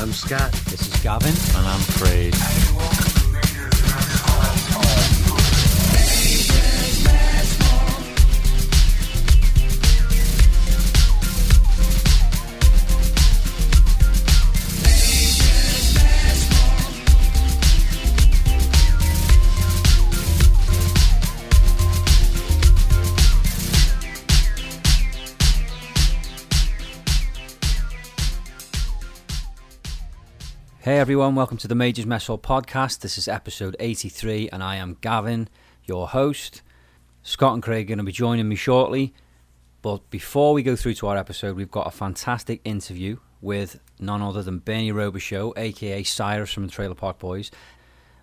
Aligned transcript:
I'm 0.00 0.12
Scott. 0.12 0.50
This 0.70 0.80
is 0.80 1.02
Gavin. 1.02 1.34
And 1.58 1.66
I'm 1.66 1.80
Craig. 1.98 3.09
Hey 30.90 30.98
everyone, 30.98 31.36
welcome 31.36 31.56
to 31.58 31.68
the 31.68 31.76
Majors 31.76 32.04
Mess 32.04 32.26
Hall 32.26 32.36
podcast. 32.36 32.98
This 32.98 33.16
is 33.16 33.28
episode 33.28 33.76
83, 33.78 34.48
and 34.48 34.60
I 34.60 34.74
am 34.74 34.96
Gavin, 35.00 35.48
your 35.84 36.08
host. 36.08 36.62
Scott 37.22 37.54
and 37.54 37.62
Craig 37.62 37.86
are 37.86 37.90
going 37.90 37.98
to 37.98 38.04
be 38.04 38.10
joining 38.10 38.48
me 38.48 38.56
shortly. 38.56 39.14
But 39.82 40.10
before 40.10 40.52
we 40.52 40.64
go 40.64 40.74
through 40.74 40.94
to 40.94 41.06
our 41.06 41.16
episode, 41.16 41.54
we've 41.54 41.70
got 41.70 41.86
a 41.86 41.92
fantastic 41.92 42.60
interview 42.64 43.18
with 43.40 43.78
none 44.00 44.20
other 44.20 44.42
than 44.42 44.58
Bernie 44.58 44.90
Robichaud, 44.90 45.56
aka 45.56 46.02
Cyrus 46.02 46.52
from 46.52 46.66
the 46.66 46.72
Trailer 46.72 46.96
Park 46.96 47.20
Boys. 47.20 47.52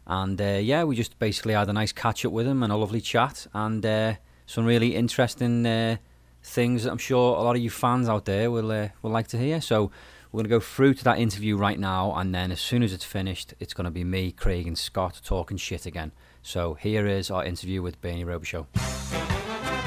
And 0.06 0.42
uh, 0.42 0.60
yeah, 0.62 0.84
we 0.84 0.98
just 0.98 1.18
basically 1.20 1.54
had 1.54 1.70
a 1.70 1.74
nice 1.74 1.94
catch 1.94 2.26
up 2.26 2.34
with 2.34 2.48
him 2.48 2.64
and 2.64 2.74
a 2.74 2.76
lovely 2.76 3.00
chat, 3.00 3.48
and 3.54 3.86
uh, 3.86 4.16
some 4.46 4.66
really 4.66 4.94
interesting 4.94 5.66
uh, 5.66 5.96
things 6.44 6.84
that 6.84 6.92
I'm 6.92 6.98
sure 6.98 7.38
a 7.38 7.44
lot 7.44 7.56
of 7.56 7.62
you 7.62 7.70
fans 7.70 8.10
out 8.10 8.26
there 8.26 8.52
will 8.52 8.70
uh, 8.74 8.90
will 9.02 9.12
like 9.12 9.28
to 9.28 9.38
hear. 9.38 9.62
So 9.62 9.90
we're 10.32 10.40
going 10.40 10.46
to 10.46 10.50
go 10.50 10.60
through 10.60 10.94
to 10.96 11.04
that 11.06 11.20
interview 11.20 11.56
right 11.56 11.80
now, 11.80 12.14
and 12.16 12.36
then 12.36 12.52
as 12.52 12.60
soon 12.60 12.84
as 12.84 12.92
it's 12.92 13.06
finished, 13.06 13.54
it's 13.60 13.74
going 13.74 13.86
to 13.86 13.92
be 13.92 14.04
me, 14.04 14.32
Craig, 14.32 14.68
and 14.68 14.78
Scott 14.78 15.22
talking 15.24 15.58
shit 15.58 15.86
again. 15.86 16.12
So 16.42 16.74
here 16.74 17.08
is 17.08 17.32
our 17.32 17.46
interview 17.46 17.82
with 17.82 18.02
Bernie 18.02 18.26
Robichaud. 18.26 18.66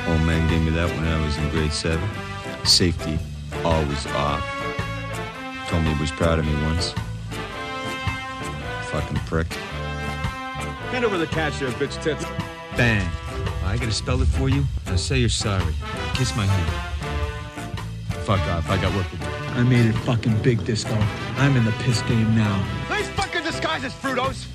Old 0.08 0.22
man 0.22 0.48
gave 0.48 0.62
me 0.62 0.70
that 0.70 0.88
when 0.90 1.04
I 1.06 1.24
was 1.24 1.36
in 1.36 1.48
grade 1.50 1.72
seven. 1.72 2.08
Safety 2.64 3.18
always 3.64 4.06
off. 4.08 4.44
Told 5.68 5.84
me 5.84 5.92
he 5.94 6.00
was 6.00 6.10
proud 6.10 6.38
of 6.38 6.46
me 6.46 6.54
once. 6.64 6.94
Fucking 8.90 9.18
prick. 9.26 9.52
Hand 10.90 11.04
over 11.04 11.18
the 11.18 11.26
cash 11.26 11.60
there, 11.60 11.70
bitch 11.70 12.02
tits. 12.02 12.24
Bang. 12.76 13.08
I 13.64 13.76
gotta 13.76 13.92
spell 13.92 14.20
it 14.20 14.26
for 14.26 14.48
you. 14.48 14.64
Now 14.86 14.96
say 14.96 15.18
you're 15.18 15.28
sorry. 15.28 15.74
Kiss 16.14 16.34
my 16.34 16.46
hand. 16.46 17.00
Fuck 18.24 18.40
off. 18.40 18.68
I 18.68 18.80
got 18.80 18.94
work 18.96 19.08
to 19.10 19.16
do. 19.16 19.49
I 19.60 19.62
made 19.62 19.84
it 19.84 19.92
fucking 19.92 20.40
big, 20.40 20.64
Disco. 20.64 20.94
I'm 21.36 21.54
in 21.54 21.66
the 21.66 21.72
piss 21.72 22.00
game 22.00 22.34
now. 22.34 22.66
Nice 22.88 23.08
fucking 23.08 23.42
disguises, 23.42 23.92
Fruitos. 23.92 24.46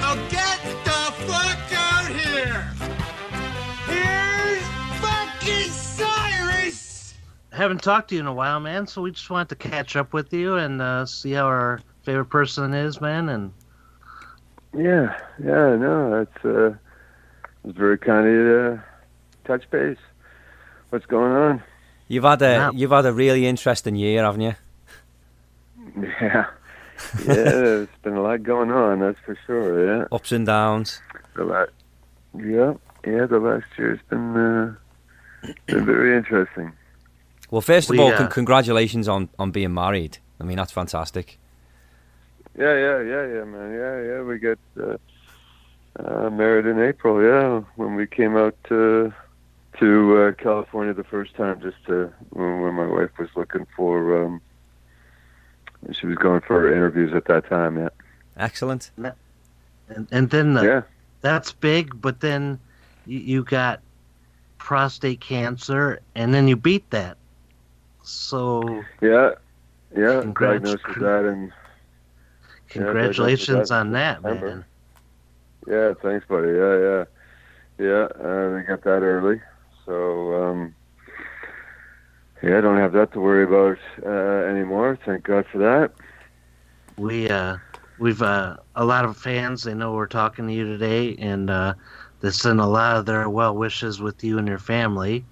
Now 0.00 0.16
get 0.28 0.60
the 0.84 1.12
fuck 1.22 1.60
out 1.74 2.08
here. 2.08 2.68
Here's 3.86 4.66
fucking 4.98 5.70
Cyrus. 5.70 7.14
Haven't 7.52 7.84
talked 7.84 8.08
to 8.08 8.16
you 8.16 8.20
in 8.20 8.26
a 8.26 8.34
while, 8.34 8.58
man. 8.58 8.88
So 8.88 9.02
we 9.02 9.12
just 9.12 9.30
wanted 9.30 9.50
to 9.50 9.54
catch 9.54 9.94
up 9.94 10.12
with 10.12 10.32
you 10.32 10.56
and 10.56 10.82
uh, 10.82 11.06
see 11.06 11.30
how 11.30 11.44
our 11.44 11.80
favorite 12.02 12.24
person 12.24 12.74
is, 12.74 13.00
man. 13.00 13.28
And 13.28 13.52
Yeah, 14.76 15.16
yeah, 15.38 15.76
no, 15.76 16.10
that's 16.10 16.44
uh, 16.44 16.74
it's 17.62 17.78
very 17.78 17.96
kind 17.96 18.26
of 18.26 18.32
you 18.32 18.44
to 18.44 18.84
touch 19.44 19.70
base. 19.70 19.98
What's 20.90 21.06
going 21.06 21.30
on? 21.30 21.62
You've 22.08 22.24
had 22.24 22.42
a 22.42 22.46
Yeah. 22.52 22.70
you've 22.74 22.90
had 22.90 23.06
a 23.06 23.12
really 23.12 23.46
interesting 23.46 23.94
year, 23.96 24.24
haven't 24.24 24.40
you? 24.40 24.54
Yeah, 26.20 26.46
yeah, 27.26 27.34
there's 27.34 27.88
been 28.02 28.14
a 28.16 28.20
lot 28.22 28.42
going 28.42 28.70
on, 28.70 29.00
that's 29.00 29.18
for 29.20 29.36
sure. 29.46 29.86
Yeah, 29.86 30.04
Ups 30.12 30.32
and 30.32 30.44
downs. 30.46 31.00
the 31.34 31.44
last, 31.44 31.70
yeah, 32.36 32.74
yeah, 33.06 33.26
the 33.26 33.38
last 33.38 33.66
year's 33.78 34.00
been 34.10 34.36
uh, 34.36 34.74
been 35.66 35.86
very 35.86 36.16
interesting. 36.16 36.72
Well, 37.50 37.60
first 37.62 37.88
of 37.88 37.96
We, 37.96 38.02
all, 38.02 38.12
uh, 38.12 38.18
con- 38.18 38.28
congratulations 38.30 39.08
on, 39.08 39.28
on 39.38 39.50
being 39.52 39.72
married. 39.72 40.18
I 40.40 40.44
mean, 40.44 40.56
that's 40.56 40.72
fantastic. 40.72 41.38
Yeah, 42.58 42.74
yeah, 42.74 43.00
yeah, 43.02 43.26
yeah, 43.34 43.44
man. 43.44 43.72
Yeah, 43.72 44.02
yeah, 44.02 44.22
we 44.22 44.38
got 44.38 44.58
uh, 44.78 44.96
uh, 46.04 46.30
married 46.30 46.66
in 46.66 46.78
April. 46.80 47.22
Yeah, 47.22 47.62
when 47.76 47.94
we 47.94 48.06
came 48.06 48.36
out 48.36 48.56
to 49.78 49.84
to 49.86 50.22
uh, 50.22 50.32
California 50.32 50.92
the 50.94 51.04
first 51.04 51.34
time, 51.34 51.60
just 51.60 51.76
to 51.86 52.12
when, 52.30 52.60
when 52.62 52.74
my 52.74 52.86
wife 52.86 53.10
was 53.18 53.28
looking 53.36 53.66
for. 53.76 54.24
Um, 54.24 54.40
she 55.92 56.06
was 56.06 56.16
going 56.16 56.40
for 56.40 56.72
interviews 56.72 57.12
at 57.14 57.24
that 57.26 57.48
time. 57.48 57.76
Yeah. 57.78 57.88
Excellent. 58.36 58.90
and, 58.96 60.08
and 60.10 60.30
then 60.30 60.54
the, 60.54 60.62
Yeah. 60.64 60.82
that's 61.20 61.52
big, 61.52 62.00
but 62.00 62.20
then 62.20 62.58
you, 63.06 63.18
you 63.20 63.44
got 63.44 63.80
prostate 64.58 65.20
cancer, 65.20 66.00
and 66.16 66.34
then 66.34 66.48
you 66.48 66.56
beat 66.56 66.88
that. 66.90 67.16
So 68.02 68.82
Yeah. 69.00 69.32
Yeah. 69.96 70.20
Congrats. 70.22 70.64
Diagnosed 70.64 70.88
with 70.88 71.00
that 71.00 71.24
and 71.24 71.52
congratulations 72.68 73.68
that 73.68 73.74
on 73.76 73.92
that, 73.92 74.22
man. 74.22 74.64
yeah, 75.66 75.92
thanks, 76.02 76.26
buddy. 76.26 76.48
Yeah, 76.48 76.78
yeah, 76.78 77.04
yeah. 77.78 78.08
Uh, 78.20 78.54
we 78.56 78.62
got 78.62 78.82
that 78.82 79.02
early, 79.02 79.40
so 79.88 80.34
um, 80.34 80.74
yeah, 82.42 82.58
I 82.58 82.60
don't 82.60 82.76
have 82.76 82.92
that 82.92 83.12
to 83.12 83.20
worry 83.20 83.44
about 83.44 83.78
uh, 84.04 84.46
anymore. 84.46 84.98
Thank 85.04 85.24
God 85.24 85.46
for 85.50 85.58
that. 85.58 85.92
We 86.98 87.28
uh, 87.28 87.56
we've 87.98 88.20
uh, 88.20 88.58
a 88.76 88.84
lot 88.84 89.06
of 89.06 89.16
fans. 89.16 89.64
They 89.64 89.74
know 89.74 89.94
we're 89.94 90.06
talking 90.06 90.46
to 90.46 90.52
you 90.52 90.64
today, 90.64 91.16
and 91.16 91.48
uh, 91.48 91.74
they 92.20 92.30
send 92.30 92.60
a 92.60 92.66
lot 92.66 92.96
of 92.96 93.06
their 93.06 93.30
well 93.30 93.56
wishes 93.56 94.00
with 94.00 94.22
you 94.22 94.38
and 94.38 94.46
your 94.46 94.58
family. 94.58 95.24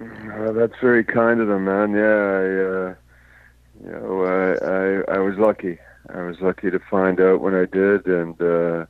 Uh, 0.00 0.52
that's 0.52 0.78
very 0.80 1.04
kind 1.04 1.40
of 1.40 1.48
them, 1.48 1.64
man. 1.66 1.92
Yeah, 1.92 2.02
I, 2.02 2.44
uh, 2.46 2.94
you 3.84 3.92
know, 3.92 4.24
I, 4.24 5.14
I 5.14 5.16
I 5.16 5.18
was 5.18 5.36
lucky. 5.36 5.78
I 6.08 6.22
was 6.22 6.40
lucky 6.40 6.70
to 6.70 6.78
find 6.90 7.20
out 7.20 7.42
when 7.42 7.54
I 7.54 7.66
did, 7.66 8.06
and 8.06 8.40
uh, 8.40 8.86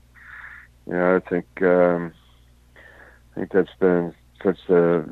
you 0.87 0.93
know, 0.93 1.17
I 1.17 1.29
think 1.29 1.47
um, 1.63 2.13
I 3.33 3.41
think 3.41 3.53
that's 3.53 3.75
been 3.81 4.15
such 4.43 4.59
a, 4.69 5.05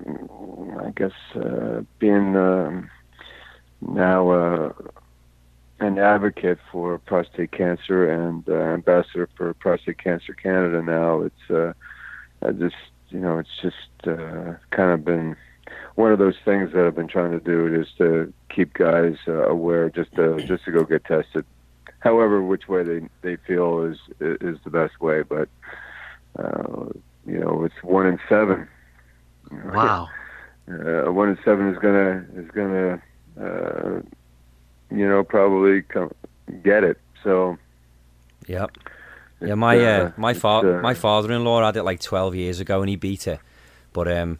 I 0.80 0.90
guess, 0.90 1.12
uh, 1.34 1.82
um, 2.02 2.90
now 3.80 4.30
uh, 4.30 4.72
an 5.80 5.98
advocate 5.98 6.58
for 6.72 6.98
prostate 6.98 7.52
cancer 7.52 8.10
and 8.10 8.48
uh, 8.48 8.54
ambassador 8.54 9.28
for 9.36 9.52
Prostate 9.54 9.98
Cancer 9.98 10.32
Canada. 10.32 10.82
Now 10.82 11.22
it's 11.22 11.50
uh, 11.50 11.72
I 12.42 12.52
just 12.52 12.76
you 13.10 13.20
know 13.20 13.38
it's 13.38 13.60
just 13.60 14.08
uh, 14.08 14.54
kind 14.70 14.92
of 14.92 15.04
been 15.04 15.36
one 15.96 16.12
of 16.12 16.18
those 16.18 16.36
things 16.44 16.72
that 16.72 16.86
I've 16.86 16.94
been 16.94 17.08
trying 17.08 17.32
to 17.32 17.40
do 17.40 17.80
is 17.80 17.88
to 17.98 18.32
keep 18.54 18.74
guys 18.74 19.16
uh, 19.28 19.48
aware, 19.48 19.90
just 19.90 20.14
to 20.16 20.42
just 20.46 20.64
to 20.64 20.72
go 20.72 20.84
get 20.84 21.04
tested. 21.04 21.44
However, 22.00 22.42
which 22.42 22.68
way 22.68 22.82
they 22.82 23.08
they 23.22 23.36
feel 23.46 23.82
is 23.82 23.98
is 24.20 24.58
the 24.64 24.70
best 24.70 25.00
way, 25.00 25.22
but 25.22 25.48
uh, 26.38 26.86
you 27.26 27.38
know 27.38 27.64
it's 27.64 27.82
one 27.82 28.06
in 28.06 28.18
seven. 28.28 28.68
Wow. 29.50 30.08
uh, 30.68 31.12
one 31.12 31.30
in 31.30 31.38
seven 31.44 31.68
is 31.68 31.78
gonna 31.78 32.24
is 32.36 32.50
gonna 32.50 33.02
uh, 33.40 34.00
you 34.90 35.08
know 35.08 35.22
probably 35.24 35.82
come 35.82 36.12
get 36.62 36.84
it. 36.84 36.98
So 37.22 37.58
Yep. 38.46 38.78
Yeah, 39.40 39.54
my 39.54 39.78
uh, 39.78 40.12
my 40.16 40.30
it's, 40.30 40.40
fa- 40.40 40.78
uh, 40.78 40.80
my 40.80 40.94
father-in-law 40.94 41.64
had 41.64 41.76
it 41.76 41.82
like 41.82 42.00
12 42.00 42.34
years 42.36 42.60
ago, 42.60 42.80
and 42.80 42.88
he 42.88 42.96
beat 42.96 43.26
it. 43.26 43.38
But 43.92 44.08
um, 44.08 44.38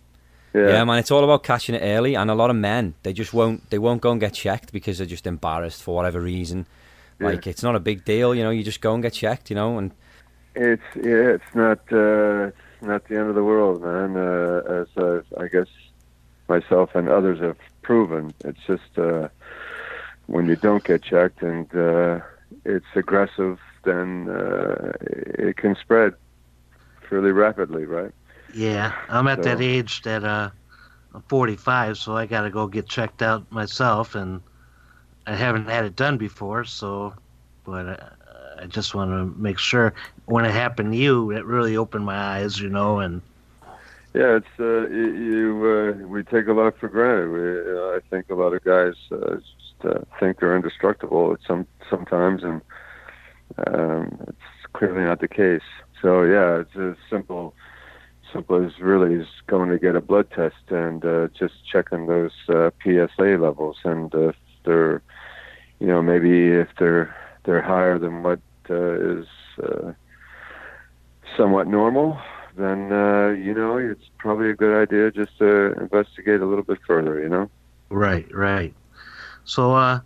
yeah, 0.55 0.69
yeah. 0.69 0.85
man, 0.85 0.99
it's 0.99 1.11
all 1.11 1.23
about 1.23 1.43
catching 1.43 1.75
it 1.75 1.81
early. 1.81 2.15
And 2.15 2.31
a 2.31 2.35
lot 2.35 2.49
of 2.49 2.57
men, 2.57 2.95
they 3.03 3.13
just 3.13 3.35
won't 3.35 3.69
they 3.71 3.79
won't 3.79 4.01
go 4.01 4.11
and 4.13 4.21
get 4.21 4.33
checked 4.33 4.73
because 4.73 4.99
they're 4.99 5.07
just 5.07 5.27
embarrassed 5.27 5.83
for 5.83 5.95
whatever 5.95 6.21
reason. 6.21 6.67
Yeah. 7.21 7.27
Like 7.29 7.47
it's 7.47 7.63
not 7.63 7.77
a 7.77 7.81
big 7.81 8.05
deal, 8.05 8.35
you 8.35 8.43
know. 8.43 8.51
You 8.51 8.63
just 8.63 8.81
go 8.81 8.95
and 8.95 9.03
get 9.03 9.13
checked, 9.13 9.51
you 9.51 9.57
know. 9.57 9.77
And 9.77 9.93
It's 10.55 10.83
yeah, 10.95 11.35
it's 11.35 11.55
not 11.55 11.81
uh, 11.93 12.47
it's 12.47 12.57
not 12.83 13.07
the 13.09 13.17
end 13.19 13.29
of 13.29 13.35
the 13.35 13.45
world, 13.45 13.83
man. 13.83 14.17
Uh, 14.17 14.63
as 14.87 15.03
uh, 15.03 15.23
I 15.39 15.49
guess 15.49 15.69
myself 16.49 16.95
and 16.95 17.09
others 17.09 17.41
have 17.41 17.57
proven, 17.83 18.33
it's 18.45 18.61
just 18.67 18.99
uh, 18.99 19.29
when 20.27 20.47
you 20.47 20.57
don't 20.57 20.85
get 20.85 21.03
checked 21.03 21.43
and 21.43 21.73
uh, 21.75 22.21
it's 22.65 22.87
aggressive, 22.95 23.59
then 23.85 24.29
uh, 24.29 24.93
it 25.01 25.57
can 25.57 25.77
spread 25.77 26.15
fairly 27.09 27.33
rapidly, 27.33 27.85
right? 27.85 28.13
Yeah, 28.55 28.93
I'm 29.09 29.29
at 29.29 29.43
that 29.43 29.59
So- 29.59 29.65
age 29.65 30.03
that 30.03 30.25
uh, 30.25 30.51
I'm 31.15 31.23
45, 31.23 31.99
so 31.99 32.17
I 32.17 32.27
got 32.27 32.43
to 32.43 32.51
go 32.51 32.67
get 32.67 32.89
checked 32.89 33.23
out 33.23 33.51
myself, 33.53 34.15
and 34.15 34.41
I 35.27 35.35
haven't 35.35 35.67
had 35.67 35.85
it 35.85 35.97
done 35.97 36.17
before, 36.19 36.65
so, 36.65 37.15
but 37.65 37.87
uh, 37.87 37.97
I 38.61 38.67
just 38.67 38.95
want 38.95 39.11
to 39.11 39.41
make 39.41 39.59
sure 39.59 39.95
when 40.27 40.45
it 40.45 40.53
happened 40.53 40.93
to 40.93 40.99
you, 40.99 41.31
it 41.31 41.45
really 41.45 41.77
opened 41.77 42.05
my 42.05 42.17
eyes, 42.17 42.59
you 42.59 42.69
know, 42.69 43.01
and 43.01 43.23
yeah, 44.17 44.37
it's 44.37 44.47
uh, 44.59 44.89
you. 44.89 45.95
uh, 46.03 46.07
we 46.07 46.23
take 46.23 46.47
a 46.47 46.55
lot 46.55 46.79
for 46.79 46.89
granted. 46.89 47.29
We, 47.29 47.79
uh, 47.79 47.97
I 47.97 48.01
think 48.09 48.31
a 48.31 48.35
lot 48.35 48.55
of 48.55 48.65
guys 48.65 48.95
uh, 49.13 49.35
just 49.35 49.85
uh, 49.85 50.05
think 50.19 50.41
they're 50.41 50.57
indestructible 50.57 51.35
at 51.35 51.41
some 51.47 51.67
sometimes, 51.91 52.43
and 52.43 52.63
um, 53.67 54.19
it's 54.27 54.73
clearly 54.73 55.03
not 55.03 55.21
the 55.21 55.29
case. 55.29 55.69
So 56.01 56.23
yeah, 56.23 56.61
it's 56.61 56.75
as 56.77 56.97
simple, 57.11 57.53
simple 58.33 58.65
as 58.65 58.79
really 58.81 59.17
is 59.17 59.29
going 59.49 59.69
to 59.69 59.79
get 59.79 59.97
a 59.97 60.01
blood 60.01 60.31
test 60.31 60.71
and 60.71 61.05
uh, 61.05 61.29
just 61.39 61.55
checking 61.71 62.07
those 62.07 62.33
uh, 62.49 62.71
PSA 62.83 63.37
levels, 63.39 63.77
and 63.85 64.15
if 64.15 64.37
they're, 64.65 65.03
you 65.79 65.89
know, 65.89 66.01
maybe 66.01 66.49
if 66.49 66.69
they're 66.79 67.15
they're 67.45 67.61
higher 67.61 67.99
than 67.99 68.23
what 68.23 68.41
is 68.75 69.27
uh, 69.63 69.93
somewhat 71.37 71.67
normal, 71.67 72.19
then 72.57 72.93
uh, 72.93 73.29
you 73.29 73.55
know 73.55 73.77
it's 73.79 74.11
probably 74.19 74.51
a 74.51 74.55
good 74.55 74.77
idea 74.77 75.11
just 75.11 75.39
to 75.39 75.73
investigate 75.81 76.41
a 76.41 76.47
little 76.47 76.65
bit 76.65 76.79
further. 76.87 77.21
You 77.21 77.29
know. 77.29 77.51
Right, 77.89 78.33
right. 78.35 78.75
So, 79.45 79.75
uh, 79.75 80.01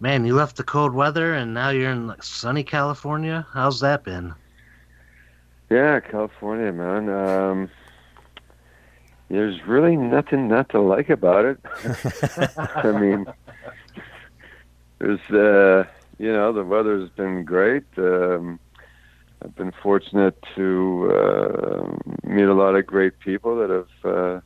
man, 0.00 0.24
you 0.24 0.34
left 0.34 0.56
the 0.56 0.64
cold 0.64 0.94
weather 0.94 1.32
and 1.32 1.54
now 1.54 1.70
you're 1.70 1.92
in 1.92 2.08
like, 2.08 2.22
sunny 2.22 2.64
California. 2.64 3.46
How's 3.52 3.80
that 3.80 4.04
been? 4.04 4.34
Yeah, 5.70 6.00
California, 6.00 6.72
man. 6.72 7.08
Um, 7.08 7.70
there's 9.28 9.64
really 9.66 9.96
nothing 9.96 10.48
not 10.48 10.68
to 10.70 10.80
like 10.80 11.08
about 11.08 11.44
it. 11.44 11.58
I 12.58 12.92
mean, 12.92 13.26
there's, 14.98 15.20
uh, 15.30 15.88
you 16.18 16.32
know, 16.32 16.52
the 16.52 16.64
weather's 16.64 17.10
been 17.10 17.44
great. 17.44 17.84
Um, 17.96 18.58
I've 19.42 19.54
been 19.56 19.72
fortunate 19.82 20.36
to 20.56 21.12
uh, 21.12 21.96
meet 22.26 22.44
a 22.44 22.54
lot 22.54 22.76
of 22.76 22.86
great 22.86 23.18
people 23.20 23.56
that 23.58 23.70
have 23.70 24.14
uh, 24.14 24.40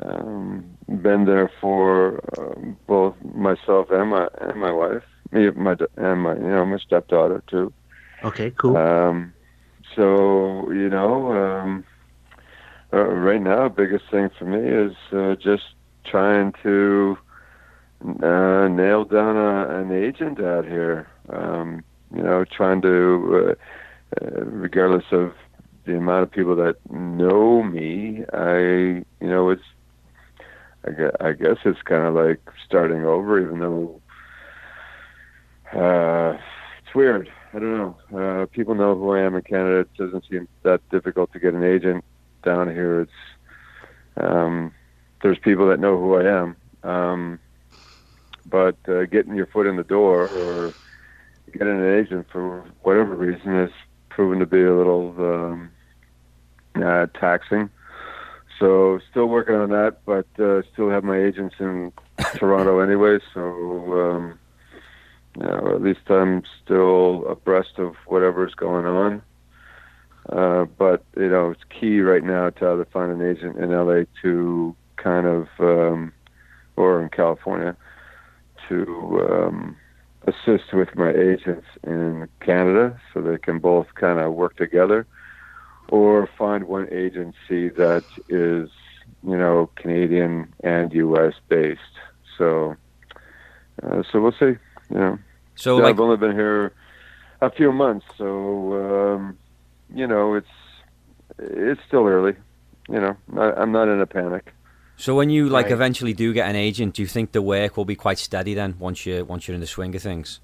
um, 0.00 0.76
been 0.88 1.24
there 1.24 1.50
for 1.60 2.20
um, 2.38 2.76
both 2.86 3.14
myself 3.22 3.88
and 3.90 4.10
my 4.10 4.28
and 4.40 4.60
my 4.60 4.72
wife, 4.72 5.04
me, 5.30 5.50
my 5.50 5.76
and 5.96 6.22
my 6.22 6.34
you 6.34 6.40
know 6.40 6.66
my 6.66 6.78
stepdaughter 6.78 7.42
too. 7.48 7.72
Okay, 8.24 8.50
cool. 8.56 8.76
Um, 8.76 9.34
so 9.94 10.70
you 10.70 10.88
know, 10.88 11.32
um, 11.32 11.84
uh, 12.92 13.04
right 13.04 13.42
now, 13.42 13.68
biggest 13.68 14.04
thing 14.10 14.30
for 14.38 14.46
me 14.46 14.68
is 14.68 14.96
uh, 15.12 15.36
just 15.36 15.74
trying 16.06 16.52
to 16.62 17.16
uh, 18.22 18.68
nail 18.68 19.04
down 19.04 19.36
a, 19.36 19.80
an 19.80 19.92
agent 19.92 20.40
out 20.40 20.64
here. 20.64 21.08
Um, 21.28 21.84
you 22.14 22.22
know, 22.22 22.44
trying 22.44 22.82
to, 22.82 23.56
uh, 24.20 24.24
uh, 24.24 24.44
regardless 24.44 25.04
of 25.12 25.32
the 25.84 25.96
amount 25.96 26.24
of 26.24 26.30
people 26.30 26.56
that 26.56 26.76
know 26.90 27.62
me, 27.62 28.24
I, 28.32 28.58
you 28.58 29.04
know, 29.20 29.50
it's, 29.50 29.62
I 30.86 30.90
guess, 30.90 31.12
I 31.20 31.32
guess 31.32 31.56
it's 31.64 31.82
kind 31.82 32.04
of 32.04 32.14
like 32.14 32.40
starting 32.66 33.04
over, 33.04 33.40
even 33.40 33.60
though 33.60 34.00
uh, 35.72 36.36
it's 36.84 36.94
weird. 36.94 37.30
I 37.54 37.58
don't 37.58 37.76
know. 37.76 37.96
Uh, 38.18 38.46
people 38.46 38.74
know 38.74 38.94
who 38.94 39.12
I 39.12 39.20
am 39.20 39.34
in 39.34 39.42
Canada. 39.42 39.80
It 39.80 39.94
doesn't 39.96 40.24
seem 40.28 40.48
that 40.62 40.80
difficult 40.90 41.32
to 41.32 41.40
get 41.40 41.54
an 41.54 41.62
agent 41.62 42.04
down 42.42 42.68
here. 42.68 43.02
It's 43.02 43.12
um, 44.16 44.72
there's 45.22 45.38
people 45.38 45.68
that 45.68 45.80
know 45.80 45.98
who 45.98 46.16
I 46.16 46.24
am, 46.24 46.56
um, 46.82 47.38
but 48.46 48.76
uh, 48.88 49.04
getting 49.06 49.34
your 49.34 49.46
foot 49.46 49.66
in 49.66 49.76
the 49.76 49.84
door 49.84 50.28
or 50.28 50.74
getting 51.52 51.80
an 51.80 51.94
agent 51.94 52.26
for 52.30 52.64
whatever 52.82 53.14
reason 53.14 53.52
has 53.52 53.70
proven 54.08 54.38
to 54.38 54.46
be 54.46 54.62
a 54.62 54.74
little 54.74 55.14
um, 55.18 55.70
uh, 56.76 57.06
taxing. 57.18 57.70
So 58.58 59.00
still 59.10 59.26
working 59.26 59.54
on 59.56 59.70
that, 59.70 60.04
but 60.04 60.26
uh, 60.38 60.62
still 60.72 60.90
have 60.90 61.04
my 61.04 61.18
agents 61.18 61.56
in 61.58 61.92
Toronto 62.36 62.80
anyway. 62.80 63.18
So 63.34 63.40
um, 63.42 64.38
you 65.36 65.46
know, 65.46 65.74
at 65.74 65.82
least 65.82 66.08
I'm 66.08 66.42
still 66.62 67.26
abreast 67.26 67.78
of 67.78 67.94
whatever's 68.06 68.54
going 68.54 68.86
on. 68.86 69.22
Uh, 70.28 70.66
but 70.78 71.04
you 71.16 71.28
know, 71.28 71.50
it's 71.50 71.62
key 71.68 72.00
right 72.00 72.22
now 72.22 72.50
to 72.50 72.72
either 72.72 72.84
find 72.92 73.10
an 73.10 73.28
agent 73.28 73.56
in 73.56 73.70
LA 73.70 74.04
to 74.22 74.76
kind 74.96 75.26
of, 75.26 75.48
um, 75.58 76.12
or 76.76 77.02
in 77.02 77.08
California, 77.08 77.76
to 78.68 79.28
um, 79.30 79.76
assist 80.26 80.72
with 80.72 80.94
my 80.96 81.10
agents 81.10 81.66
in 81.84 82.28
Canada, 82.40 82.98
so 83.12 83.20
they 83.20 83.38
can 83.38 83.58
both 83.58 83.86
kind 83.94 84.18
of 84.18 84.34
work 84.34 84.56
together, 84.56 85.06
or 85.88 86.28
find 86.38 86.64
one 86.64 86.88
agency 86.92 87.68
that 87.70 88.04
is, 88.28 88.70
you 89.22 89.36
know, 89.36 89.70
Canadian 89.76 90.52
and 90.62 90.92
U.S. 90.92 91.34
based. 91.48 91.80
So, 92.38 92.76
uh, 93.82 94.02
so 94.10 94.20
we'll 94.20 94.32
see. 94.32 94.56
You 94.90 94.98
know, 94.98 95.18
So, 95.56 95.76
yeah, 95.78 95.84
like, 95.84 95.94
I've 95.94 96.00
only 96.00 96.16
been 96.16 96.32
here 96.32 96.72
a 97.40 97.50
few 97.50 97.72
months, 97.72 98.06
so 98.16 99.14
um, 99.16 99.38
you 99.94 100.06
know 100.06 100.34
it's 100.34 100.46
it's 101.38 101.80
still 101.86 102.06
early. 102.06 102.34
You 102.88 103.00
know, 103.00 103.16
I, 103.36 103.52
I'm 103.60 103.72
not 103.72 103.88
in 103.88 104.00
a 104.00 104.06
panic. 104.06 104.52
So 104.96 105.14
when 105.14 105.30
you 105.30 105.48
like 105.48 105.66
Right. 105.66 105.72
eventually 105.72 106.12
do 106.12 106.32
get 106.32 106.48
an 106.48 106.56
agent, 106.56 106.94
do 106.94 107.02
you 107.02 107.08
think 107.08 107.32
the 107.32 107.42
work 107.42 107.76
will 107.76 107.84
be 107.84 107.96
quite 107.96 108.18
steady 108.18 108.54
then 108.54 108.76
once 108.78 109.04
you 109.06 109.24
once 109.24 109.48
you're 109.48 109.54
in 109.54 109.60
the 109.60 109.66
swing 109.66 109.94
of 109.94 110.02
things? 110.02 110.40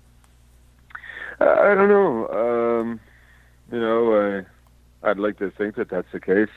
I, 1.40 1.44
I 1.44 1.74
don't 1.74 1.88
know. 1.88 2.28
Um, 2.28 3.00
you 3.70 3.80
know, 3.80 4.44
I 5.02 5.08
I'd 5.10 5.18
like 5.18 5.38
to 5.38 5.50
think 5.50 5.76
that 5.76 5.88
that's 5.88 6.10
the 6.12 6.20
case. 6.20 6.48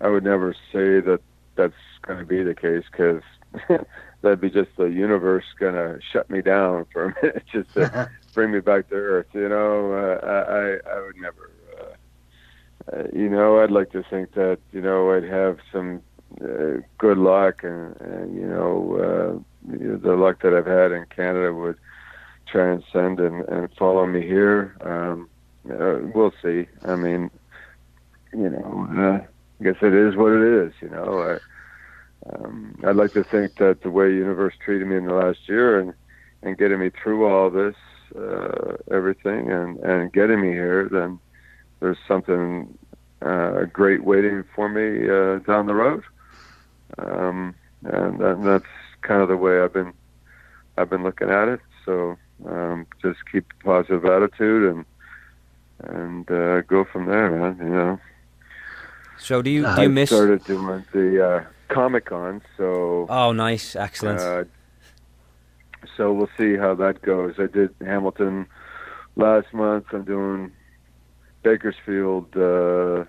I 0.00 0.08
would 0.08 0.24
never 0.24 0.52
say 0.72 1.00
that 1.00 1.20
that's 1.56 1.74
going 2.02 2.18
to 2.20 2.24
be 2.24 2.42
the 2.42 2.54
case 2.54 2.84
because 2.90 3.22
that'd 4.22 4.40
be 4.40 4.50
just 4.50 4.70
the 4.76 4.84
universe 4.84 5.44
going 5.58 5.74
to 5.74 6.00
shut 6.12 6.28
me 6.30 6.40
down 6.42 6.86
for 6.92 7.04
a 7.06 7.14
minute 7.22 7.44
just 7.52 7.72
to 7.74 8.08
bring 8.34 8.50
me 8.52 8.60
back 8.60 8.88
to 8.88 8.94
earth. 8.94 9.26
You 9.32 9.48
know, 9.48 9.92
uh, 9.92 10.26
I 10.26 10.90
I 10.92 10.96
I 10.96 11.02
would 11.02 11.16
never. 11.16 11.50
Uh, 11.78 12.96
uh, 12.96 13.04
you 13.12 13.28
know, 13.28 13.60
I'd 13.60 13.70
like 13.70 13.90
to 13.92 14.02
think 14.08 14.32
that 14.34 14.58
you 14.72 14.80
know 14.80 15.12
I'd 15.12 15.24
have 15.24 15.58
some 15.72 16.00
uh, 16.42 16.80
good 16.98 17.18
luck, 17.18 17.64
and, 17.64 17.96
and 18.00 18.34
you 18.34 18.46
know 18.46 19.44
uh, 19.66 19.76
the 20.02 20.14
luck 20.14 20.42
that 20.42 20.54
I've 20.54 20.66
had 20.66 20.92
in 20.92 21.06
Canada 21.06 21.52
would 21.52 21.76
transcend 22.46 23.20
and, 23.20 23.46
and 23.48 23.72
follow 23.74 24.06
me 24.06 24.22
here. 24.22 24.76
Um, 24.80 25.28
uh, 25.70 25.98
we'll 26.14 26.32
see. 26.42 26.66
I 26.84 26.96
mean, 26.96 27.30
you 28.32 28.48
know, 28.50 28.88
uh, 28.96 29.26
I 29.60 29.64
guess 29.64 29.76
it 29.82 29.94
is 29.94 30.16
what 30.16 30.32
it 30.32 30.66
is. 30.66 30.72
You 30.80 30.90
know, 30.90 31.38
I, 31.38 32.30
um, 32.30 32.78
I'd 32.86 32.96
like 32.96 33.12
to 33.12 33.24
think 33.24 33.56
that 33.56 33.82
the 33.82 33.90
way 33.90 34.12
universe 34.12 34.54
treated 34.64 34.86
me 34.86 34.96
in 34.96 35.06
the 35.06 35.14
last 35.14 35.48
year 35.48 35.78
and 35.80 35.92
and 36.42 36.56
getting 36.56 36.78
me 36.78 36.90
through 36.90 37.26
all 37.26 37.50
this, 37.50 37.74
uh, 38.16 38.76
everything, 38.90 39.50
and 39.50 39.78
and 39.78 40.12
getting 40.12 40.40
me 40.40 40.48
here, 40.48 40.88
then 40.90 41.18
there's 41.80 41.98
something 42.06 42.78
uh, 43.22 43.64
great 43.72 44.04
waiting 44.04 44.44
for 44.54 44.68
me 44.68 45.08
uh, 45.08 45.38
down 45.50 45.66
the 45.66 45.74
road. 45.74 46.04
Um, 46.96 47.54
and, 47.84 48.20
and 48.20 48.46
that's 48.46 48.64
kind 49.02 49.20
of 49.22 49.28
the 49.28 49.36
way 49.36 49.60
I've 49.60 49.72
been 49.72 49.92
I've 50.76 50.90
been 50.90 51.02
looking 51.02 51.30
at 51.30 51.48
it. 51.48 51.60
So 51.84 52.16
um, 52.46 52.86
just 53.02 53.18
keep 53.30 53.46
a 53.60 53.64
positive 53.64 54.04
attitude 54.04 54.70
and 54.74 54.84
and 55.84 56.30
uh, 56.30 56.60
go 56.62 56.84
from 56.84 57.06
there, 57.06 57.30
man. 57.30 57.58
You 57.58 57.68
know. 57.74 58.00
So 59.18 59.42
do 59.42 59.50
you 59.50 59.62
do 59.62 59.68
I 59.68 59.82
you 59.84 59.88
miss? 59.90 60.08
started 60.10 60.44
doing 60.44 60.84
the 60.92 61.26
uh, 61.28 61.44
Comic 61.68 62.06
Con, 62.06 62.40
so 62.56 63.06
Oh, 63.08 63.32
nice, 63.32 63.74
excellent. 63.76 64.20
uh, 64.20 64.44
so 65.96 66.12
we'll 66.12 66.30
see 66.38 66.56
how 66.56 66.74
that 66.76 67.02
goes. 67.02 67.34
I 67.38 67.46
did 67.46 67.74
Hamilton 67.80 68.46
last 69.16 69.52
month. 69.52 69.86
I'm 69.92 70.04
doing 70.04 70.52
Bakersfield 71.42 72.36
uh, 72.36 73.04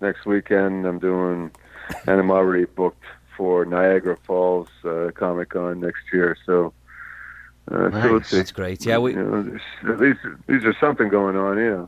next 0.00 0.26
weekend. 0.26 0.86
I'm 0.86 0.98
doing, 0.98 1.50
and 2.06 2.20
I'm 2.20 2.30
already 2.30 2.64
booked 2.66 3.04
for 3.38 3.64
Niagara 3.64 4.18
Falls 4.24 4.68
uh, 4.84 5.10
Comic 5.14 5.48
Con 5.50 5.80
next 5.80 6.02
year. 6.12 6.36
So, 6.44 6.74
uh, 7.70 7.90
so 7.90 8.12
we'll 8.12 8.22
see. 8.22 8.36
That's 8.36 8.52
great. 8.52 8.84
Yeah, 8.84 8.98
we 8.98 9.12
You 9.14 9.22
know, 9.22 9.42
there's, 9.42 9.62
at 9.88 9.98
least 10.00 10.18
these 10.48 10.64
are 10.64 10.76
something 10.78 11.08
going 11.08 11.36
on. 11.36 11.56
Yeah. 11.56 11.86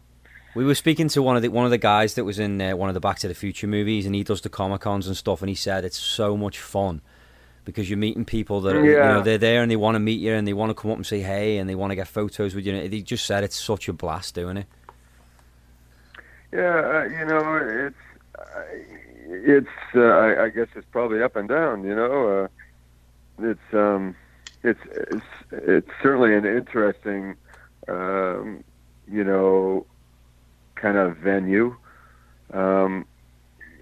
we 0.54 0.64
were 0.64 0.74
speaking 0.76 1.08
to 1.08 1.22
one 1.22 1.36
of 1.36 1.42
the 1.42 1.48
one 1.48 1.64
of 1.66 1.70
the 1.72 1.78
guys 1.78 2.14
that 2.14 2.24
was 2.24 2.38
in 2.38 2.60
uh, 2.62 2.76
one 2.76 2.88
of 2.88 2.94
the 2.94 3.00
Back 3.00 3.18
to 3.18 3.28
the 3.28 3.34
Future 3.34 3.66
movies, 3.66 4.06
and 4.06 4.14
he 4.14 4.22
does 4.24 4.40
the 4.40 4.48
Comic 4.48 4.80
Cons 4.82 5.06
and 5.06 5.16
stuff, 5.16 5.42
and 5.42 5.48
he 5.48 5.54
said 5.56 5.84
it's 5.84 5.98
so 5.98 6.36
much 6.36 6.58
fun 6.60 7.02
because 7.64 7.90
you're 7.90 7.98
meeting 7.98 8.24
people 8.24 8.60
that 8.62 8.74
are, 8.76 8.84
you 8.84 8.92
Yeah. 8.96 9.08
know 9.08 9.22
they're 9.22 9.36
there 9.36 9.60
and 9.62 9.70
they 9.70 9.76
want 9.76 9.94
to 9.96 10.00
meet 10.00 10.18
you 10.20 10.32
and 10.32 10.48
they 10.48 10.54
want 10.54 10.70
to 10.70 10.74
come 10.74 10.90
up 10.92 10.96
and 10.96 11.06
say 11.06 11.20
hey 11.20 11.58
and 11.58 11.68
they 11.68 11.74
want 11.74 11.90
to 11.90 11.94
get 11.96 12.08
photos 12.08 12.54
with 12.54 12.64
you. 12.64 12.74
And 12.74 12.92
he 12.92 13.02
just 13.02 13.26
said 13.26 13.44
it's 13.44 13.60
such 13.60 13.88
a 13.88 13.92
blast 13.92 14.34
doing 14.34 14.56
it. 14.56 14.66
Yeah, 16.52 16.60
uh, 16.60 17.04
you 17.04 17.24
know, 17.26 17.88
it's 17.88 17.96
it's. 19.26 19.68
Uh, 19.94 20.00
I, 20.00 20.44
I 20.44 20.48
guess 20.48 20.68
it's 20.74 20.86
probably 20.90 21.22
up 21.22 21.36
and 21.36 21.48
down. 21.48 21.84
You 21.84 21.94
know, 21.94 22.28
uh, 22.44 23.48
it's 23.50 23.74
um, 23.74 24.14
it's 24.62 24.80
it's 24.92 25.24
it's 25.52 25.90
certainly 26.02 26.34
an 26.34 26.44
interesting, 26.44 27.36
um, 27.88 28.64
you 29.10 29.24
know, 29.24 29.86
kind 30.74 30.96
of 30.96 31.16
venue. 31.16 31.76
Um, 32.52 33.06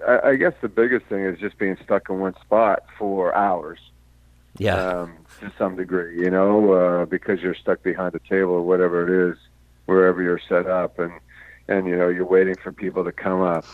I, 0.07 0.31
I 0.31 0.37
guess 0.37 0.53
the 0.61 0.69
biggest 0.69 1.07
thing 1.07 1.25
is 1.25 1.39
just 1.39 1.59
being 1.59 1.77
stuck 1.85 2.11
in 2.11 2.19
one 2.19 2.35
spot 2.43 2.85
for 2.99 3.35
hours. 3.35 3.79
Yeah. 4.59 5.03
um, 5.03 5.19
to 5.41 5.53
some 5.57 5.77
degree, 5.77 6.21
you 6.21 6.31
know, 6.31 6.73
uh, 6.73 7.05
because 7.05 7.41
you're 7.41 7.55
stuck 7.55 7.83
behind 7.83 8.15
a 8.15 8.19
table 8.19 8.55
or 8.55 8.63
whatever 8.63 9.07
it 9.07 9.31
is, 9.33 9.39
wherever 9.87 10.23
you're 10.23 10.41
set 10.49 10.67
up, 10.67 10.99
and 10.99 11.13
and 11.69 11.87
you 11.87 11.97
know 11.97 12.09
you're 12.09 12.27
waiting 12.27 12.57
for 12.57 12.73
people 12.73 13.05
to 13.05 13.13
come 13.13 13.43
up. 13.43 13.65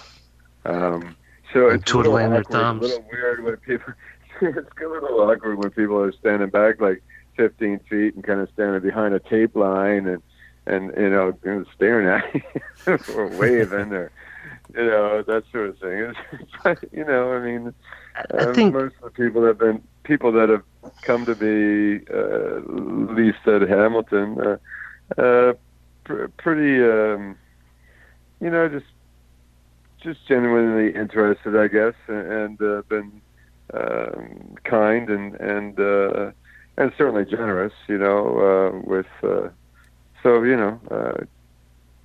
Um, 0.64 1.16
so 1.54 1.68
it's 1.68 1.84
twiddling 1.84 2.30
their 2.30 2.44
thumbs. 2.44 2.82
a 2.82 2.88
little 2.88 3.06
weird 3.10 3.44
when 3.44 3.56
people. 3.58 3.94
it's 4.40 4.68
a 4.82 4.88
little 4.88 5.20
awkward 5.20 5.58
when 5.58 5.70
people 5.70 5.98
are 5.98 6.12
standing 6.12 6.50
back 6.50 6.80
like 6.80 7.02
15 7.36 7.78
feet 7.88 8.14
and 8.14 8.24
kind 8.24 8.40
of 8.40 8.48
standing 8.52 8.82
behind 8.82 9.14
a 9.14 9.20
tape 9.20 9.54
line 9.56 10.06
and 10.06 10.22
and 10.66 10.92
you 10.96 11.10
know 11.10 11.36
and 11.44 11.66
staring 11.74 12.08
at 12.08 12.34
you 12.34 12.98
or 13.14 13.28
waving 13.28 13.92
or 13.92 14.10
you 14.74 14.84
know 14.84 15.22
that 15.22 15.44
sort 15.52 15.70
of 15.70 15.78
thing. 15.78 16.12
It's, 16.66 16.82
you 16.92 17.04
know, 17.04 17.32
I 17.32 17.40
mean, 17.40 17.74
I, 18.16 18.44
um, 18.44 18.54
think 18.54 18.74
most 18.74 18.96
of 18.96 19.02
the 19.02 19.10
people 19.10 19.42
that 19.42 19.48
have 19.48 19.58
been 19.58 19.82
people 20.02 20.32
that 20.32 20.48
have 20.48 20.62
come 21.02 21.24
to 21.26 21.34
be 21.34 22.04
uh, 22.12 22.60
Lee 23.14 23.32
said 23.44 23.62
Hamilton, 23.62 24.40
uh, 24.40 25.20
uh, 25.20 25.52
pr- 26.04 26.26
pretty, 26.38 26.82
um, 26.82 27.36
you 28.40 28.50
know, 28.50 28.68
just 28.68 28.86
just 30.04 30.26
genuinely 30.28 30.94
interested, 30.94 31.56
I 31.56 31.68
guess, 31.68 31.94
and 32.06 32.60
uh, 32.60 32.82
been 32.88 33.20
um, 33.72 34.54
kind 34.64 35.08
and 35.08 35.34
and 35.36 35.80
uh, 35.80 36.30
and 36.76 36.92
certainly 36.96 37.24
generous, 37.24 37.72
you 37.88 37.98
know, 37.98 38.38
uh, 38.38 38.78
with. 38.86 39.06
Uh, 39.22 39.48
so 40.22 40.42
you 40.42 40.56
know, 40.56 40.80
uh, 40.90 41.24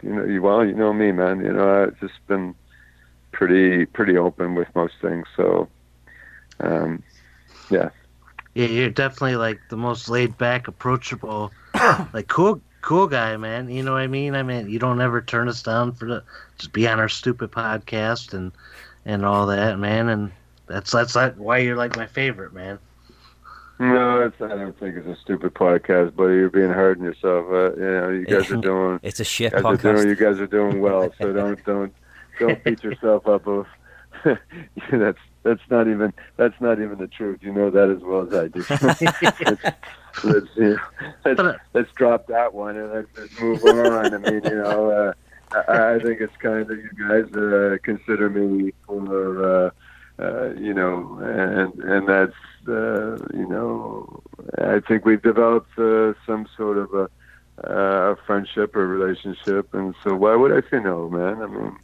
you 0.01 0.15
know, 0.15 0.25
you 0.25 0.41
well, 0.41 0.65
you 0.65 0.73
know 0.73 0.93
me, 0.93 1.11
man. 1.11 1.41
You 1.41 1.53
know, 1.53 1.83
I've 1.83 1.99
just 1.99 2.25
been 2.27 2.55
pretty 3.31 3.85
pretty 3.85 4.17
open 4.17 4.55
with 4.55 4.67
most 4.75 4.95
things. 5.01 5.27
So, 5.35 5.67
um, 6.59 7.03
yeah. 7.69 7.89
Yeah, 8.55 8.65
you're 8.65 8.89
definitely 8.89 9.35
like 9.35 9.59
the 9.69 9.77
most 9.77 10.09
laid 10.09 10.37
back, 10.37 10.67
approachable, 10.67 11.51
like 12.13 12.27
cool, 12.27 12.61
cool 12.81 13.07
guy, 13.07 13.37
man. 13.37 13.69
You 13.69 13.83
know 13.83 13.93
what 13.93 14.01
I 14.01 14.07
mean? 14.07 14.35
I 14.35 14.43
mean, 14.43 14.69
you 14.69 14.79
don't 14.79 15.01
ever 15.01 15.21
turn 15.21 15.47
us 15.47 15.63
down 15.63 15.93
for 15.93 16.05
the 16.05 16.23
just 16.57 16.73
be 16.73 16.87
on 16.87 16.99
our 16.99 17.09
stupid 17.09 17.51
podcast 17.51 18.33
and 18.33 18.51
and 19.05 19.25
all 19.25 19.47
that, 19.47 19.79
man. 19.79 20.09
And 20.09 20.31
that's 20.67 20.91
that's 20.91 21.15
like 21.15 21.35
why 21.35 21.59
you're 21.59 21.75
like 21.75 21.95
my 21.95 22.07
favorite, 22.07 22.53
man. 22.53 22.79
No, 23.81 24.21
it's, 24.23 24.41
I 24.41 24.49
don't 24.49 24.77
think 24.77 24.97
it's 24.97 25.07
a 25.07 25.15
stupid 25.21 25.53
podcast, 25.53 26.13
but 26.13 26.25
you're 26.25 26.49
being 26.49 26.73
hard 26.73 26.99
on 26.99 27.05
yourself. 27.05 27.45
Uh, 27.49 27.73
you 27.75 27.91
know, 27.91 28.09
you 28.09 28.25
guys 28.25 28.51
are 28.51 28.57
doing, 28.61 28.99
It's 29.03 29.21
a 29.21 29.23
shit 29.23 29.53
guys 29.53 29.63
are 29.63 29.77
doing, 29.77 29.95
podcast. 29.95 30.05
you 30.05 30.15
guys 30.15 30.39
are 30.39 30.47
doing 30.47 30.81
well. 30.81 31.13
So 31.17 31.31
don't 31.31 31.63
don't 31.65 31.93
don't 32.39 32.63
beat 32.63 32.83
yourself 32.83 33.25
up. 33.27 33.47
Of, 33.47 33.67
that's 34.91 35.17
that's 35.43 35.61
not 35.69 35.87
even 35.87 36.13
that's 36.35 36.59
not 36.59 36.81
even 36.81 36.97
the 36.97 37.07
truth. 37.07 37.39
You 37.41 37.53
know 37.53 37.69
that 37.69 37.89
as 37.89 38.01
well 38.01 38.27
as 38.27 38.33
I 38.33 38.47
do. 38.49 39.73
Let's, 40.23 40.47
you 40.55 40.75
know, 40.75 40.77
let's, 41.25 41.39
uh, 41.39 41.57
let's 41.73 41.91
drop 41.93 42.27
that 42.27 42.53
one 42.53 42.77
and 42.77 42.91
let's, 42.91 43.07
let's 43.17 43.39
move 43.39 43.63
on. 43.63 44.13
I 44.13 44.17
mean, 44.17 44.41
you 44.43 44.55
know, 44.55 44.91
uh, 44.91 45.13
I, 45.67 45.95
I 45.95 45.99
think 45.99 46.21
it's 46.21 46.35
kind 46.37 46.69
of 46.69 46.77
you 46.77 46.89
guys 46.97 47.33
uh, 47.33 47.77
consider 47.83 48.29
me 48.29 48.73
for, 48.85 49.43
uh, 49.65 49.71
uh, 50.19 50.53
you 50.55 50.73
know, 50.73 51.17
and 51.21 51.81
and 51.81 52.07
that's 52.07 52.33
uh, 52.67 53.17
you 53.33 53.47
know, 53.47 54.21
I 54.57 54.81
think 54.81 55.05
we've 55.05 55.21
developed 55.21 55.77
uh, 55.79 56.13
some 56.25 56.47
sort 56.57 56.77
of 56.77 56.93
a, 56.93 57.09
uh, 57.65 58.11
a 58.11 58.15
friendship 58.27 58.75
or 58.75 58.87
relationship, 58.87 59.73
and 59.73 59.95
so 60.03 60.15
why 60.15 60.35
would 60.35 60.51
I 60.51 60.67
say 60.69 60.81
no, 60.81 61.09
man? 61.09 61.41
I 61.41 61.47
mean, 61.47 61.77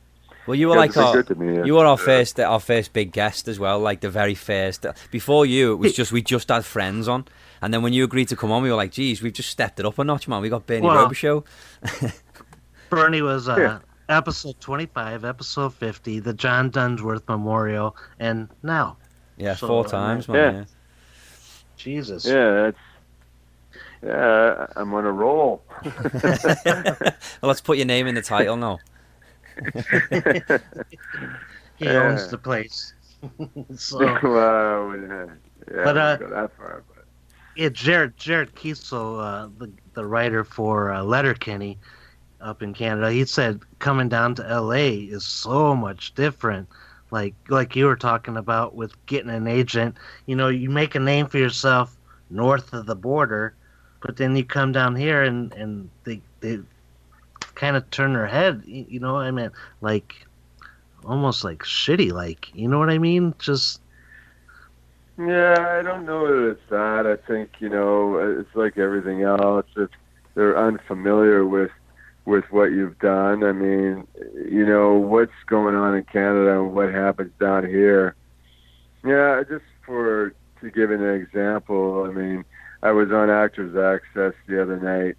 Well, 0.48 0.56
you 0.56 0.68
were 0.68 0.76
like 0.76 0.96
our, 0.96 1.14
been 1.14 1.22
good 1.24 1.28
to 1.28 1.36
me. 1.36 1.66
you 1.68 1.74
were 1.74 1.86
our 1.86 1.94
Uh, 1.94 1.98
first 1.98 2.40
our 2.40 2.60
first 2.60 2.94
big 2.94 3.12
guest 3.12 3.48
as 3.48 3.60
well, 3.60 3.80
like 3.80 4.02
the 4.02 4.10
very 4.10 4.36
first. 4.36 4.86
Before 5.12 5.46
you, 5.46 5.74
it 5.74 5.76
was 5.78 5.94
just 5.94 6.12
we 6.12 6.22
just 6.22 6.50
had 6.50 6.64
friends 6.66 7.08
on, 7.08 7.26
and 7.62 7.74
then 7.74 7.82
when 7.82 7.94
you 7.94 8.04
agreed 8.04 8.28
to 8.30 8.36
come 8.36 8.52
on, 8.52 8.62
we 8.62 8.70
were 8.70 8.76
like, 8.76 8.92
"Geez, 8.92 9.22
we've 9.24 9.34
just 9.34 9.50
stepped 9.50 9.80
it 9.80 9.86
up 9.86 9.98
a 9.98 10.04
notch, 10.04 10.28
man. 10.28 10.42
We 10.42 10.50
got 10.50 10.68
Bernie 10.68 10.86
Well- 10.86 11.08
Robichaud." 11.10 11.46
Bernie 12.92 13.22
was 13.24 13.50
uh, 13.50 13.56
Yeah. 13.58 13.80
episode 14.16 14.60
25, 14.60 15.26
episode 15.26 15.74
50, 15.74 16.20
the 16.20 16.34
John 16.34 16.70
Dunsworth 16.70 17.28
Memorial, 17.28 17.96
and 18.20 18.48
now 18.62 18.98
Yeah, 19.38 19.56
So, 19.56 19.68
four 19.68 19.86
uh, 19.86 19.90
times, 19.90 20.28
yeah. 20.28 20.34
man. 20.34 20.68
Jesus. 21.78 22.26
Yeah, 22.26 22.52
that's. 22.72 22.78
Yeah, 24.04 24.68
I'm 24.76 24.94
on 24.94 25.06
a 25.06 25.12
roll. 25.12 25.64
Well, 25.84 27.50
let's 27.50 27.62
put 27.62 27.78
your 27.78 27.88
name 27.88 28.06
in 28.08 28.14
the 28.16 28.22
title 28.22 28.56
now. 28.56 28.78
He 31.76 31.96
owns 31.96 32.28
the 32.28 32.38
place. 32.38 32.94
so 33.76 34.20
well, 34.24 34.96
yeah, 34.98 35.26
yeah, 35.72 35.84
But, 35.84 35.98
uh, 35.98 36.18
go 36.18 36.30
that 36.30 36.52
far, 36.56 36.84
but 36.88 37.06
yeah, 37.56 37.70
Jared 37.70 38.18
Jared 38.18 38.56
Keeso, 38.56 39.20
uh, 39.20 39.50
the 39.58 39.72
the 39.94 40.06
writer 40.06 40.44
for 40.44 40.92
uh, 40.92 41.04
Letterkenny 41.04 41.80
up 42.42 42.62
in 42.62 42.74
Canada, 42.74 43.12
he 43.12 43.26
said 43.26 43.62
coming 43.80 44.10
down 44.10 44.36
to 44.36 44.48
L.A. 44.48 44.98
is 45.00 45.26
so 45.26 45.76
much 45.76 46.14
different. 46.16 46.70
Like 47.12 47.36
like 47.50 47.76
you 47.76 47.86
were 47.86 47.96
talking 47.96 48.38
about 48.38 48.76
with 48.76 48.94
getting 49.06 49.30
an 49.32 49.48
agent, 49.48 49.98
you 50.26 50.36
know, 50.36 50.50
you 50.50 50.70
make 50.70 50.96
a 50.96 51.00
name 51.00 51.28
for 51.28 51.38
yourself 51.38 51.98
north 52.30 52.74
of 52.74 52.86
the 52.86 52.96
border, 52.96 53.56
but 54.02 54.18
then 54.18 54.36
you 54.36 54.44
come 54.46 54.72
down 54.72 54.96
here 54.96 55.24
and 55.24 55.52
and 55.54 55.90
they 56.04 56.22
they 56.42 56.60
kind 57.56 57.76
of 57.76 57.90
turn 57.90 58.14
their 58.14 58.28
head. 58.28 58.64
You 58.66 59.00
know, 59.00 59.18
I 59.18 59.32
mean, 59.32 59.52
like 59.82 60.26
almost 61.06 61.44
like 61.44 61.60
shitty. 61.60 62.12
Like 62.12 62.54
you 62.54 62.68
know 62.68 62.80
what 62.80 62.90
I 62.90 62.98
mean? 62.98 63.34
Just 63.40 63.82
Yeah, 65.18 65.78
I 65.80 65.82
don't 65.82 66.06
know 66.06 66.28
that 66.28 66.52
it's 66.52 66.70
that. 66.70 67.08
I 67.08 67.16
think 67.28 67.52
you 67.60 67.70
know 67.70 68.18
it's 68.18 68.56
like 68.56 68.78
everything 68.78 69.24
else. 69.24 69.66
If 69.76 69.90
they're 70.36 70.58
unfamiliar 70.58 71.46
with 71.46 71.72
with 72.26 72.46
what 72.50 72.72
you've 72.72 72.98
done, 73.00 73.44
I 73.44 73.52
mean, 73.52 74.08
you 74.50 74.66
know 74.66 74.94
what's 74.94 75.32
going 75.46 75.76
on 75.76 75.96
in 75.96 76.04
Canada 76.04 76.60
and 76.60 76.74
what 76.74 76.92
happens 76.92 77.32
down 77.40 77.66
here. 77.66 78.16
Yeah, 79.06 79.44
just 79.48 79.66
for 79.86 80.34
to 80.62 80.72
give 80.72 80.90
an 80.90 81.04
example, 81.04 82.08
I 82.10 82.12
mean, 82.12 82.44
I 82.82 82.92
was 82.92 83.12
on 83.12 83.30
Actors 83.30 83.76
Access 83.76 84.34
the 84.48 84.62
other 84.62 84.80
night. 84.80 85.16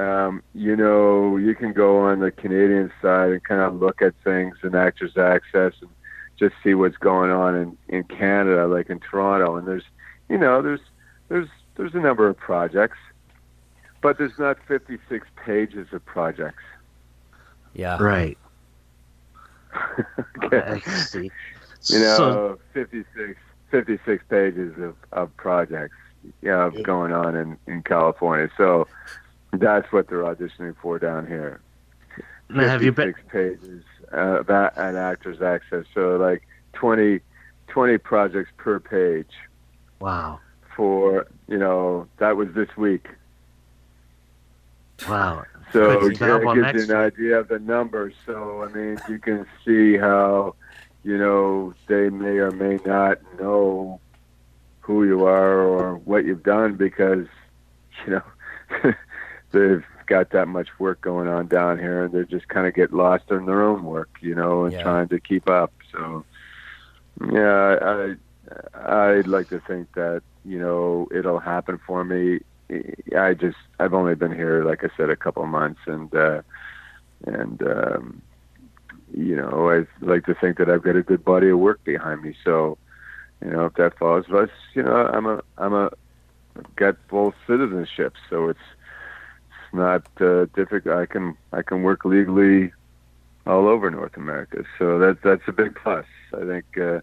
Um, 0.00 0.42
you 0.54 0.76
know, 0.76 1.36
you 1.36 1.54
can 1.54 1.72
go 1.72 1.98
on 1.98 2.20
the 2.20 2.30
Canadian 2.30 2.90
side 3.02 3.32
and 3.32 3.44
kind 3.44 3.60
of 3.60 3.74
look 3.74 4.00
at 4.00 4.14
things 4.24 4.56
and 4.62 4.74
Actors 4.74 5.16
Access 5.18 5.74
and 5.80 5.90
just 6.38 6.54
see 6.62 6.74
what's 6.74 6.96
going 6.96 7.30
on 7.30 7.54
in 7.54 7.78
in 7.88 8.04
Canada, 8.04 8.66
like 8.66 8.88
in 8.88 8.98
Toronto. 9.00 9.56
And 9.56 9.66
there's, 9.68 9.84
you 10.28 10.38
know, 10.38 10.62
there's 10.62 10.80
there's 11.28 11.48
there's 11.76 11.94
a 11.94 11.98
number 12.00 12.28
of 12.28 12.36
projects, 12.38 12.98
but 14.00 14.16
there's 14.16 14.38
not 14.38 14.56
56 14.66 15.26
pages 15.44 15.86
of 15.92 16.04
projects. 16.06 16.62
Yeah. 17.74 18.02
right. 18.02 18.38
okay. 20.44 20.80
I 20.86 20.98
see. 21.00 21.30
You 21.88 21.98
know, 22.00 22.16
So- 22.16 22.58
56 22.72 23.38
56 23.70 24.24
pages 24.28 24.76
of 24.78 24.96
of 25.12 25.36
projects, 25.36 25.94
you 26.42 26.50
know, 26.50 26.72
Yeah. 26.74 26.82
going 26.82 27.12
on 27.12 27.36
in 27.36 27.56
in 27.66 27.82
California. 27.82 28.48
So 28.56 28.86
that's 29.52 29.92
what 29.92 30.08
they're 30.08 30.22
auditioning 30.22 30.76
for 30.80 30.98
down 30.98 31.26
here. 31.26 31.60
Now, 32.48 32.66
have 32.66 32.82
you 32.82 32.92
been? 32.92 33.14
56 33.14 33.32
pages 33.32 33.84
uh, 34.12 34.42
that 34.44 34.76
at 34.76 34.96
Actors 34.96 35.40
Access. 35.40 35.84
So 35.94 36.16
like 36.16 36.42
20, 36.74 37.20
20 37.68 37.98
projects 37.98 38.50
per 38.56 38.80
page. 38.80 39.30
Wow, 40.00 40.40
for 40.74 41.26
you 41.46 41.58
know 41.58 42.08
that 42.18 42.36
was 42.36 42.48
this 42.54 42.74
week. 42.76 43.08
wow. 45.08 45.44
So 45.72 46.06
it 46.06 46.18
gives 46.18 46.88
you 46.88 46.94
an 46.94 46.96
idea 46.96 47.38
of 47.38 47.48
the 47.48 47.60
numbers. 47.60 48.14
So 48.26 48.64
I 48.64 48.72
mean, 48.72 48.98
you 49.08 49.18
can 49.18 49.46
see 49.64 49.96
how 49.96 50.56
you 51.04 51.16
know 51.16 51.74
they 51.86 52.08
may 52.08 52.38
or 52.38 52.50
may 52.50 52.78
not 52.84 53.18
know 53.38 54.00
who 54.80 55.04
you 55.04 55.24
are 55.24 55.60
or 55.60 55.96
what 55.98 56.24
you've 56.24 56.42
done 56.42 56.74
because 56.74 57.26
you 58.06 58.12
know 58.12 58.92
they've 59.52 59.84
got 60.06 60.30
that 60.30 60.48
much 60.48 60.68
work 60.78 61.00
going 61.02 61.28
on 61.28 61.48
down 61.48 61.78
here, 61.78 62.04
and 62.04 62.12
they 62.12 62.24
just 62.24 62.48
kind 62.48 62.66
of 62.66 62.74
get 62.74 62.92
lost 62.92 63.24
in 63.30 63.46
their 63.46 63.62
own 63.62 63.84
work, 63.84 64.10
you 64.20 64.34
know, 64.34 64.64
and 64.64 64.74
Yeah. 64.74 64.82
trying 64.82 65.08
to 65.08 65.20
keep 65.20 65.48
up. 65.48 65.72
So 65.92 66.24
yeah, 67.32 67.76
I 67.82 68.14
I'd 68.74 69.26
like 69.28 69.48
to 69.50 69.60
think 69.66 69.88
that 69.94 70.22
you 70.44 70.58
know 70.58 71.08
it'll 71.14 71.38
happen 71.40 71.78
for 71.86 72.04
me. 72.04 72.40
I 73.16 73.34
just 73.34 73.56
I've 73.78 73.94
only 73.94 74.14
been 74.14 74.32
here, 74.34 74.64
like 74.64 74.84
I 74.84 74.88
said, 74.96 75.10
a 75.10 75.16
couple 75.16 75.42
of 75.42 75.48
months, 75.48 75.80
and 75.86 76.14
uh, 76.14 76.42
and 77.26 77.62
um, 77.62 78.22
you 79.12 79.36
know 79.36 79.70
I 79.70 79.86
like 80.04 80.24
to 80.26 80.34
think 80.40 80.58
that 80.58 80.70
I've 80.70 80.82
got 80.82 80.96
a 80.96 81.02
good 81.02 81.24
body 81.24 81.48
of 81.50 81.58
work 81.58 81.80
behind 81.84 82.22
me. 82.22 82.34
So 82.44 82.78
you 83.44 83.50
know 83.50 83.66
if 83.66 83.74
that 83.74 83.98
falls, 83.98 84.26
but 84.30 84.50
you 84.74 84.82
know 84.82 84.94
I'm 85.12 85.26
a 85.26 85.40
I'm 85.58 85.74
a 85.74 85.90
I've 86.56 86.76
got 86.76 86.96
both 87.08 87.34
citizenships, 87.48 88.18
so 88.28 88.48
it's 88.48 88.58
not 89.72 90.06
uh, 90.20 90.46
difficult. 90.54 90.96
I 90.96 91.06
can 91.06 91.36
I 91.52 91.62
can 91.62 91.82
work 91.82 92.04
legally 92.04 92.72
all 93.46 93.68
over 93.68 93.90
North 93.90 94.16
America. 94.16 94.64
So 94.78 94.98
that 94.98 95.22
that's 95.22 95.42
a 95.48 95.52
big 95.52 95.74
plus. 95.74 96.06
I 96.34 96.44
think 96.44 96.66
uh, 96.78 97.00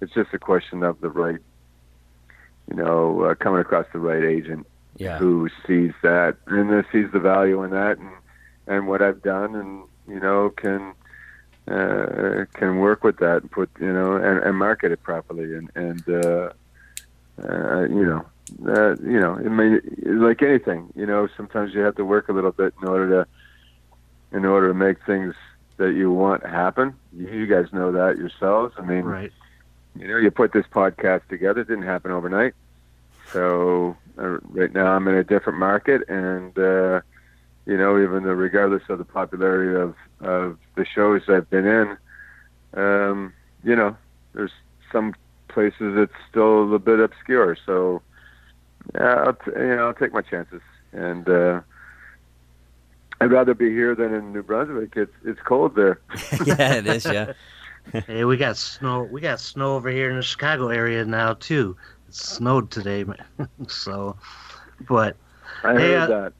it's 0.00 0.12
just 0.14 0.32
a 0.32 0.38
question 0.38 0.82
of 0.82 1.00
the 1.00 1.08
right, 1.10 1.40
you 2.68 2.76
know, 2.76 3.22
uh, 3.22 3.34
coming 3.34 3.60
across 3.60 3.86
the 3.92 3.98
right 3.98 4.22
agent 4.24 4.66
Yeah. 4.96 5.18
who 5.18 5.48
sees 5.66 5.92
that 6.02 6.36
and 6.46 6.70
uh, 6.72 6.82
sees 6.92 7.10
the 7.12 7.20
value 7.20 7.62
in 7.64 7.70
that 7.70 7.98
and 7.98 8.10
and 8.66 8.86
what 8.86 9.00
I've 9.02 9.22
done 9.22 9.54
and 9.54 9.84
you 10.06 10.20
know 10.20 10.50
can 10.50 10.92
uh, 11.68 12.44
can 12.54 12.78
work 12.78 13.04
with 13.04 13.18
that 13.18 13.42
and 13.42 13.50
put 13.50 13.70
you 13.80 13.92
know 13.92 14.16
and, 14.16 14.38
and 14.44 14.56
market 14.56 14.92
it 14.92 15.02
properly 15.02 15.54
and 15.54 15.70
and 15.74 16.02
uh, 16.08 16.50
uh, 17.42 17.82
you 17.88 18.04
know 18.04 18.24
uh, 18.66 18.96
you 19.02 19.20
know 19.20 19.36
it 19.36 19.50
may 19.50 19.78
like 20.12 20.42
anything 20.42 20.90
you 20.94 21.06
know 21.06 21.28
sometimes 21.36 21.74
you 21.74 21.80
have 21.80 21.94
to 21.96 22.04
work 22.04 22.28
a 22.28 22.32
little 22.32 22.52
bit 22.52 22.72
in 22.80 22.88
order 22.88 23.24
to 23.24 24.36
in 24.36 24.44
order 24.44 24.68
to 24.68 24.74
make 24.74 25.04
things 25.04 25.34
that 25.76 25.92
you 25.94 26.10
want 26.10 26.44
happen 26.44 26.94
you, 27.12 27.28
you 27.28 27.46
guys 27.46 27.72
know 27.72 27.92
that 27.92 28.16
yourselves 28.16 28.74
I 28.78 28.82
mean 28.82 29.04
Right. 29.04 29.32
you 29.98 30.06
know, 30.06 30.16
you 30.18 30.30
put 30.30 30.52
this 30.52 30.66
podcast 30.66 31.26
together. 31.28 31.62
It 31.62 31.68
didn't 31.68 31.84
happen 31.84 32.12
overnight. 32.12 32.54
So 33.32 33.96
uh, 34.18 34.38
right 34.48 34.72
now 34.72 34.92
I'm 34.94 35.06
in 35.08 35.14
a 35.14 35.24
different 35.24 35.58
market, 35.58 36.08
and 36.08 36.56
uh, 36.58 37.00
you 37.66 37.76
know, 37.76 38.00
even 38.02 38.22
though 38.24 38.32
regardless 38.32 38.82
of 38.88 38.98
the 38.98 39.04
popularity 39.04 39.74
of 39.74 39.94
of 40.20 40.58
the 40.76 40.84
shows 40.84 41.22
I've 41.28 41.48
been 41.50 41.66
in, 41.66 41.96
um, 42.74 43.32
you 43.64 43.74
know, 43.76 43.96
there's 44.34 44.52
some 44.92 45.14
places 45.48 45.96
it's 45.96 46.12
still 46.30 46.60
a 46.60 46.62
little 46.62 46.78
bit 46.78 47.00
obscure. 47.00 47.56
So 47.66 48.02
I'll 48.94 49.34
t- 49.34 49.52
you 49.56 49.76
know, 49.76 49.86
I'll 49.88 49.94
take 49.94 50.12
my 50.12 50.22
chances, 50.22 50.62
and 50.92 51.28
uh, 51.28 51.60
I'd 53.20 53.32
rather 53.32 53.54
be 53.54 53.70
here 53.70 53.94
than 53.94 54.14
in 54.14 54.32
New 54.32 54.42
Brunswick. 54.42 54.92
It's 54.96 55.12
it's 55.24 55.40
cold 55.42 55.74
there. 55.74 56.00
yeah, 56.44 56.74
it 56.74 56.86
is. 56.86 57.08
Yeah. 57.08 57.28
Hey, 58.06 58.24
we 58.24 58.36
got 58.36 58.56
snow. 58.56 59.02
We 59.04 59.20
got 59.20 59.40
snow 59.40 59.76
over 59.76 59.90
here 59.90 60.10
in 60.10 60.16
the 60.16 60.22
Chicago 60.22 60.68
area 60.68 61.04
now 61.04 61.34
too. 61.34 61.76
It 62.08 62.14
snowed 62.14 62.70
today, 62.70 63.04
so, 63.68 64.18
but 64.88 65.16
I 65.62 65.74
Hey, 65.74 65.94
heard 65.94 65.96
uh, 65.96 66.08
that. 66.08 66.34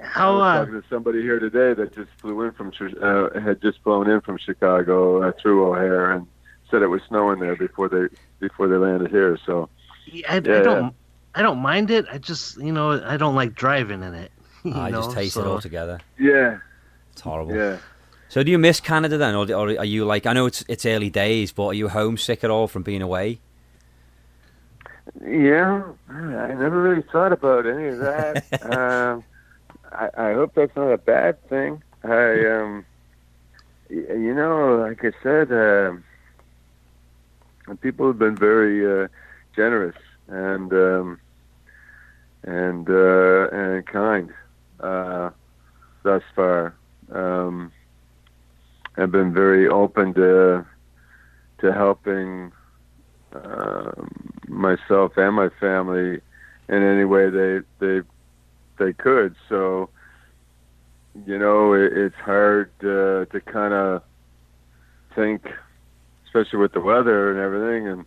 how 0.00 0.32
I 0.32 0.36
was 0.36 0.46
uh, 0.46 0.50
talking 0.50 0.74
to 0.80 0.82
somebody 0.88 1.22
here 1.22 1.38
today 1.38 1.74
that 1.74 1.94
just 1.94 2.10
flew 2.20 2.42
in 2.42 2.52
from 2.52 2.72
uh, 3.02 3.40
had 3.40 3.60
just 3.62 3.82
flown 3.82 4.08
in 4.10 4.20
from 4.20 4.38
Chicago 4.38 5.22
uh, 5.28 5.32
through 5.40 5.70
O'Hare 5.70 6.12
and 6.12 6.26
said 6.70 6.82
it 6.82 6.88
was 6.88 7.02
snowing 7.08 7.40
there 7.40 7.56
before 7.56 7.88
they 7.88 8.06
before 8.40 8.68
they 8.68 8.76
landed 8.76 9.10
here. 9.10 9.38
So 9.46 9.70
I, 10.28 10.36
I 10.36 10.40
Yeah, 10.42 10.60
don't 10.60 10.80
yeah. 10.82 10.90
I 11.34 11.42
don't 11.42 11.58
mind 11.58 11.90
it. 11.90 12.06
I 12.10 12.18
just 12.18 12.56
you 12.58 12.72
know 12.72 13.02
I 13.04 13.16
don't 13.16 13.34
like 13.34 13.54
driving 13.54 14.02
in 14.02 14.14
it. 14.14 14.30
you 14.64 14.72
I 14.74 14.90
just 14.90 15.10
know, 15.10 15.14
hate 15.16 15.26
it 15.26 15.32
so- 15.32 15.50
altogether. 15.52 16.00
yeah, 16.18 16.58
It's 17.12 17.20
horrible. 17.20 17.54
yeah. 17.54 17.78
So 18.28 18.42
do 18.42 18.50
you 18.50 18.58
miss 18.58 18.80
Canada 18.80 19.16
then, 19.16 19.34
or, 19.36 19.44
or 19.52 19.68
are 19.78 19.84
you 19.84 20.04
like? 20.04 20.26
I 20.26 20.32
know 20.32 20.46
it's 20.46 20.64
it's 20.68 20.84
early 20.86 21.10
days, 21.10 21.52
but 21.52 21.66
are 21.66 21.74
you 21.74 21.88
homesick 21.88 22.42
at 22.42 22.50
all 22.50 22.66
from 22.66 22.82
being 22.82 23.02
away? 23.02 23.38
Yeah, 25.24 25.82
I 26.08 26.48
never 26.54 26.82
really 26.82 27.02
thought 27.12 27.32
about 27.32 27.66
any 27.66 27.88
of 27.88 27.98
that. 27.98 28.44
um, 28.76 29.22
I, 29.92 30.08
I 30.16 30.32
hope 30.32 30.54
that's 30.54 30.74
not 30.74 30.88
a 30.90 30.98
bad 30.98 31.40
thing. 31.48 31.82
I, 32.02 32.46
um, 32.46 32.84
you 33.90 34.34
know, 34.34 34.76
like 34.78 35.04
I 35.04 35.12
said, 35.22 35.52
um 35.52 36.04
people 37.80 38.06
have 38.08 38.18
been 38.18 38.36
very 38.36 39.04
uh, 39.04 39.08
generous 39.56 39.96
and 40.28 40.72
um, 40.72 41.20
and 42.44 42.88
uh, 42.88 43.48
and 43.50 43.86
kind 43.86 44.30
uh, 44.80 45.30
thus 46.02 46.22
far. 46.34 46.74
Um, 47.12 47.72
I've 48.96 49.10
been 49.10 49.32
very 49.32 49.68
open 49.68 50.14
to 50.14 50.64
to 51.58 51.72
helping 51.72 52.52
um, 53.32 54.32
myself 54.48 55.12
and 55.16 55.34
my 55.34 55.48
family 55.60 56.20
in 56.68 56.82
any 56.82 57.04
way 57.04 57.30
they 57.30 57.60
they 57.80 58.00
they 58.78 58.92
could. 58.92 59.34
So 59.48 59.88
you 61.26 61.38
know, 61.38 61.72
it, 61.74 61.92
it's 61.92 62.16
hard 62.16 62.70
uh, 62.80 63.24
to 63.26 63.40
kind 63.46 63.72
of 63.72 64.02
think, 65.14 65.46
especially 66.26 66.58
with 66.58 66.72
the 66.72 66.80
weather 66.80 67.30
and 67.30 67.40
everything, 67.40 67.88
and 67.88 68.04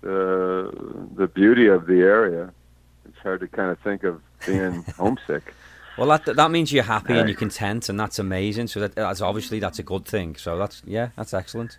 the 0.00 1.08
the 1.16 1.26
beauty 1.26 1.66
of 1.66 1.86
the 1.86 2.00
area. 2.00 2.52
It's 3.20 3.24
hard 3.24 3.40
to 3.40 3.48
kind 3.48 3.70
of 3.70 3.78
think 3.80 4.02
of 4.02 4.22
being 4.46 4.82
homesick. 4.96 5.54
Well, 5.98 6.08
that 6.08 6.24
that 6.24 6.50
means 6.50 6.72
you're 6.72 6.82
happy 6.84 7.18
and 7.18 7.28
you're 7.28 7.36
content, 7.36 7.90
and 7.90 8.00
that's 8.00 8.18
amazing. 8.18 8.68
So 8.68 8.80
that, 8.80 8.94
that's 8.94 9.20
obviously 9.20 9.58
that's 9.60 9.78
a 9.78 9.82
good 9.82 10.06
thing. 10.06 10.36
So 10.36 10.56
that's 10.56 10.80
yeah, 10.86 11.10
that's 11.16 11.34
excellent. 11.34 11.76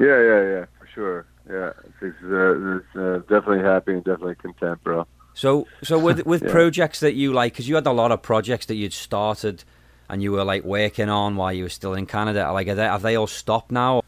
Yeah, 0.00 0.20
yeah, 0.20 0.42
yeah, 0.42 0.64
for 0.76 0.88
sure. 0.92 1.26
Yeah, 1.48 1.70
it's, 2.00 2.16
uh, 2.24 2.76
it's 2.78 2.96
uh, 2.96 3.18
definitely 3.32 3.62
happy 3.62 3.92
and 3.92 4.02
definitely 4.02 4.34
content, 4.34 4.82
bro. 4.82 5.06
So 5.34 5.68
so 5.84 6.00
with 6.00 6.26
with 6.26 6.42
Yeah. 6.42 6.50
projects 6.50 6.98
that 6.98 7.14
you 7.14 7.32
like, 7.32 7.52
because 7.52 7.68
you 7.68 7.76
had 7.76 7.86
a 7.86 7.92
lot 7.92 8.10
of 8.10 8.22
projects 8.22 8.66
that 8.66 8.74
you'd 8.74 8.92
started 8.92 9.62
and 10.08 10.20
you 10.20 10.32
were 10.32 10.42
like 10.42 10.64
working 10.64 11.08
on 11.08 11.36
while 11.36 11.52
you 11.52 11.62
were 11.62 11.68
still 11.68 11.94
in 11.94 12.06
Canada. 12.06 12.50
Like, 12.52 12.66
are 12.66 12.74
they, 12.74 12.82
have 12.82 13.02
they 13.02 13.14
all 13.16 13.28
stopped 13.28 13.70
now? 13.70 14.02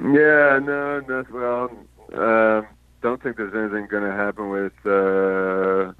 Yeah, 0.00 0.58
no, 0.62 1.00
no. 1.06 1.24
Well, 1.30 1.70
um, 2.14 2.66
don't 3.04 3.22
think 3.22 3.36
there's 3.36 3.54
anything 3.54 3.86
going 3.86 4.02
to 4.02 4.16
happen 4.16 4.48
with 4.48 4.72
uh, 4.86 5.92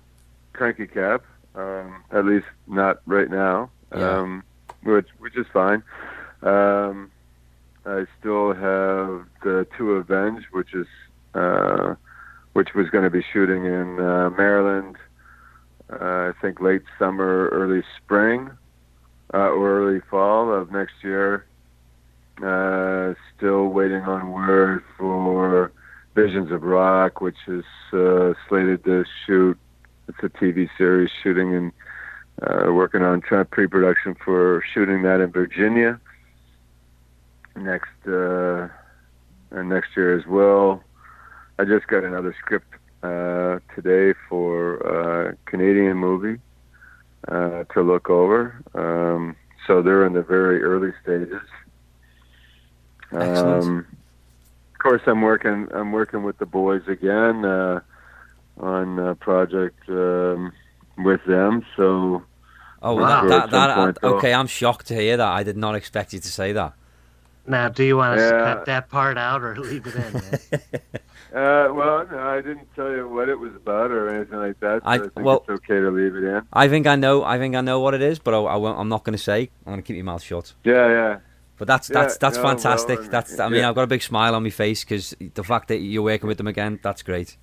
Cranky 0.54 0.86
Cap. 0.86 1.22
Um, 1.54 2.02
at 2.10 2.24
least 2.24 2.46
not 2.66 3.00
right 3.06 3.30
now. 3.30 3.70
Yeah. 3.94 4.20
Um, 4.20 4.42
which 4.82 5.08
which 5.18 5.36
is 5.36 5.46
fine. 5.52 5.82
Um, 6.42 7.10
I 7.86 8.06
still 8.18 8.54
have 8.54 9.26
the 9.44 9.66
Two 9.76 9.92
Avenge, 9.92 10.44
which 10.50 10.74
is 10.74 10.86
uh, 11.34 11.94
which 12.54 12.74
was 12.74 12.88
going 12.88 13.04
to 13.04 13.10
be 13.10 13.22
shooting 13.32 13.66
in 13.66 14.00
uh, 14.00 14.30
Maryland. 14.30 14.96
Uh, 15.92 15.96
I 16.00 16.32
think 16.40 16.60
late 16.60 16.82
summer, 16.98 17.50
early 17.52 17.82
spring, 17.98 18.50
uh, 19.34 19.50
or 19.50 19.78
early 19.78 20.00
fall 20.10 20.52
of 20.52 20.72
next 20.72 20.94
year. 21.02 21.44
Uh, 22.42 23.12
still 23.36 23.68
waiting 23.68 24.02
on 24.02 24.32
word 24.32 24.82
for 24.96 25.70
Visions 26.14 26.53
of 26.53 26.62
Rock, 26.62 27.20
which 27.20 27.37
is 27.48 27.64
uh, 27.92 28.35
slated 28.48 28.85
to 28.85 29.05
shoot. 29.27 29.59
It's 30.09 30.18
a 30.22 30.29
TV 30.29 30.68
series 30.79 31.11
shooting 31.22 31.55
and 31.55 31.72
uh, 32.42 32.72
working 32.72 33.03
on 33.03 33.20
pre-production 33.20 34.14
for 34.24 34.62
shooting 34.72 35.03
that 35.03 35.20
in 35.20 35.33
Virginia 35.33 36.00
next 37.57 37.90
uh, 38.07 38.68
uh, 39.53 39.62
next 39.62 39.96
year 39.96 40.18
as 40.18 40.27
well. 40.27 40.83
I 41.59 41.64
just 41.64 41.87
got 41.87 42.05
another 42.05 42.35
script 42.38 42.74
uh, 43.03 43.61
today 43.74 44.18
for 44.29 44.77
a 44.77 45.37
Canadian 45.46 45.96
movie 45.96 46.40
uh, 47.29 47.64
to 47.72 47.83
look 47.83 48.11
over. 48.11 48.61
Um, 48.74 49.37
so 49.66 49.83
they're 49.83 50.05
in 50.07 50.12
the 50.12 50.22
very 50.22 50.62
early 50.62 50.92
stages. 51.03 51.40
Excellent. 53.12 53.64
Um, 53.64 53.87
course, 54.85 55.03
I'm 55.07 55.23
working. 55.23 55.66
I'm 55.75 55.92
working 55.92 56.23
with 56.23 56.38
the 56.38 56.47
boys 56.47 56.83
again 56.87 57.44
uh, 57.44 57.81
on 58.61 58.99
a 58.99 59.14
project 59.14 59.81
um, 59.88 60.53
with 60.99 61.25
them. 61.27 61.64
So 61.77 62.23
Oh, 62.83 62.94
Wow. 62.97 63.07
that, 63.09 63.20
Sure, 63.20 63.29
that, 63.31 63.51
that, 63.51 63.77
point, 63.77 63.99
though. 64.03 64.16
okay. 64.18 64.35
I'm 64.35 64.47
shocked 64.47 64.87
to 64.88 64.94
hear 64.94 65.16
that. 65.16 65.27
I 65.27 65.42
did 65.42 65.57
not 65.57 65.75
expect 65.75 66.12
you 66.12 66.20
to 66.20 66.29
say 66.29 66.53
that. 66.53 66.75
Now, 67.47 67.68
do 67.70 67.83
you 67.83 67.97
want 67.97 68.18
to 68.18 68.25
Yeah. 68.25 68.55
cut 68.55 68.66
that 68.66 68.88
part 68.90 69.16
out 69.18 69.42
or 69.42 69.57
leave 69.59 69.87
it 69.87 69.94
in? 69.97 70.61
Uh, 71.35 71.66
well, 71.75 72.07
no, 72.12 72.16
I 72.20 72.40
didn't 72.40 72.73
tell 72.77 72.92
you 72.92 73.09
what 73.09 73.29
it 73.29 73.37
was 73.37 73.53
about 73.57 73.90
or 73.90 74.09
anything 74.09 74.38
like 74.38 74.61
that. 74.61 74.83
So 74.83 74.88
I- 74.88 74.94
I, 74.94 74.99
think 74.99 75.12
well- 75.16 75.44
it's 75.49 75.51
okay 75.64 75.81
to 75.81 75.90
leave 75.90 76.14
it 76.14 76.23
in. 76.23 76.42
I 76.53 76.68
think 76.68 76.87
I 76.87 76.94
know. 76.94 77.25
I 77.25 77.38
think 77.38 77.57
I 77.57 77.61
know 77.61 77.81
what 77.81 77.92
it 77.92 78.03
is, 78.03 78.20
but 78.20 78.35
I, 78.35 78.38
I 78.38 78.55
won't, 78.55 78.79
I'm 78.79 78.88
not 78.88 79.03
going 79.03 79.16
to 79.16 79.23
say. 79.23 79.51
I'm 79.66 79.73
going 79.73 79.79
to 79.79 79.83
keep 79.83 79.97
your 79.97 80.05
mouth 80.05 80.23
shut. 80.23 80.55
Yeah, 80.62 80.88
yeah. 80.88 81.18
But 81.56 81.68
that's 81.68 81.88
Yeah, 81.88 82.02
that's 82.02 82.16
that's 82.18 82.36
no, 82.36 82.44
well, 82.44 82.52
fantastic. 82.54 83.00
and- 83.00 83.10
that's 83.10 83.38
I 83.38 83.48
mean 83.48 83.60
yeah. 83.60 83.68
I've 83.68 83.74
got 83.74 83.84
a 83.84 83.88
big 83.88 84.02
smile 84.02 84.34
on 84.34 84.42
my 84.42 84.50
face 84.50 84.84
because 84.84 85.14
the 85.34 85.44
fact 85.44 85.68
that 85.68 85.78
you're 85.78 86.02
working 86.02 86.28
with 86.28 86.38
them 86.38 86.46
again, 86.48 86.80
that's 86.82 87.02
great. 87.02 87.36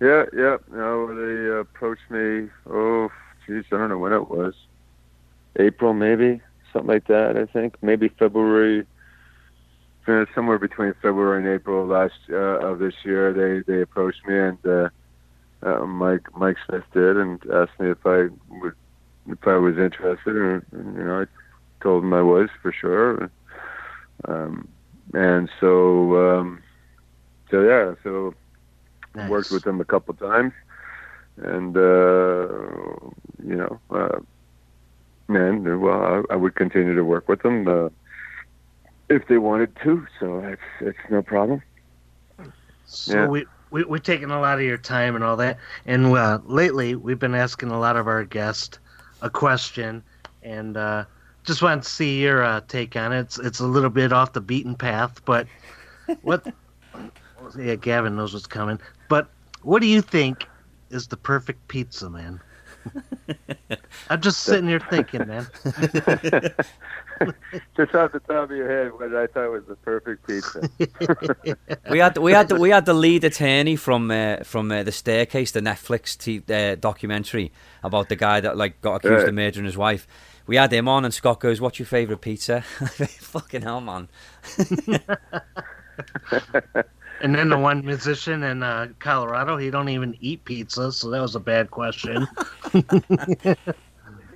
Yeah, 0.00 0.24
yeah. 0.36 0.56
No, 0.72 1.14
they 1.14 1.60
approached 1.60 2.10
me. 2.10 2.48
Oh, 2.68 3.08
geez, 3.46 3.64
I 3.70 3.76
don't 3.76 3.88
know 3.88 3.98
when 3.98 4.12
it 4.12 4.28
was. 4.28 4.54
April, 5.56 5.94
maybe 5.94 6.40
something 6.72 6.88
like 6.88 7.06
that. 7.06 7.36
I 7.36 7.46
think 7.46 7.76
maybe 7.82 8.08
February. 8.08 8.86
Somewhere 10.34 10.58
between 10.58 10.94
February 10.94 11.38
and 11.38 11.46
April 11.54 11.86
last 11.86 12.18
uh, 12.28 12.34
of 12.34 12.80
this 12.80 12.94
year, 13.04 13.32
they 13.32 13.72
they 13.72 13.82
approached 13.82 14.26
me 14.26 14.36
and 14.36 14.58
uh, 14.66 14.88
uh, 15.62 15.86
Mike 15.86 16.36
Mike 16.36 16.56
Smith 16.66 16.82
did 16.92 17.16
and 17.16 17.40
asked 17.52 17.78
me 17.78 17.90
if 17.90 18.04
I 18.04 18.26
would 18.48 18.74
if 19.28 19.46
I 19.46 19.54
was 19.54 19.78
interested, 19.78 20.34
you 20.34 20.62
know 20.72 21.20
I 21.22 21.26
told 21.82 22.04
him 22.04 22.12
I 22.14 22.22
was 22.22 22.48
for 22.62 22.72
sure. 22.72 23.30
Um, 24.28 24.68
and 25.14 25.48
so 25.60 26.16
um, 26.16 26.62
so 27.50 27.62
yeah, 27.62 27.94
so 28.02 28.34
Nice. 29.14 29.22
worked 29.22 29.50
with 29.50 29.64
them 29.64 29.80
a 29.80 29.84
couple 29.84 30.14
times, 30.14 30.52
and 31.36 31.76
uh, 31.76 32.48
you 33.42 33.56
know, 33.56 33.80
uh, 33.94 34.18
and 35.28 35.80
well, 35.80 36.24
I, 36.30 36.34
I 36.34 36.36
would 36.36 36.54
continue 36.56 36.94
to 36.94 37.04
work 37.04 37.28
with 37.28 37.42
them 37.42 37.66
uh, 37.68 37.88
if 39.08 39.26
they 39.28 39.38
wanted 39.38 39.76
to. 39.84 40.06
So 40.20 40.38
it's 40.40 40.60
it's 40.80 40.98
no 41.10 41.22
problem. 41.22 41.62
So 43.06 43.06
Yeah. 43.06 43.28
we, 43.28 43.46
we 43.70 43.84
we're 43.84 43.98
taking 43.98 44.30
a 44.30 44.40
lot 44.40 44.58
of 44.58 44.64
your 44.64 44.78
time 44.78 45.14
and 45.14 45.24
all 45.24 45.36
that. 45.36 45.58
And 45.84 46.06
uh, 46.16 46.40
lately, 46.44 46.94
we've 46.94 47.18
been 47.18 47.34
asking 47.34 47.70
a 47.70 47.78
lot 47.78 47.96
of 47.96 48.06
our 48.06 48.24
guests 48.24 48.78
a 49.20 49.30
question, 49.30 50.04
and 50.42 50.76
uh, 50.76 51.04
just 51.44 51.62
wanted 51.62 51.84
to 51.84 51.90
see 51.90 52.20
your 52.22 52.42
uh, 52.42 52.60
take 52.68 52.96
on 52.96 53.12
it. 53.12 53.20
It's 53.20 53.38
it's 53.38 53.60
a 53.60 53.66
little 53.66 53.90
bit 53.90 54.12
off 54.12 54.32
the 54.32 54.40
beaten 54.40 54.74
path, 54.74 55.24
but 55.24 55.46
what? 56.22 56.46
yeah, 57.58 57.74
Gavin 57.76 58.16
knows 58.16 58.34
what's 58.34 58.46
coming. 58.46 58.78
But 59.08 59.28
what 59.62 59.80
do 59.80 59.86
you 59.88 60.00
think 60.02 60.46
is 60.90 61.06
the 61.08 61.16
perfect 61.16 61.66
pizza, 61.68 62.08
man? 62.10 62.40
I'm 64.10 64.20
just 64.20 64.40
sitting 64.40 64.68
here 64.68 64.80
thinking, 64.80 65.26
man. 65.28 65.46
Just 67.76 67.94
off 67.94 68.10
the 68.10 68.20
top 68.26 68.50
of 68.50 68.56
your 68.56 68.68
head, 68.68 68.92
what 68.98 69.14
I 69.14 69.28
thought 69.28 69.50
was 69.52 69.64
the 69.66 69.76
perfect 69.76 70.26
pizza. 70.26 70.68
we 71.88 71.98
had 71.98 72.18
we 72.18 72.32
had 72.32 72.48
the, 72.48 72.56
we 72.56 72.70
had 72.70 72.84
the 72.84 72.94
lead 72.94 73.22
attorney 73.22 73.76
from 73.76 74.10
uh, 74.10 74.38
from 74.38 74.72
uh, 74.72 74.82
the 74.82 74.90
staircase, 74.90 75.52
the 75.52 75.60
Netflix 75.60 76.18
t- 76.18 76.42
uh, 76.52 76.74
documentary 76.74 77.52
about 77.84 78.08
the 78.08 78.16
guy 78.16 78.40
that 78.40 78.56
like 78.56 78.80
got 78.80 78.96
accused 78.96 79.20
Right. 79.20 79.28
of 79.28 79.34
murdering 79.34 79.66
his 79.66 79.76
wife. 79.76 80.08
We 80.46 80.56
had 80.56 80.72
him 80.72 80.88
on, 80.88 81.04
and 81.04 81.14
Scott 81.14 81.40
goes, 81.40 81.60
"What's 81.60 81.78
your 81.78 81.86
favorite 81.86 82.20
pizza?" 82.20 82.60
Fucking 83.20 83.62
hell, 83.62 83.80
man! 83.80 84.08
And 87.20 87.36
then 87.36 87.50
the 87.50 87.58
one 87.58 87.84
musician 87.84 88.42
in 88.42 88.64
uh, 88.64 88.88
Colorado, 88.98 89.56
he 89.56 89.70
don't 89.70 89.88
even 89.88 90.16
eat 90.20 90.44
pizza, 90.44 90.90
so 90.90 91.08
that 91.10 91.22
was 91.22 91.36
a 91.36 91.40
bad 91.40 91.70
question. 91.70 92.26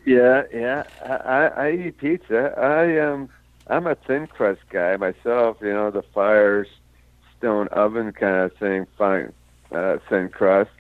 Yeah, 0.07 0.45
yeah. 0.55 0.85
I, 1.05 1.14
I, 1.14 1.47
I 1.47 1.71
eat 1.73 1.99
pizza. 1.99 2.55
I 2.57 2.99
um, 3.01 3.29
I'm 3.66 3.88
a 3.88 3.97
thin 3.97 4.29
crust 4.29 4.61
guy 4.71 4.97
myself. 4.97 5.57
You 5.61 5.75
know, 5.75 5.90
the 5.90 6.03
fire 6.14 6.64
stone 7.37 7.66
oven 7.69 8.12
kind 8.12 8.37
of 8.37 8.57
thing. 8.57 8.87
Fine, 8.97 9.33
uh, 9.73 9.99
thin 10.09 10.29
crust. 10.29 10.71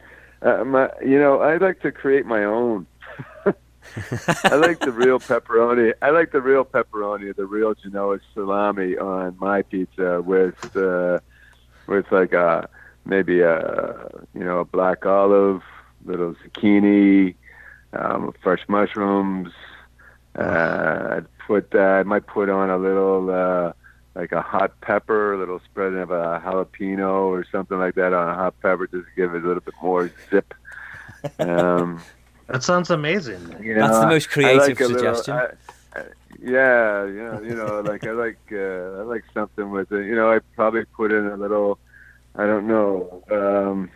Uh, 0.42 0.64
my, 0.64 0.90
you 1.04 1.18
know, 1.18 1.40
I 1.40 1.56
like 1.56 1.80
to 1.80 1.90
create 1.90 2.24
my 2.24 2.44
own. 2.44 2.86
I 4.44 4.56
like 4.56 4.80
the 4.80 4.92
real 4.92 5.18
pepperoni. 5.18 5.92
I 6.02 6.10
like 6.10 6.32
the 6.32 6.40
real 6.40 6.64
pepperoni, 6.64 7.34
the 7.34 7.46
real 7.46 7.74
Genoa 7.74 8.18
salami 8.34 8.96
on 8.96 9.36
my 9.38 9.62
pizza 9.62 10.22
with 10.22 10.76
uh, 10.76 11.20
with 11.86 12.10
like 12.10 12.32
a 12.32 12.68
maybe 13.04 13.40
a 13.40 14.10
you 14.34 14.44
know 14.44 14.60
a 14.60 14.64
black 14.64 15.06
olive, 15.06 15.62
little 16.04 16.34
zucchini, 16.34 17.34
um, 17.92 18.32
fresh 18.42 18.62
mushrooms. 18.68 19.52
Uh, 20.38 21.16
I'd 21.16 21.38
put 21.46 21.70
that. 21.70 22.00
I 22.00 22.02
might 22.02 22.26
put 22.26 22.50
on 22.50 22.68
a 22.70 22.76
little 22.76 23.30
uh, 23.30 23.72
like 24.14 24.32
a 24.32 24.42
hot 24.42 24.80
pepper, 24.80 25.34
a 25.34 25.38
little 25.38 25.60
spread 25.60 25.94
of 25.94 26.10
a 26.10 26.42
jalapeno 26.44 27.26
or 27.26 27.44
something 27.50 27.78
like 27.78 27.94
that 27.94 28.12
on 28.12 28.28
a 28.28 28.34
hot 28.34 28.54
pepper, 28.60 28.86
just 28.86 29.04
to 29.04 29.10
give 29.16 29.34
it 29.34 29.44
a 29.44 29.46
little 29.46 29.62
bit 29.62 29.74
more 29.82 30.10
zip. 30.30 30.54
Um, 31.40 32.02
That 32.48 32.62
sounds 32.62 32.90
amazing. 32.90 33.56
you 33.60 33.74
That's 33.74 33.98
the 33.98 34.06
most 34.06 34.28
I 34.28 34.32
creative 34.32 34.68
like 34.68 34.80
a 34.80 34.84
little- 34.86 35.14
suggestion. 35.14 35.34
I- 35.34 35.98
I- 35.98 36.04
yeah, 36.38 37.04
you 37.06 37.24
know, 37.24 37.40
you 37.42 37.54
know, 37.54 37.80
like 37.80 38.06
I 38.06 38.10
like 38.10 38.38
uh, 38.52 38.56
I 38.56 39.02
like 39.02 39.24
something 39.32 39.70
with 39.70 39.90
it. 39.90 40.04
You 40.04 40.14
know, 40.14 40.30
I 40.30 40.40
probably 40.54 40.84
put 40.84 41.10
in 41.10 41.26
a 41.26 41.36
little, 41.36 41.78
I 42.34 42.44
don't 42.44 42.66
know, 42.68 43.22
um, 43.30 43.90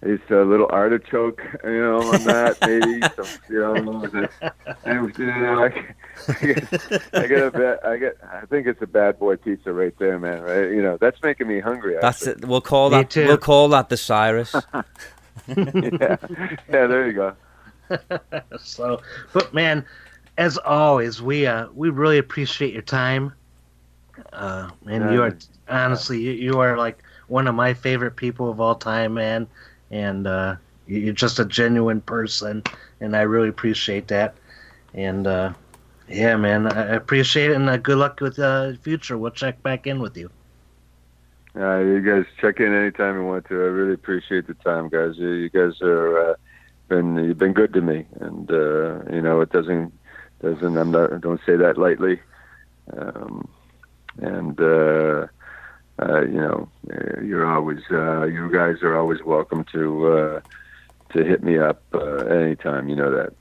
it's 0.00 0.30
a 0.30 0.36
little 0.44 0.68
artichoke, 0.70 1.42
you 1.64 1.80
know, 1.82 2.00
on 2.02 2.22
that 2.24 2.56
maybe. 2.66 3.00
Some, 3.16 3.40
you 3.50 3.60
know, 3.60 3.98
with 4.00 4.14
it. 4.14 4.30
And, 4.84 5.18
you 5.18 5.26
know, 5.26 5.64
I, 5.64 5.94
I 6.28 6.32
get, 6.44 6.72
I 7.14 7.26
get 7.26 7.42
a 7.42 7.50
bit, 7.50 7.78
I 7.84 7.96
get, 7.96 8.16
I 8.32 8.46
think 8.46 8.68
it's 8.68 8.80
a 8.82 8.86
bad 8.86 9.18
boy 9.18 9.34
pizza 9.36 9.72
right 9.72 9.96
there, 9.98 10.20
man. 10.20 10.42
Right? 10.42 10.70
You 10.70 10.82
know, 10.82 10.96
that's 11.00 11.20
making 11.22 11.48
me 11.48 11.58
hungry. 11.58 11.96
That's 12.00 12.22
actually. 12.26 12.42
it. 12.44 12.48
We'll 12.48 12.60
call 12.60 12.90
Me 12.90 12.98
that. 12.98 13.10
too. 13.10 13.26
We'll 13.26 13.38
call 13.38 13.68
that 13.70 13.88
the 13.88 13.96
Cyrus. 13.96 14.54
yeah, 14.74 14.82
yeah. 15.48 16.16
There 16.68 17.06
you 17.08 17.12
go. 17.12 17.34
so, 18.58 19.00
but 19.32 19.52
man, 19.54 19.84
as 20.36 20.58
always, 20.58 21.20
we 21.22 21.46
uh 21.46 21.68
we 21.74 21.90
really 21.90 22.18
appreciate 22.18 22.72
your 22.72 22.82
time. 22.82 23.32
Uh, 24.32 24.70
and 24.88 25.08
you 25.10 25.22
are 25.22 25.36
honestly, 25.68 26.20
you, 26.20 26.32
you 26.32 26.60
are 26.60 26.76
like 26.76 27.02
one 27.28 27.46
of 27.46 27.54
my 27.54 27.74
favorite 27.74 28.16
people 28.16 28.50
of 28.50 28.60
all 28.60 28.74
time, 28.74 29.14
man. 29.14 29.46
And 29.90 30.26
uh, 30.26 30.56
you- 30.86 31.00
you're 31.00 31.14
just 31.14 31.38
a 31.38 31.44
genuine 31.44 32.00
person, 32.00 32.62
and 33.00 33.16
I 33.16 33.22
really 33.22 33.48
appreciate 33.48 34.08
that. 34.08 34.34
And 34.94 35.26
uh, 35.26 35.52
yeah, 36.08 36.36
man, 36.36 36.66
I 36.66 36.94
appreciate 36.94 37.50
it, 37.50 37.54
and 37.56 37.68
uh, 37.68 37.76
good 37.76 37.98
luck 37.98 38.20
with 38.20 38.38
uh, 38.38 38.72
future. 38.74 39.16
We'll 39.18 39.30
check 39.32 39.62
back 39.62 39.86
in 39.86 40.00
with 40.00 40.16
you. 40.16 40.30
Uh, 41.56 41.78
you 41.78 42.00
guys 42.00 42.24
check 42.40 42.60
in 42.60 42.72
anytime 42.72 43.14
you 43.16 43.24
want 43.24 43.44
to. 43.46 43.54
I 43.54 43.66
really 43.66 43.94
appreciate 43.94 44.46
the 44.46 44.54
time, 44.54 44.88
guys. 44.88 45.14
You, 45.16 45.30
you 45.30 45.50
guys 45.50 45.80
are 45.82 46.30
uh, 46.30 46.34
been 46.92 47.16
you've 47.16 47.38
been 47.38 47.54
good 47.54 47.72
to 47.72 47.80
me, 47.80 48.06
and 48.20 48.50
uh, 48.50 49.02
you 49.14 49.22
know 49.22 49.40
it 49.40 49.50
doesn't 49.50 49.92
doesn't 50.42 50.76
I'm 50.76 50.90
not 50.90 51.12
I 51.12 51.18
don't 51.18 51.40
say 51.46 51.56
that 51.56 51.78
lightly. 51.78 52.20
Um, 52.96 53.48
and 54.18 54.60
uh, 54.60 55.26
uh, 56.02 56.20
you 56.22 56.40
know 56.40 56.68
uh, 56.92 57.20
you're 57.22 57.46
always 57.46 57.80
uh, 57.90 58.24
you 58.24 58.50
guys 58.52 58.82
are 58.82 58.96
always 58.98 59.22
welcome 59.24 59.64
to 59.72 59.82
uh, 60.12 60.40
to 61.14 61.24
hit 61.24 61.42
me 61.42 61.56
up 61.58 61.82
uh, 61.94 62.26
anytime. 62.26 62.88
You 62.88 62.96
know 62.96 63.10
that. 63.10 63.32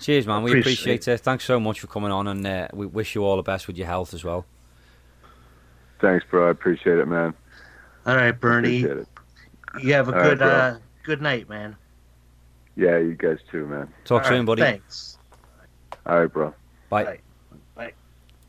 Cheers, 0.00 0.26
man. 0.26 0.42
We 0.42 0.50
Appreciate 0.50 0.72
appreciate 0.96 1.08
it. 1.08 1.20
Thanks 1.20 1.44
so 1.44 1.58
much 1.58 1.80
for 1.80 1.86
coming 1.86 2.12
on, 2.12 2.26
and 2.28 2.46
uh, 2.46 2.68
we 2.72 2.86
wish 2.86 3.14
you 3.14 3.24
all 3.24 3.36
the 3.36 3.42
best 3.42 3.66
with 3.66 3.76
your 3.76 3.86
health 3.86 4.14
as 4.14 4.24
well. 4.24 4.44
Thanks, 6.00 6.24
bro. 6.30 6.48
I 6.48 6.50
appreciate 6.50 6.98
it, 6.98 7.08
man. 7.08 7.34
All 8.06 8.16
right, 8.16 8.38
Bernie, 8.38 8.82
it. 8.82 9.08
you 9.82 9.92
have 9.94 10.08
a 10.08 10.12
All 10.12 10.18
right, 10.18 10.28
good 10.30 10.38
bro. 10.38 10.48
uh, 10.48 10.78
good 11.04 11.22
night, 11.22 11.48
man. 11.48 11.76
Yeah, 12.78 12.98
you 12.98 13.14
guys 13.14 13.38
too, 13.50 13.66
man. 13.66 13.88
Talk 14.04 14.24
All 14.24 14.28
soon, 14.28 14.38
right, 14.40 14.46
buddy. 14.46 14.60
Thanks. 14.62 15.16
All 16.04 16.20
right, 16.20 16.30
bro. 16.30 16.52
Bye. 16.90 17.04
Bye. 17.04 17.20
Bye. 17.74 17.92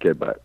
Okay, 0.02 0.12
bye. 0.12 0.36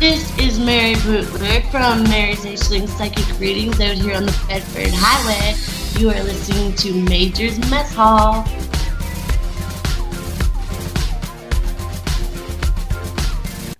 This 0.00 0.38
is 0.38 0.58
Mary 0.58 0.94
Bootler 0.94 1.70
from 1.70 2.04
Mary's 2.04 2.46
Aisling 2.46 2.88
Psychic 2.88 3.38
Readings 3.38 3.78
out 3.80 3.96
here 3.96 4.14
on 4.16 4.24
the 4.24 4.44
Bedford 4.48 4.90
Highway. 4.94 5.54
You 6.00 6.08
are 6.08 6.24
listening 6.24 6.74
to 6.76 6.94
Major's 6.94 7.58
Mess 7.70 7.94
Hall. 7.94 8.46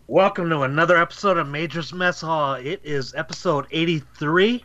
Welcome 0.08 0.50
to 0.50 0.60
another 0.60 0.98
episode 0.98 1.38
of 1.38 1.48
Major's 1.48 1.94
Mess 1.94 2.20
Hall. 2.20 2.54
It 2.54 2.82
is 2.84 3.14
episode 3.14 3.66
83. 3.70 4.62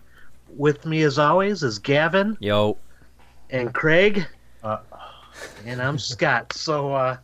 With 0.58 0.86
me, 0.86 1.04
as 1.04 1.18
always, 1.18 1.64
is 1.64 1.80
Gavin 1.80 2.38
Yo, 2.40 2.78
and 3.50 3.74
Craig. 3.74 4.28
and 5.66 5.82
I'm 5.82 5.98
Scott. 5.98 6.54
So, 6.54 6.94
uh, 6.94 7.18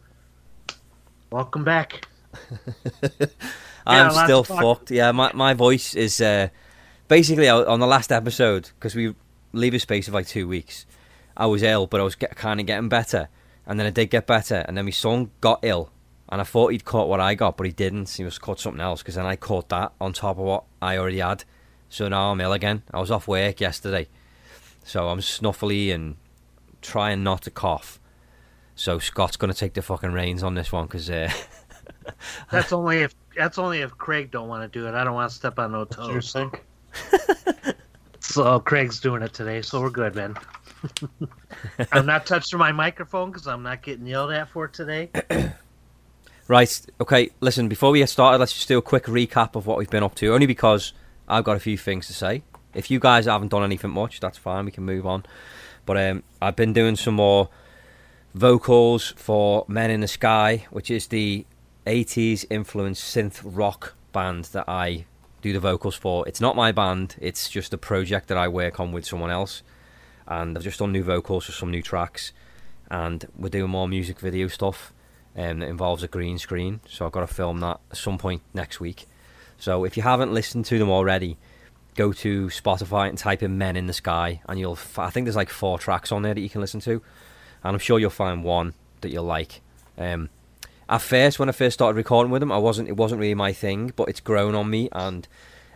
welcome 1.31 1.63
back. 1.63 2.07
I'm 3.85 4.09
a 4.09 4.13
lot 4.13 4.25
still 4.25 4.43
fucked. 4.43 4.91
Yeah, 4.91 5.11
my 5.11 5.31
my 5.33 5.53
voice 5.53 5.93
is 5.95 6.21
uh, 6.21 6.49
basically 7.07 7.49
on 7.49 7.79
the 7.79 7.87
last 7.87 8.11
episode 8.11 8.69
because 8.79 8.95
we 8.95 9.15
leave 9.53 9.73
a 9.73 9.79
space 9.79 10.07
of 10.07 10.13
like 10.13 10.27
two 10.27 10.47
weeks. 10.47 10.85
I 11.37 11.45
was 11.47 11.63
ill, 11.63 11.87
but 11.87 11.99
I 11.99 12.03
was 12.03 12.15
get, 12.15 12.35
kind 12.35 12.59
of 12.59 12.65
getting 12.65 12.89
better, 12.89 13.27
and 13.65 13.79
then 13.79 13.87
I 13.87 13.89
did 13.89 14.09
get 14.09 14.25
better, 14.25 14.63
and 14.67 14.77
then 14.77 14.85
my 14.85 14.91
son 14.91 15.31
got 15.41 15.59
ill, 15.63 15.91
and 16.29 16.39
I 16.39 16.43
thought 16.43 16.71
he'd 16.71 16.85
caught 16.85 17.09
what 17.09 17.19
I 17.19 17.35
got, 17.35 17.57
but 17.57 17.65
he 17.65 17.73
didn't. 17.73 18.09
He 18.09 18.23
was 18.23 18.37
caught 18.37 18.59
something 18.59 18.81
else 18.81 19.01
because 19.01 19.15
then 19.15 19.25
I 19.25 19.35
caught 19.35 19.69
that 19.69 19.91
on 19.99 20.13
top 20.13 20.37
of 20.37 20.45
what 20.45 20.63
I 20.81 20.97
already 20.97 21.19
had. 21.19 21.43
So 21.95 22.09
now 22.09 22.33
I'm 22.33 22.41
ill 22.41 22.51
again. 22.51 22.83
I 22.93 22.99
was 22.99 23.09
off 23.09 23.25
work 23.25 23.61
yesterday, 23.61 24.09
so 24.83 25.07
I'm 25.07 25.19
snuffly 25.19 25.93
and 25.93 26.17
trying 26.81 27.23
not 27.23 27.43
to 27.43 27.51
cough. 27.51 28.01
So 28.75 28.99
Scott's 28.99 29.37
gonna 29.37 29.53
take 29.53 29.75
the 29.75 29.81
fucking 29.81 30.11
reins 30.11 30.43
on 30.43 30.55
this 30.55 30.73
one 30.73 30.87
because. 30.87 31.09
Uh, 31.09 31.31
That's 32.51 32.73
only 32.73 32.97
if 33.03 33.15
that's 33.37 33.57
only 33.57 33.79
if 33.79 33.97
Craig 33.97 34.29
don't 34.29 34.49
want 34.49 34.69
to 34.69 34.79
do 34.79 34.87
it. 34.87 34.93
I 34.93 35.05
don't 35.05 35.13
want 35.13 35.29
to 35.29 35.35
step 35.35 35.57
on 35.57 35.71
no 35.71 35.85
toes. 35.85 36.35
so 38.19 38.59
Craig's 38.59 38.99
doing 38.99 39.21
it 39.21 39.33
today, 39.33 39.61
so 39.61 39.79
we're 39.79 39.89
good, 39.89 40.15
man. 40.15 40.35
I'm 41.93 42.05
not 42.05 42.25
touching 42.25 42.59
my 42.59 42.73
microphone 42.73 43.31
because 43.31 43.47
I'm 43.47 43.63
not 43.63 43.81
getting 43.81 44.05
yelled 44.05 44.31
at 44.31 44.49
for 44.49 44.67
today. 44.67 45.11
Right. 46.47 46.85
Okay. 47.01 47.31
Listen. 47.39 47.69
Before 47.69 47.91
we 47.91 47.99
get 47.99 48.09
started, 48.09 48.37
let's 48.39 48.53
just 48.53 48.67
do 48.67 48.77
a 48.77 48.81
quick 48.81 49.05
recap 49.05 49.55
of 49.55 49.65
what 49.65 49.77
we've 49.77 49.89
been 49.89 50.03
up 50.03 50.13
to. 50.15 50.33
Only 50.33 50.45
because 50.45 50.93
I've 51.27 51.43
got 51.43 51.57
a 51.57 51.59
few 51.59 51.77
things 51.77 52.07
to 52.07 52.13
say. 52.13 52.43
If 52.73 52.91
you 52.91 52.99
guys 52.99 53.25
haven't 53.25 53.49
done 53.49 53.63
anything 53.63 53.91
much, 53.91 54.19
that's 54.19 54.37
fine. 54.37 54.65
We 54.65 54.71
can 54.71 54.83
move 54.83 55.05
on. 55.05 55.25
But 55.85 55.97
um, 55.97 56.23
I've 56.41 56.55
been 56.55 56.73
doing 56.73 56.95
some 56.95 57.15
more 57.15 57.49
vocals 58.33 59.13
for 59.15 59.65
Men 59.67 59.91
in 59.91 60.01
the 60.01 60.07
Sky, 60.07 60.65
which 60.71 60.91
is 60.91 61.07
the 61.07 61.45
80s 61.85 62.45
influenced 62.49 63.15
synth 63.15 63.41
rock 63.43 63.93
band 64.11 64.45
that 64.45 64.65
I 64.67 65.05
do 65.41 65.53
the 65.53 65.59
vocals 65.59 65.95
for. 65.95 66.27
It's 66.27 66.41
not 66.41 66.55
my 66.55 66.71
band. 66.71 67.15
It's 67.21 67.49
just 67.49 67.73
a 67.73 67.77
project 67.77 68.27
that 68.27 68.37
I 68.37 68.47
work 68.47 68.79
on 68.79 68.91
with 68.91 69.05
someone 69.05 69.31
else, 69.31 69.61
and 70.27 70.57
I've 70.57 70.63
just 70.63 70.79
done 70.79 70.91
new 70.91 71.03
vocals 71.03 71.45
for 71.45 71.51
some 71.51 71.71
new 71.71 71.81
tracks. 71.81 72.33
and 72.89 73.25
we're 73.35 73.49
doing 73.49 73.71
more 73.71 73.87
music 73.87 74.19
video 74.19 74.47
stuff 74.47 74.93
um, 75.35 75.59
that 75.59 75.67
involves 75.67 76.03
a 76.03 76.07
green 76.07 76.37
screen. 76.37 76.81
So 76.87 77.05
I've 77.05 77.11
got 77.11 77.21
to 77.21 77.27
film 77.27 77.59
that 77.59 77.79
at 77.91 77.97
some 77.97 78.17
point 78.17 78.41
next 78.53 78.79
week. 78.79 79.07
So 79.57 79.83
if 79.83 79.97
you 79.97 80.03
haven't 80.03 80.33
listened 80.33 80.65
to 80.65 80.79
them 80.79 80.89
already, 80.89 81.37
go 81.95 82.11
to 82.13 82.47
Spotify 82.47 83.09
and 83.09 83.17
type 83.17 83.41
in 83.41 83.57
"Men 83.57 83.75
in 83.75 83.87
the 83.87 83.93
Sky," 83.93 84.41
and 84.47 84.59
you'll. 84.59 84.73
F- 84.73 84.99
I 84.99 85.09
think 85.09 85.25
there's 85.25 85.35
like 85.35 85.49
four 85.49 85.79
tracks 85.79 86.11
on 86.11 86.21
there 86.21 86.33
that 86.33 86.41
you 86.41 86.49
can 86.49 86.61
listen 86.61 86.79
to, 86.81 86.91
and 87.63 87.73
I'm 87.75 87.79
sure 87.79 87.99
you'll 87.99 88.09
find 88.09 88.43
one 88.43 88.73
that 89.01 89.09
you'll 89.09 89.23
like. 89.23 89.61
Um, 89.97 90.29
at 90.87 91.01
first, 91.01 91.39
when 91.39 91.49
I 91.49 91.53
first 91.53 91.73
started 91.73 91.97
recording 91.97 92.31
with 92.31 92.41
them, 92.41 92.51
I 92.51 92.57
wasn't. 92.57 92.89
It 92.89 92.97
wasn't 92.97 93.21
really 93.21 93.35
my 93.35 93.53
thing, 93.53 93.93
but 93.95 94.09
it's 94.09 94.19
grown 94.19 94.55
on 94.55 94.69
me, 94.69 94.89
and 94.91 95.27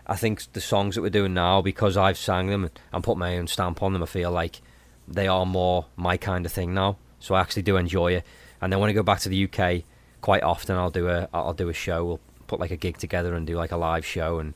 I 0.05 0.15
think 0.15 0.51
the 0.53 0.61
songs 0.61 0.95
that 0.95 1.01
we're 1.01 1.09
doing 1.09 1.33
now, 1.33 1.61
because 1.61 1.95
I've 1.95 2.17
sang 2.17 2.47
them 2.47 2.69
and 2.91 3.03
put 3.03 3.17
my 3.17 3.37
own 3.37 3.47
stamp 3.47 3.81
on 3.83 3.93
them, 3.93 4.03
I 4.03 4.07
feel 4.07 4.31
like 4.31 4.61
they 5.07 5.27
are 5.27 5.45
more 5.45 5.85
my 5.95 6.17
kind 6.17 6.45
of 6.45 6.51
thing 6.51 6.73
now. 6.73 6.97
So 7.19 7.35
I 7.35 7.41
actually 7.41 7.63
do 7.63 7.77
enjoy 7.77 8.13
it. 8.13 8.25
And 8.61 8.71
then 8.71 8.79
when 8.79 8.89
I 8.89 8.93
go 8.93 9.03
back 9.03 9.19
to 9.21 9.29
the 9.29 9.45
UK, 9.45 9.83
quite 10.21 10.43
often 10.43 10.75
I'll 10.75 10.89
do 10.89 11.07
a 11.09 11.29
I'll 11.33 11.53
do 11.53 11.69
a 11.69 11.73
show. 11.73 12.05
We'll 12.05 12.19
put 12.49 12.59
like 12.59 12.71
a 12.71 12.77
gig 12.77 12.97
together 12.97 13.33
and 13.35 13.47
do 13.47 13.55
like 13.55 13.71
a 13.71 13.77
live 13.77 14.05
show, 14.05 14.39
and 14.39 14.53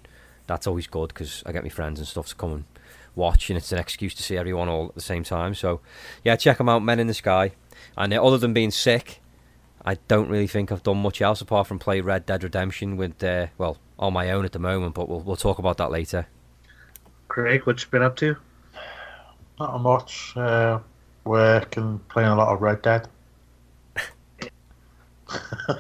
that's 0.47 0.67
always 0.67 0.87
good 0.87 1.09
because 1.09 1.43
I 1.45 1.51
get 1.51 1.63
my 1.63 1.69
friends 1.69 1.99
and 1.99 2.07
stuff 2.07 2.27
to 2.27 2.35
come 2.35 2.51
and 2.51 2.65
watch, 3.15 3.49
and 3.49 3.57
it's 3.57 3.71
an 3.71 3.79
excuse 3.79 4.13
to 4.15 4.23
see 4.23 4.37
everyone 4.37 4.67
all 4.67 4.87
at 4.87 4.95
the 4.95 5.01
same 5.01 5.23
time. 5.23 5.55
So 5.55 5.79
yeah, 6.23 6.35
check 6.35 6.57
them 6.57 6.69
out, 6.69 6.83
Men 6.83 6.99
in 6.99 7.07
the 7.07 7.13
Sky. 7.13 7.51
And 7.97 8.13
uh, 8.13 8.23
other 8.23 8.37
than 8.37 8.53
being 8.53 8.71
sick, 8.71 9.21
I 9.85 9.95
don't 10.07 10.29
really 10.29 10.47
think 10.47 10.71
I've 10.71 10.83
done 10.83 11.01
much 11.01 11.21
else 11.21 11.41
apart 11.41 11.67
from 11.67 11.79
play 11.79 12.01
Red 12.01 12.25
Dead 12.25 12.43
Redemption 12.43 12.97
with 12.97 13.23
uh, 13.23 13.47
well 13.57 13.77
on 13.99 14.13
my 14.13 14.31
own 14.31 14.45
at 14.45 14.51
the 14.51 14.59
moment, 14.59 14.95
but 14.95 15.07
we'll 15.07 15.21
we'll 15.21 15.35
talk 15.35 15.59
about 15.59 15.77
that 15.77 15.91
later. 15.91 16.27
Craig, 17.27 17.65
what 17.65 17.81
you 17.81 17.89
been 17.89 18.03
up 18.03 18.15
to? 18.17 18.35
Not 19.59 19.81
much. 19.81 20.35
Uh, 20.35 20.79
work 21.23 21.77
and 21.77 22.05
playing 22.09 22.29
a 22.29 22.35
lot 22.35 22.49
of 22.53 22.61
Red 22.61 22.81
Dead. 22.81 23.07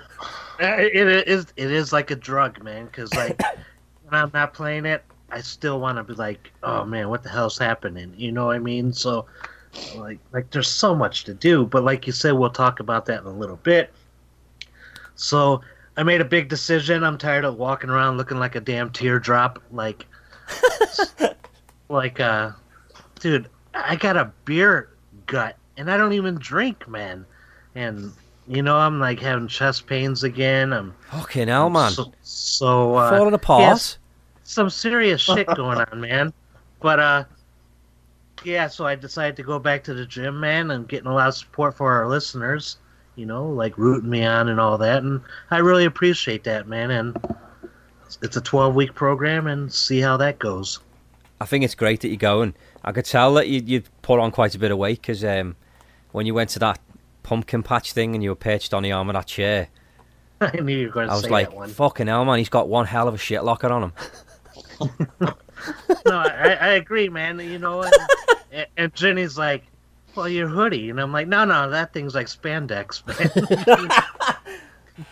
Uh, 0.61 0.75
It 0.77 1.27
is 1.27 1.47
it 1.55 1.71
is 1.71 1.91
like 1.93 2.11
a 2.11 2.15
drug, 2.15 2.63
man. 2.63 2.85
Because 2.85 3.13
like 3.13 3.39
when 4.03 4.13
I'm 4.13 4.31
not 4.33 4.53
playing 4.53 4.85
it, 4.85 5.03
I 5.29 5.41
still 5.41 5.79
want 5.79 5.97
to 5.97 6.03
be 6.03 6.13
like, 6.13 6.51
oh 6.61 6.85
man, 6.85 7.09
what 7.09 7.23
the 7.23 7.29
hell's 7.29 7.57
happening? 7.57 8.13
You 8.15 8.31
know 8.31 8.47
what 8.47 8.55
I 8.55 8.59
mean? 8.59 8.93
So 8.93 9.25
like 9.95 10.19
like 10.31 10.51
there's 10.51 10.69
so 10.69 10.93
much 10.93 11.23
to 11.25 11.33
do, 11.33 11.65
but 11.65 11.83
like 11.83 12.05
you 12.05 12.13
said, 12.13 12.33
we'll 12.33 12.49
talk 12.51 12.79
about 12.79 13.05
that 13.07 13.21
in 13.21 13.25
a 13.25 13.31
little 13.31 13.57
bit. 13.57 13.91
So 15.15 15.61
I 15.97 16.03
made 16.03 16.21
a 16.21 16.25
big 16.25 16.49
decision. 16.49 17.03
I'm 17.03 17.17
tired 17.17 17.45
of 17.45 17.57
walking 17.57 17.89
around 17.89 18.17
looking 18.17 18.37
like 18.39 18.55
a 18.55 18.61
damn 18.61 18.91
teardrop. 18.91 19.61
Like 19.71 20.05
like 21.89 22.19
uh, 22.19 22.51
dude, 23.19 23.49
I 23.73 23.95
got 23.95 24.17
a 24.17 24.31
beer 24.45 24.89
gut, 25.25 25.57
and 25.77 25.89
I 25.89 25.97
don't 25.97 26.13
even 26.13 26.35
drink, 26.35 26.87
man. 26.87 27.25
And 27.75 28.13
you 28.47 28.61
know, 28.61 28.75
I'm 28.75 28.99
like 28.99 29.19
having 29.19 29.47
chest 29.47 29.87
pains 29.87 30.23
again. 30.23 30.73
I'm 30.73 30.93
Fucking 31.11 31.47
hell, 31.47 31.69
man, 31.69 31.91
so, 31.91 32.11
so 32.21 32.95
uh, 32.95 33.09
falling 33.09 33.33
apart. 33.33 33.61
yes, 33.61 33.97
some 34.43 34.69
serious 34.69 35.21
shit 35.21 35.47
going 35.55 35.77
on, 35.77 36.01
man. 36.01 36.33
But 36.81 36.99
uh, 36.99 37.23
yeah, 38.43 38.67
so 38.67 38.85
I 38.85 38.95
decided 38.95 39.37
to 39.37 39.43
go 39.43 39.59
back 39.59 39.83
to 39.85 39.93
the 39.93 40.05
gym, 40.05 40.39
man, 40.39 40.71
and 40.71 40.87
getting 40.87 41.07
a 41.07 41.13
lot 41.13 41.29
of 41.29 41.35
support 41.35 41.75
for 41.75 41.91
our 41.93 42.07
listeners. 42.07 42.77
You 43.15 43.25
know, 43.27 43.47
like 43.47 43.77
rooting 43.77 44.09
me 44.09 44.25
on 44.25 44.49
and 44.49 44.59
all 44.59 44.77
that, 44.79 45.03
and 45.03 45.21
I 45.51 45.59
really 45.59 45.85
appreciate 45.85 46.43
that, 46.45 46.67
man. 46.67 46.89
And 46.91 47.35
it's 48.21 48.35
a 48.35 48.41
12 48.41 48.75
week 48.75 48.93
program, 48.93 49.47
and 49.47 49.71
see 49.71 49.99
how 49.99 50.17
that 50.17 50.39
goes. 50.39 50.79
I 51.39 51.45
think 51.45 51.63
it's 51.63 51.75
great 51.75 52.01
that 52.01 52.07
you're 52.07 52.17
going. 52.17 52.55
I 52.83 52.91
could 52.91 53.05
tell 53.05 53.33
that 53.35 53.47
you 53.47 53.61
you 53.63 53.83
put 54.01 54.19
on 54.19 54.31
quite 54.31 54.55
a 54.55 54.59
bit 54.59 54.71
of 54.71 54.77
weight 54.77 55.01
because 55.01 55.23
um, 55.23 55.55
when 56.11 56.25
you 56.25 56.33
went 56.33 56.49
to 56.51 56.59
that 56.59 56.79
pumpkin 57.23 57.63
patch 57.63 57.93
thing 57.93 58.13
and 58.13 58.23
you 58.23 58.29
were 58.29 58.35
perched 58.35 58.73
on 58.73 58.83
the 58.83 58.91
arm 58.91 59.09
of 59.09 59.15
that 59.15 59.27
chair, 59.27 59.69
I 60.41 60.59
knew 60.59 60.77
you 60.77 60.87
were 60.87 60.93
going 60.93 61.07
to 61.07 61.13
I 61.13 61.15
was 61.15 61.25
say 61.25 61.29
like, 61.29 61.49
that 61.49 61.55
one. 61.55 61.69
"Fucking 61.69 62.07
hell, 62.07 62.25
man! 62.25 62.37
He's 62.37 62.49
got 62.49 62.67
one 62.67 62.85
hell 62.85 63.07
of 63.07 63.13
a 63.13 63.17
shit 63.17 63.43
locker 63.43 63.67
on 63.67 63.83
him." 63.83 63.93
no, 65.21 65.35
I, 66.05 66.57
I 66.59 66.67
agree, 66.73 67.09
man. 67.09 67.39
You 67.39 67.59
know, 67.59 67.83
and, 68.51 68.67
and 68.77 68.93
Jenny's 68.93 69.37
like, 69.37 69.63
"Well, 70.15 70.27
your 70.27 70.47
hoodie," 70.47 70.89
and 70.89 70.99
I'm 70.99 71.11
like, 71.11 71.27
"No, 71.27 71.45
no, 71.45 71.69
that 71.69 71.93
thing's 71.93 72.15
like 72.15 72.27
spandex, 72.27 73.05
man." 73.07 73.89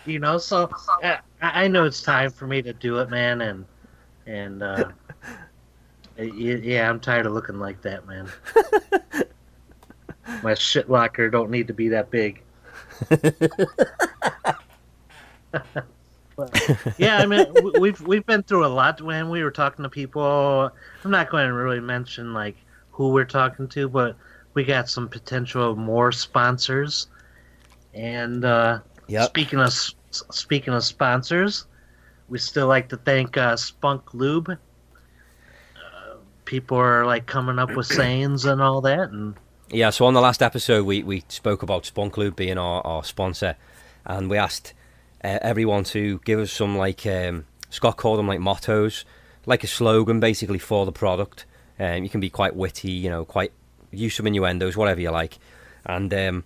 you 0.06 0.18
know, 0.18 0.38
so 0.38 0.70
I 1.02 1.18
I 1.40 1.68
know 1.68 1.84
it's 1.84 2.02
time 2.02 2.30
for 2.30 2.46
me 2.46 2.62
to 2.62 2.72
do 2.72 2.98
it, 2.98 3.10
man, 3.10 3.40
and 3.40 3.64
and 4.26 4.62
uh, 4.62 4.90
yeah, 6.18 6.88
I'm 6.88 7.00
tired 7.00 7.26
of 7.26 7.32
looking 7.32 7.58
like 7.58 7.82
that, 7.82 8.06
man. 8.06 8.28
My 10.42 10.54
shit 10.54 10.88
locker 10.90 11.28
don't 11.30 11.50
need 11.50 11.66
to 11.68 11.74
be 11.74 11.88
that 11.88 12.10
big. 12.10 12.42
But, 16.34 16.94
yeah, 16.96 17.18
I 17.18 17.26
mean, 17.26 17.46
we've 17.78 18.00
we've 18.00 18.24
been 18.24 18.42
through 18.42 18.64
a 18.64 18.68
lot 18.68 19.02
when 19.02 19.28
we 19.28 19.42
were 19.42 19.50
talking 19.50 19.82
to 19.82 19.88
people. 19.90 20.70
I'm 21.04 21.10
not 21.10 21.30
going 21.30 21.46
to 21.46 21.52
really 21.52 21.80
mention 21.80 22.32
like 22.32 22.56
who 22.90 23.10
we're 23.10 23.26
talking 23.26 23.68
to, 23.68 23.88
but 23.88 24.16
we 24.54 24.64
got 24.64 24.88
some 24.88 25.08
potential 25.08 25.76
more 25.76 26.10
sponsors. 26.12 27.08
And 27.94 28.44
uh, 28.44 28.80
Yep. 29.08 29.28
speaking 29.28 29.58
of 29.58 29.72
speaking 30.10 30.72
of 30.72 30.84
sponsors, 30.84 31.66
we 32.28 32.38
still 32.38 32.66
like 32.66 32.88
to 32.90 32.96
thank 32.96 33.36
uh, 33.36 33.56
Spunk 33.56 34.14
Lube. 34.14 34.50
Uh, 34.50 34.56
people 36.46 36.78
are 36.78 37.04
like 37.04 37.26
coming 37.26 37.58
up 37.58 37.76
with 37.76 37.86
sayings 37.86 38.46
and 38.46 38.62
all 38.62 38.80
that, 38.82 39.10
and 39.10 39.34
Yeah, 39.72 39.88
so 39.88 40.04
on 40.04 40.12
the 40.12 40.20
last 40.20 40.42
episode, 40.42 40.84
we, 40.84 41.02
we 41.02 41.24
spoke 41.28 41.62
about 41.62 41.86
Spunk 41.86 42.18
Lube 42.18 42.36
being 42.36 42.58
our, 42.58 42.86
our 42.86 43.02
sponsor, 43.02 43.56
and 44.04 44.28
we 44.28 44.36
asked 44.36 44.74
uh, 45.24 45.38
everyone 45.40 45.84
to 45.84 46.18
give 46.26 46.38
us 46.38 46.52
some, 46.52 46.76
like, 46.76 47.06
um, 47.06 47.46
Scott 47.70 47.96
called 47.96 48.18
them 48.18 48.28
like 48.28 48.38
mottos, 48.38 49.06
like 49.46 49.64
a 49.64 49.66
slogan 49.66 50.20
basically 50.20 50.58
for 50.58 50.84
the 50.84 50.92
product. 50.92 51.46
Um, 51.80 52.02
you 52.02 52.10
can 52.10 52.20
be 52.20 52.28
quite 52.28 52.54
witty, 52.54 52.90
you 52.90 53.08
know, 53.08 53.24
quite 53.24 53.50
use 53.90 54.14
some 54.14 54.26
innuendos, 54.26 54.76
whatever 54.76 55.00
you 55.00 55.10
like. 55.10 55.38
And 55.86 56.12
um, 56.12 56.44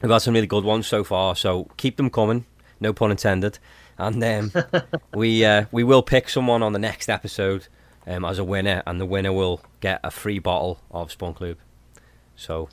we've 0.00 0.12
had 0.12 0.18
some 0.18 0.34
really 0.34 0.46
good 0.46 0.62
ones 0.62 0.86
so 0.86 1.02
far, 1.02 1.34
so 1.34 1.68
keep 1.76 1.96
them 1.96 2.08
coming, 2.08 2.46
no 2.78 2.92
pun 2.92 3.10
intended. 3.10 3.58
And 3.98 4.22
um, 4.22 4.52
we 5.12 5.44
uh, 5.44 5.64
we 5.72 5.82
will 5.82 6.04
pick 6.04 6.28
someone 6.28 6.62
on 6.62 6.72
the 6.72 6.78
next 6.78 7.08
episode 7.08 7.66
um, 8.06 8.24
as 8.24 8.38
a 8.38 8.44
winner, 8.44 8.84
and 8.86 9.00
the 9.00 9.06
winner 9.06 9.32
will 9.32 9.60
get 9.80 9.98
a 10.04 10.12
free 10.12 10.38
bottle 10.38 10.78
of 10.92 11.10
Spunk 11.10 11.40
Lube. 11.40 11.58
So 12.36 12.68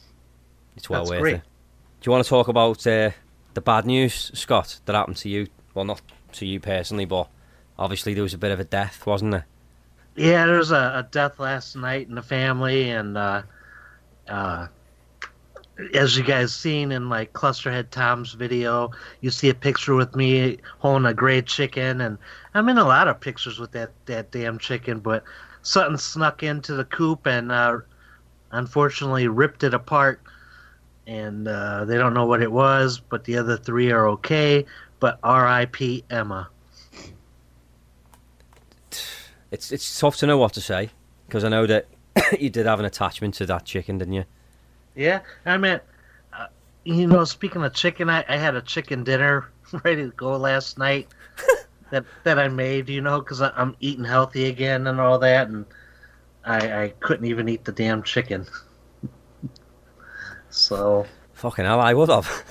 it's 0.76 0.90
well 0.90 1.02
That's 1.02 1.12
worth 1.12 1.22
great. 1.22 1.36
it. 1.36 1.42
Do 2.02 2.08
you 2.10 2.12
want 2.12 2.24
to 2.24 2.30
talk 2.30 2.48
about 2.48 2.86
uh, 2.88 3.12
the 3.54 3.62
bad 3.62 3.86
news, 3.86 4.32
Scott, 4.34 4.80
that 4.86 4.96
happened 4.96 5.18
to 5.18 5.30
you? 5.30 5.48
Well, 5.74 5.86
not 5.86 6.02
to 6.34 6.46
you 6.46 6.60
personally, 6.60 7.06
but 7.06 7.28
obviously 7.78 8.14
there 8.14 8.24
was 8.24 8.34
a 8.34 8.38
bit 8.38 8.52
of 8.52 8.60
a 8.60 8.64
death, 8.64 9.06
wasn't 9.06 9.32
there? 9.32 9.46
Yeah, 10.16 10.46
there 10.46 10.58
was 10.58 10.72
a, 10.72 10.76
a 11.06 11.08
death 11.12 11.40
last 11.40 11.76
night 11.76 12.08
in 12.08 12.16
the 12.16 12.22
family, 12.22 12.90
and 12.90 13.18
uh, 13.18 13.44
uh, 14.28 14.68
as 15.94 16.18
you 16.18 16.24
guys 16.24 16.54
seen 16.54 16.92
in 16.92 17.08
like 17.08 17.34
Clusterhead 17.34 17.90
Tom's 17.92 18.34
video, 18.34 18.92
you 19.22 19.30
see 19.32 19.50
a 19.50 19.54
picture 19.54 19.96
with 19.96 20.16
me 20.16 20.58
holding 20.80 21.06
a 21.06 21.14
gray 21.14 21.42
chicken, 21.42 22.02
and 22.02 22.18
I'm 22.54 22.68
in 22.68 22.78
a 22.78 22.84
lot 22.84 23.08
of 23.08 23.20
pictures 23.20 23.60
with 23.60 23.72
that 23.72 23.92
that 24.08 24.32
damn 24.32 24.58
chicken, 24.60 25.00
but 25.00 25.24
something 25.62 25.98
snuck 25.98 26.44
into 26.44 26.74
the 26.74 26.86
coop 26.86 27.26
and 27.26 27.52
uh, 27.52 27.78
unfortunately 28.52 29.28
ripped 29.28 29.64
it 29.64 29.74
apart, 29.74 30.22
and 31.08 31.48
uh, 31.48 31.86
they 31.86 31.98
don't 31.98 32.14
know 32.14 32.26
what 32.26 32.42
it 32.42 32.52
was, 32.52 33.00
but 33.00 33.24
the 33.24 33.38
other 33.38 33.58
three 33.58 33.92
are 33.92 34.08
okay. 34.10 34.66
But 35.00 35.20
R.I.P. 35.24 36.04
Emma. 36.10 36.50
It's 39.50 39.72
it's 39.72 40.00
tough 40.00 40.16
to 40.18 40.28
know 40.28 40.38
what 40.38 40.54
to 40.54 40.62
say 40.62 40.92
because 41.28 41.44
I 41.44 41.50
know 41.50 41.66
that 41.66 41.88
you 42.40 42.50
did 42.50 42.66
have 42.66 42.80
an 42.80 42.86
attachment 42.86 43.34
to 43.36 43.46
that 43.48 43.66
chicken, 43.66 43.98
didn't 43.98 44.14
you? 44.14 44.26
Yeah, 44.96 45.22
I 45.46 45.58
mean, 45.58 45.80
uh, 46.34 46.48
you 46.84 47.08
know, 47.08 47.24
speaking 47.24 47.64
of 47.64 47.74
chicken, 47.74 48.10
I, 48.10 48.24
I 48.28 48.38
had 48.38 48.56
a 48.56 48.62
chicken 48.62 49.04
dinner 49.04 49.50
ready 49.84 50.04
to 50.04 50.12
go 50.12 50.38
last 50.38 50.78
night 50.78 51.08
that 51.92 52.06
that 52.24 52.40
I 52.40 52.48
made. 52.48 52.90
You 52.90 53.02
know, 53.02 53.20
because 53.20 53.42
I'm 53.42 53.76
eating 53.80 54.06
healthy 54.06 54.46
again 54.46 54.88
and 54.88 55.00
all 55.00 55.20
that, 55.20 55.48
and 55.50 55.66
I 56.44 56.84
I 56.84 56.90
couldn't 57.00 57.26
even 57.26 57.50
eat 57.50 57.66
the 57.66 57.72
damn 57.72 58.04
chicken. 58.04 58.46
so, 60.50 61.06
Fucking 61.34 61.66
hell, 61.66 61.80
I 61.80 61.94
would 61.94 62.10
have. 62.10 62.44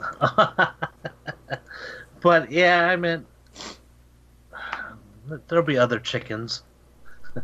but 2.20 2.50
yeah, 2.50 2.86
I 2.86 2.96
mean, 2.96 3.24
there'll 5.48 5.64
be 5.64 5.78
other 5.78 6.00
chickens. 6.00 6.62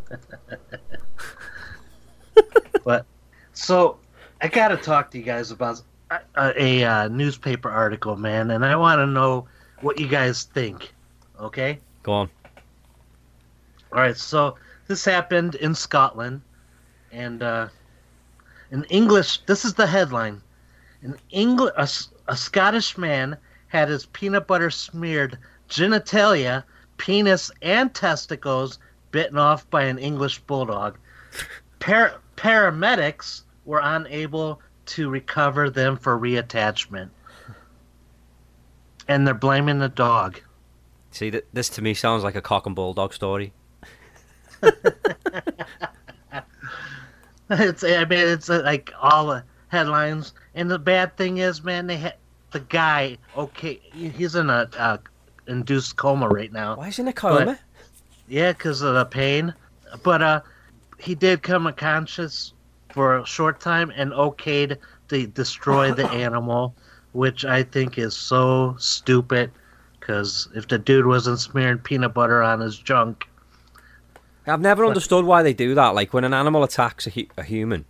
but 2.83 3.05
so 3.53 3.97
I 4.41 4.49
got 4.49 4.67
to 4.69 4.77
talk 4.77 5.11
to 5.11 5.17
you 5.17 5.23
guys 5.23 5.51
about 5.51 5.81
a, 6.11 6.19
a, 6.61 6.83
uh 6.83 7.07
newspaper 7.07 7.69
article, 7.69 8.17
man, 8.17 8.51
and 8.51 8.65
I 8.65 8.75
want 8.75 8.99
to 8.99 9.07
know 9.07 9.47
what 9.81 9.99
you 9.99 10.07
guys 10.07 10.43
think. 10.43 10.93
Okay. 11.39 11.79
Go 12.03 12.11
on. 12.13 12.29
All 13.93 13.99
right. 13.99 14.17
So 14.17 14.55
this 14.87 15.05
happened 15.05 15.55
in 15.55 15.75
Scotland, 15.75 16.41
and 17.11 17.43
uh, 17.43 17.67
in 18.71 18.83
English, 18.85 19.39
this 19.45 19.65
is 19.65 19.73
the 19.73 19.87
headline: 19.87 20.41
An 21.01 21.15
Engl- 21.33 21.73
a, 21.75 22.31
a 22.31 22.35
Scottish 22.35 22.97
man 22.97 23.37
had 23.67 23.89
his 23.89 24.05
peanut 24.07 24.47
butter 24.47 24.69
smeared 24.69 25.37
genitalia, 25.69 26.63
penis, 26.97 27.51
and 27.61 27.93
testicles 27.93 28.79
bitten 29.11 29.37
off 29.37 29.69
by 29.69 29.83
an 29.83 29.97
English 29.97 30.39
bulldog. 30.39 30.97
Par- 31.79 32.19
paramedics 32.35 33.43
were 33.65 33.81
unable 33.83 34.61
to 34.85 35.09
recover 35.09 35.69
them 35.69 35.97
for 35.97 36.17
reattachment. 36.17 37.09
And 39.07 39.27
they're 39.27 39.33
blaming 39.33 39.79
the 39.79 39.89
dog. 39.89 40.41
See, 41.11 41.31
th- 41.31 41.45
this 41.53 41.69
to 41.69 41.81
me 41.81 41.93
sounds 41.93 42.23
like 42.23 42.35
a 42.35 42.41
cock 42.41 42.65
and 42.65 42.75
bulldog 42.75 43.13
story. 43.13 43.53
It's 47.49 47.81
I 47.83 48.03
mean 48.03 48.27
it's 48.27 48.49
uh, 48.49 48.61
like 48.65 48.91
all 49.01 49.27
the 49.27 49.43
headlines, 49.69 50.33
and 50.53 50.69
the 50.69 50.77
bad 50.79 51.15
thing 51.15 51.37
is, 51.37 51.63
man, 51.63 51.87
they 51.87 51.97
ha- 51.97 52.11
the 52.51 52.59
guy. 52.59 53.17
Okay, 53.37 53.79
he's 53.93 54.35
in 54.35 54.49
a 54.49 54.69
uh, 54.77 54.97
induced 55.47 55.95
coma 55.95 56.27
right 56.27 56.51
now. 56.51 56.75
Why 56.75 56.89
is 56.89 56.97
he 56.97 57.03
in 57.03 57.07
a 57.07 57.13
coma? 57.13 57.45
But- 57.45 57.59
Yeah, 58.27 58.51
because 58.51 58.81
of 58.81 58.95
the 58.95 59.05
pain. 59.05 59.53
But 60.03 60.21
uh, 60.21 60.41
he 60.99 61.15
did 61.15 61.41
come 61.41 61.67
unconscious 61.67 62.51
for 62.89 63.19
a 63.19 63.25
short 63.25 63.61
time 63.61 63.93
and 63.95 64.11
okayed 64.11 64.77
to 65.07 65.27
destroy 65.27 65.93
the 65.93 66.09
animal, 66.11 66.75
which 67.13 67.45
I 67.45 67.63
think 67.63 67.97
is 67.97 68.13
so 68.13 68.75
stupid. 68.77 69.51
Because 70.01 70.49
if 70.53 70.67
the 70.67 70.77
dude 70.77 71.05
wasn't 71.05 71.39
smearing 71.39 71.77
peanut 71.77 72.13
butter 72.13 72.43
on 72.43 72.59
his 72.59 72.77
junk, 72.77 73.26
I've 74.47 74.61
never 74.61 74.85
understood 74.85 75.25
why 75.25 75.43
they 75.43 75.53
do 75.53 75.75
that. 75.75 75.93
Like 75.95 76.13
when 76.13 76.23
an 76.23 76.33
animal 76.33 76.63
attacks 76.63 77.05
a, 77.07 77.09
hu- 77.09 77.27
a 77.37 77.43
human, 77.43 77.85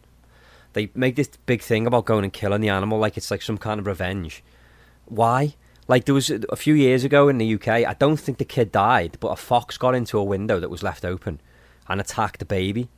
they 0.73 0.89
make 0.95 1.15
this 1.15 1.29
big 1.45 1.61
thing 1.61 1.85
about 1.85 2.05
going 2.05 2.23
and 2.23 2.33
killing 2.33 2.61
the 2.61 2.69
animal 2.69 2.99
like 2.99 3.17
it's 3.17 3.31
like 3.31 3.41
some 3.41 3.57
kind 3.57 3.79
of 3.79 3.87
revenge. 3.87 4.43
Why? 5.05 5.55
Like 5.87 6.05
there 6.05 6.15
was 6.15 6.29
a 6.29 6.55
few 6.55 6.73
years 6.73 7.03
ago 7.03 7.29
in 7.29 7.37
the 7.37 7.53
UK, 7.55 7.67
I 7.67 7.95
don't 7.97 8.17
think 8.17 8.39
the 8.39 8.45
kid 8.45 8.71
died, 8.71 9.17
but 9.19 9.29
a 9.29 9.35
fox 9.35 9.77
got 9.77 9.95
into 9.95 10.17
a 10.17 10.23
window 10.23 10.59
that 10.59 10.69
was 10.69 10.83
left 10.83 11.05
open 11.05 11.39
and 11.87 12.01
attacked 12.01 12.39
the 12.39 12.45
baby. 12.45 12.89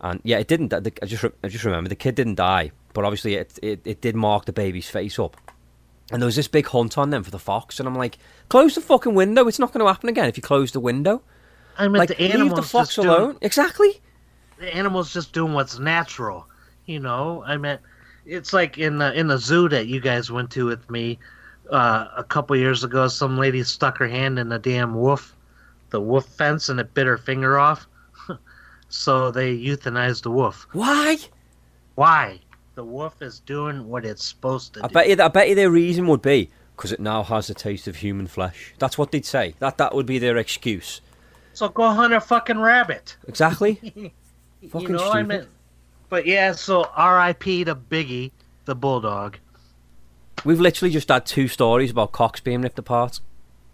And 0.00 0.20
yeah, 0.22 0.38
it 0.38 0.48
didn't. 0.48 0.72
I 0.72 0.80
just 1.06 1.24
I 1.42 1.48
just 1.48 1.64
remember 1.64 1.88
the 1.88 1.96
kid 1.96 2.14
didn't 2.14 2.36
die, 2.36 2.70
but 2.92 3.04
obviously 3.04 3.34
it, 3.34 3.58
it 3.62 3.80
it 3.84 4.00
did 4.00 4.14
mark 4.14 4.44
the 4.44 4.52
baby's 4.52 4.88
face 4.88 5.18
up. 5.18 5.36
And 6.12 6.20
there 6.20 6.26
was 6.26 6.36
this 6.36 6.48
big 6.48 6.66
hunt 6.66 6.98
on 6.98 7.10
them 7.10 7.22
for 7.22 7.30
the 7.30 7.38
fox, 7.38 7.80
and 7.80 7.88
I'm 7.88 7.94
like, 7.96 8.18
close 8.50 8.74
the 8.74 8.82
fucking 8.82 9.14
window. 9.14 9.48
It's 9.48 9.58
not 9.58 9.72
going 9.72 9.80
to 9.80 9.90
happen 9.90 10.10
again 10.10 10.28
if 10.28 10.36
you 10.36 10.42
close 10.42 10.72
the 10.72 10.80
window. 10.80 11.22
I 11.78 11.88
mean, 11.88 11.98
like 11.98 12.08
the 12.10 12.16
leave 12.22 12.34
animal's 12.34 12.56
the 12.60 12.62
fox 12.62 12.88
just 12.94 12.96
doing- 13.06 13.08
alone. 13.08 13.38
Exactly. 13.40 14.00
the 14.58 14.74
animal's 14.74 15.12
just 15.12 15.32
doing 15.32 15.52
what's 15.54 15.78
natural. 15.78 16.46
You 16.86 17.00
know, 17.00 17.42
I 17.46 17.56
mean, 17.56 17.78
it's 18.26 18.52
like 18.52 18.78
in 18.78 18.98
the 18.98 19.12
in 19.18 19.26
the 19.28 19.38
zoo 19.38 19.68
that 19.70 19.86
you 19.86 20.00
guys 20.00 20.30
went 20.30 20.50
to 20.52 20.66
with 20.66 20.88
me 20.90 21.18
uh, 21.70 22.08
a 22.16 22.24
couple 22.24 22.54
years 22.56 22.84
ago. 22.84 23.08
Some 23.08 23.38
lady 23.38 23.62
stuck 23.64 23.98
her 23.98 24.08
hand 24.08 24.38
in 24.38 24.48
the 24.50 24.58
damn 24.58 24.94
wolf, 24.94 25.34
the 25.90 26.00
wolf 26.00 26.26
fence, 26.26 26.68
and 26.68 26.78
it 26.78 26.92
bit 26.94 27.06
her 27.06 27.16
finger 27.18 27.58
off. 27.58 27.86
so 28.88 29.30
they 29.30 29.56
euthanized 29.56 30.22
the 30.22 30.30
wolf. 30.30 30.66
Why? 30.72 31.16
Why? 31.94 32.40
The 32.74 32.84
wolf 32.84 33.22
is 33.22 33.40
doing 33.40 33.88
what 33.88 34.04
it's 34.04 34.24
supposed 34.24 34.74
to 34.74 34.84
I 34.84 34.88
do. 34.88 34.94
bet 34.94 35.08
you. 35.08 35.16
I 35.22 35.28
bet 35.28 35.48
you 35.48 35.54
their 35.54 35.70
reason 35.70 36.06
would 36.08 36.22
be 36.22 36.50
because 36.76 36.92
it 36.92 37.00
now 37.00 37.22
has 37.22 37.46
the 37.46 37.54
taste 37.54 37.86
of 37.88 37.96
human 37.96 38.26
flesh. 38.26 38.74
That's 38.78 38.98
what 38.98 39.10
they'd 39.12 39.24
say. 39.24 39.54
That 39.60 39.78
that 39.78 39.94
would 39.94 40.06
be 40.06 40.18
their 40.18 40.36
excuse. 40.36 41.00
So 41.54 41.68
go 41.68 41.88
hunt 41.90 42.12
a 42.12 42.20
fucking 42.20 42.58
rabbit. 42.58 43.16
Exactly. 43.28 43.80
you 44.60 44.68
Fucking 44.68 44.92
know, 44.92 45.10
I 45.10 45.22
stupid. 45.22 45.28
mean, 45.28 45.46
but 46.08 46.26
yeah. 46.26 46.52
So 46.52 46.84
R.I.P. 46.94 47.64
to 47.64 47.74
Biggie, 47.74 48.32
the 48.66 48.74
bulldog, 48.74 49.38
We've 50.44 50.60
literally 50.60 50.92
just 50.92 51.08
had 51.08 51.24
two 51.24 51.48
stories 51.48 51.90
about 51.90 52.12
cocks 52.12 52.40
being 52.40 52.60
ripped 52.62 52.78
apart. 52.78 53.20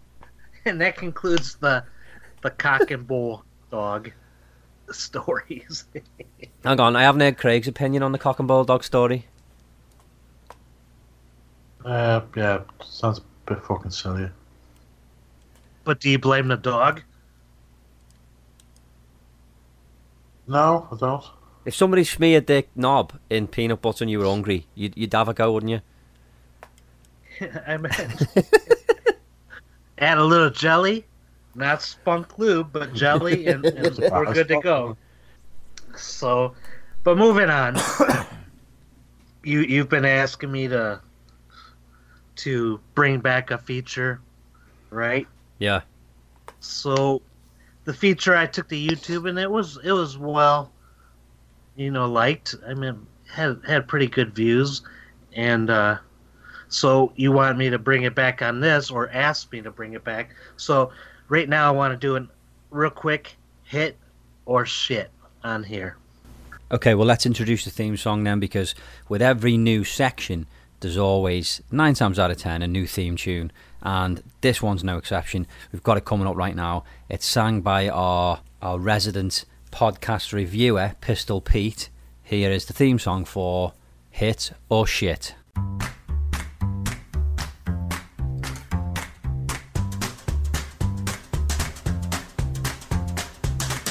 and 0.65 0.79
that 0.79 0.95
concludes 0.95 1.55
the 1.55 1.83
the 2.41 2.51
cock 2.51 2.91
and 2.91 3.05
bull 3.07 3.43
dog 3.71 4.11
stories. 4.91 5.85
Hang 6.63 6.79
on, 6.79 6.95
I 6.95 7.03
haven't 7.03 7.21
heard 7.21 7.37
Craig's 7.37 7.67
opinion 7.67 8.03
on 8.03 8.11
the 8.11 8.17
cock 8.19 8.39
and 8.39 8.47
bulldog 8.47 8.83
story. 8.83 9.27
Uh, 11.83 12.21
yeah, 12.35 12.61
sounds 12.83 13.19
a 13.19 13.21
bit 13.53 13.63
fucking 13.63 13.91
silly. 13.91 14.29
but 15.83 15.99
do 15.99 16.09
you 16.09 16.19
blame 16.19 16.47
the 16.47 16.57
dog? 16.57 17.01
No, 20.51 20.85
I 20.91 20.95
don't. 20.97 21.23
If 21.63 21.75
somebody 21.75 22.03
smeared 22.03 22.47
their 22.47 22.63
knob 22.75 23.13
in 23.29 23.47
peanut 23.47 23.81
butter 23.81 24.03
and 24.03 24.11
you 24.11 24.19
were 24.19 24.25
hungry, 24.25 24.67
you'd, 24.75 24.97
you'd 24.97 25.13
have 25.13 25.29
a 25.29 25.33
go, 25.33 25.53
wouldn't 25.53 25.69
you? 25.71 25.81
I 27.65 27.77
mean, 27.77 27.91
add 29.97 30.17
a 30.17 30.23
little 30.25 30.49
jelly, 30.49 31.05
not 31.55 31.81
spunk 31.81 32.37
lube, 32.37 32.73
but 32.73 32.93
jelly, 32.93 33.47
and, 33.47 33.65
and 33.65 33.97
we're 33.97 34.33
good 34.33 34.49
to 34.49 34.59
go. 34.59 34.97
So, 35.95 36.53
but 37.05 37.17
moving 37.17 37.49
on, 37.49 37.77
you 39.45 39.61
you've 39.61 39.89
been 39.89 40.05
asking 40.05 40.51
me 40.51 40.67
to 40.67 40.99
to 42.37 42.81
bring 42.93 43.21
back 43.21 43.51
a 43.51 43.57
feature, 43.57 44.19
right? 44.89 45.27
Yeah. 45.59 45.81
So, 46.59 47.21
the 47.91 47.97
feature 47.97 48.37
I 48.37 48.45
took 48.45 48.69
to 48.69 48.75
YouTube, 48.75 49.29
and 49.29 49.37
it 49.37 49.51
was 49.51 49.77
it 49.83 49.91
was 49.91 50.17
well, 50.17 50.71
you 51.75 51.91
know, 51.91 52.05
liked. 52.05 52.55
I 52.65 52.73
mean, 52.73 53.05
had 53.29 53.59
had 53.67 53.85
pretty 53.85 54.07
good 54.07 54.33
views, 54.33 54.81
and 55.35 55.69
uh, 55.69 55.97
so 56.69 57.11
you 57.17 57.33
want 57.33 57.57
me 57.57 57.69
to 57.69 57.77
bring 57.77 58.03
it 58.03 58.15
back 58.15 58.41
on 58.41 58.61
this, 58.61 58.91
or 58.91 59.09
ask 59.09 59.51
me 59.51 59.61
to 59.61 59.71
bring 59.71 59.93
it 59.93 60.05
back. 60.05 60.33
So 60.55 60.91
right 61.27 61.49
now, 61.49 61.67
I 61.67 61.71
want 61.71 61.91
to 61.91 61.97
do 61.97 62.15
a 62.15 62.25
real 62.69 62.89
quick 62.89 63.35
hit 63.65 63.97
or 64.45 64.65
shit 64.65 65.11
on 65.43 65.63
here. 65.63 65.97
Okay, 66.71 66.95
well, 66.95 67.05
let's 67.05 67.25
introduce 67.25 67.65
the 67.65 67.71
theme 67.71 67.97
song 67.97 68.23
then, 68.23 68.39
because 68.39 68.73
with 69.09 69.21
every 69.21 69.57
new 69.57 69.83
section, 69.83 70.47
there's 70.79 70.95
always, 70.95 71.61
nine 71.69 71.95
times 71.95 72.17
out 72.17 72.31
of 72.31 72.37
ten, 72.37 72.61
a 72.61 72.67
new 72.69 72.87
theme 72.87 73.17
tune. 73.17 73.51
And 73.81 74.23
this 74.41 74.61
one's 74.61 74.83
no 74.83 74.97
exception. 74.97 75.47
We've 75.71 75.83
got 75.83 75.97
it 75.97 76.05
coming 76.05 76.27
up 76.27 76.35
right 76.35 76.55
now. 76.55 76.83
It's 77.09 77.25
sang 77.25 77.61
by 77.61 77.89
our, 77.89 78.41
our 78.61 78.77
resident 78.77 79.45
podcast 79.71 80.33
reviewer, 80.33 80.93
Pistol 80.99 81.41
Pete. 81.41 81.89
Here 82.23 82.51
is 82.51 82.65
the 82.65 82.73
theme 82.73 82.99
song 82.99 83.25
for 83.25 83.73
Hit 84.09 84.51
or 84.69 84.85
Shit. 84.85 85.35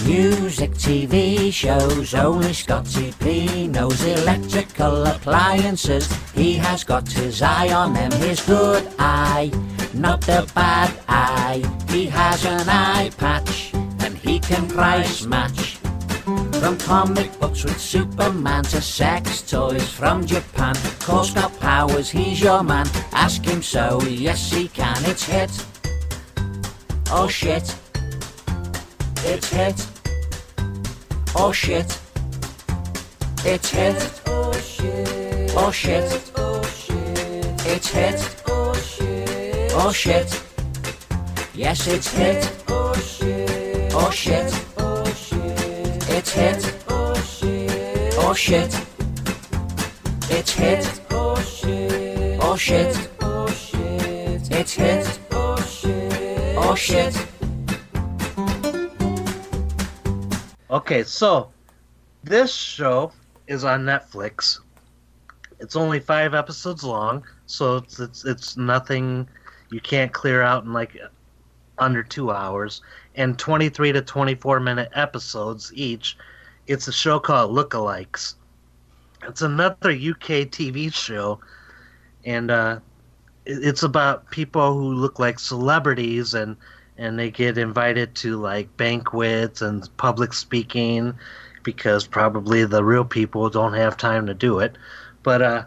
Music, 0.06 0.72
TV 0.72 1.52
shows, 1.52 2.14
only 2.14 2.52
Scotty 2.52 3.12
P 3.20 3.68
knows 3.68 4.02
electrical 4.02 5.06
appliances. 5.06 6.10
He 6.32 6.54
has 6.54 6.82
got 6.82 7.06
his 7.08 7.42
eye 7.42 7.72
on 7.72 7.92
them, 7.92 8.10
his 8.12 8.40
good 8.40 8.88
eye, 8.98 9.52
not 9.94 10.20
the 10.22 10.50
bad 10.54 10.92
eye. 11.08 11.62
He 11.88 12.06
has 12.06 12.44
an 12.44 12.68
eye 12.68 13.10
patch, 13.18 13.72
and 13.74 14.16
he 14.16 14.38
can 14.38 14.68
price 14.68 15.24
match. 15.26 15.78
From 16.60 16.76
comic 16.78 17.38
books 17.40 17.64
with 17.64 17.80
Superman 17.80 18.64
to 18.64 18.80
sex 18.80 19.42
toys 19.42 19.88
from 19.88 20.26
Japan. 20.26 20.74
Call 21.00 21.24
Scott 21.24 21.58
Powers, 21.58 22.10
he's 22.10 22.40
your 22.40 22.62
man. 22.62 22.86
Ask 23.12 23.44
him 23.44 23.62
so, 23.62 24.00
yes 24.02 24.52
he 24.52 24.68
can. 24.68 24.96
It's 25.06 25.24
hit. 25.24 25.50
Oh 27.10 27.28
shit. 27.28 27.74
It's 29.24 29.50
hit. 29.50 29.86
Oh 31.34 31.52
shit. 31.52 31.98
It's 33.44 33.70
hit. 33.70 34.20
Oh 34.26 34.52
shit. 34.52 35.52
Oh 35.56 35.72
shit. 35.72 36.32
It's 37.66 37.88
hit. 37.90 38.42
Oh 38.46 38.74
shit. 38.74 39.29
Oh 39.72 39.92
shit. 39.92 40.42
Yes, 41.54 41.86
it's 41.86 42.12
hit. 42.12 42.64
Oh 42.68 42.92
shit. 42.94 43.52
Oh 43.92 44.10
shit. 44.10 44.52
It's 46.08 46.32
hit. 46.32 46.84
Oh 46.88 47.14
shit. 48.34 48.74
It's 50.28 50.52
hit. 50.52 51.00
Oh 51.10 51.40
shit. 51.40 52.40
Oh 52.40 52.56
shit. 52.56 52.96
It's 54.50 54.72
hit. 54.74 55.20
Oh 55.30 55.56
shit. 55.62 56.56
Oh 56.56 56.74
shit. 56.74 57.26
Okay, 60.70 61.04
so 61.04 61.50
this 62.24 62.52
show 62.52 63.12
is 63.46 63.64
on 63.64 63.84
Netflix. 63.84 64.60
It's 65.60 65.76
only 65.76 66.00
five 66.00 66.34
episodes 66.34 66.82
long, 66.82 67.24
so 67.46 67.76
it's 67.76 68.00
it's, 68.00 68.24
it's 68.24 68.56
nothing 68.56 69.28
you 69.70 69.80
can't 69.80 70.12
clear 70.12 70.42
out 70.42 70.64
in 70.64 70.72
like 70.72 70.96
under 71.78 72.02
two 72.02 72.30
hours, 72.30 72.82
and 73.14 73.38
23 73.38 73.92
to 73.92 74.02
24 74.02 74.60
minute 74.60 74.90
episodes 74.94 75.72
each. 75.74 76.16
It's 76.66 76.88
a 76.88 76.92
show 76.92 77.18
called 77.18 77.52
Lookalikes. 77.52 78.34
It's 79.26 79.42
another 79.42 79.90
UK 79.90 80.48
TV 80.48 80.92
show 80.92 81.40
and 82.24 82.50
uh, 82.50 82.80
it's 83.46 83.82
about 83.82 84.30
people 84.30 84.74
who 84.74 84.92
look 84.92 85.18
like 85.18 85.38
celebrities 85.38 86.34
and 86.34 86.56
and 86.98 87.18
they 87.18 87.30
get 87.30 87.56
invited 87.56 88.14
to 88.14 88.36
like 88.36 88.74
banquets 88.76 89.62
and 89.62 89.88
public 89.96 90.34
speaking 90.34 91.14
because 91.62 92.06
probably 92.06 92.64
the 92.64 92.84
real 92.84 93.04
people 93.04 93.48
don't 93.48 93.72
have 93.72 93.96
time 93.96 94.26
to 94.26 94.34
do 94.34 94.58
it. 94.58 94.76
But 95.22 95.40
uh, 95.40 95.64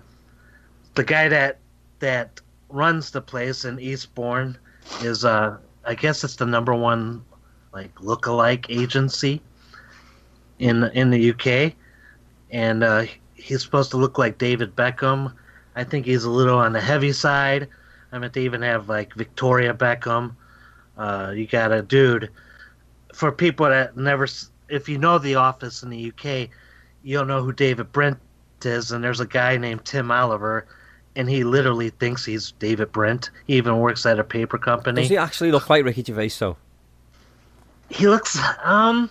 the 0.93 1.03
guy 1.03 1.27
that 1.29 1.57
that 1.99 2.39
runs 2.73 3.11
the 3.11 3.21
place 3.21 3.63
in 3.63 3.79
Eastbourne 3.79 4.57
is 5.01 5.23
uh, 5.23 5.57
I 5.85 5.95
guess 5.95 6.23
it's 6.23 6.35
the 6.35 6.45
number 6.45 6.73
one 6.73 7.23
like 7.73 8.01
look-alike 8.01 8.65
agency 8.69 9.41
in 10.59 10.83
in 10.83 11.09
the 11.09 11.31
UK, 11.31 11.73
and 12.51 12.83
uh, 12.83 13.05
he's 13.35 13.61
supposed 13.61 13.91
to 13.91 13.97
look 13.97 14.17
like 14.17 14.37
David 14.37 14.75
Beckham. 14.75 15.33
I 15.75 15.83
think 15.83 16.05
he's 16.05 16.23
a 16.23 16.29
little 16.29 16.57
on 16.57 16.73
the 16.73 16.81
heavy 16.81 17.11
side. 17.11 17.67
I 18.11 18.19
mean, 18.19 18.29
they 18.33 18.43
even 18.43 18.61
have 18.61 18.89
like 18.89 19.13
Victoria 19.13 19.73
Beckham. 19.73 20.35
Uh, 20.97 21.33
you 21.35 21.47
got 21.47 21.71
a 21.71 21.81
dude. 21.81 22.29
For 23.13 23.31
people 23.31 23.67
that 23.67 23.97
never, 23.97 24.27
if 24.69 24.87
you 24.87 24.97
know 24.97 25.17
The 25.17 25.35
Office 25.35 25.83
in 25.83 25.89
the 25.89 26.11
UK, 26.11 26.49
you'll 27.03 27.25
know 27.25 27.43
who 27.43 27.51
David 27.51 27.91
Brent 27.91 28.19
is. 28.63 28.91
And 28.91 29.03
there's 29.03 29.19
a 29.19 29.25
guy 29.25 29.57
named 29.57 29.83
Tim 29.85 30.11
Oliver, 30.11 30.67
and 31.15 31.29
he 31.29 31.43
literally 31.43 31.89
thinks 31.91 32.25
he's 32.25 32.51
David 32.59 32.91
Brent. 32.91 33.29
He 33.47 33.55
even 33.55 33.77
works 33.79 34.05
at 34.05 34.19
a 34.19 34.23
paper 34.23 34.57
company. 34.57 35.01
Does 35.01 35.09
he 35.09 35.17
actually 35.17 35.51
look 35.51 35.69
like 35.69 35.85
Ricky 35.85 36.03
Gervais 36.03 36.31
though? 36.39 36.57
He 37.89 38.07
looks 38.07 38.39
um 38.63 39.09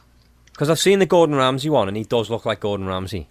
Because 0.53 0.69
I've 0.71 0.79
seen 0.79 0.99
the 0.99 1.07
Gordon 1.07 1.37
Ramsay 1.37 1.71
one, 1.71 1.89
and 1.89 1.97
he 1.97 2.05
does 2.05 2.31
look 2.31 2.45
like 2.45 2.61
Gordon 2.61 2.87
Ramsay. 2.87 3.29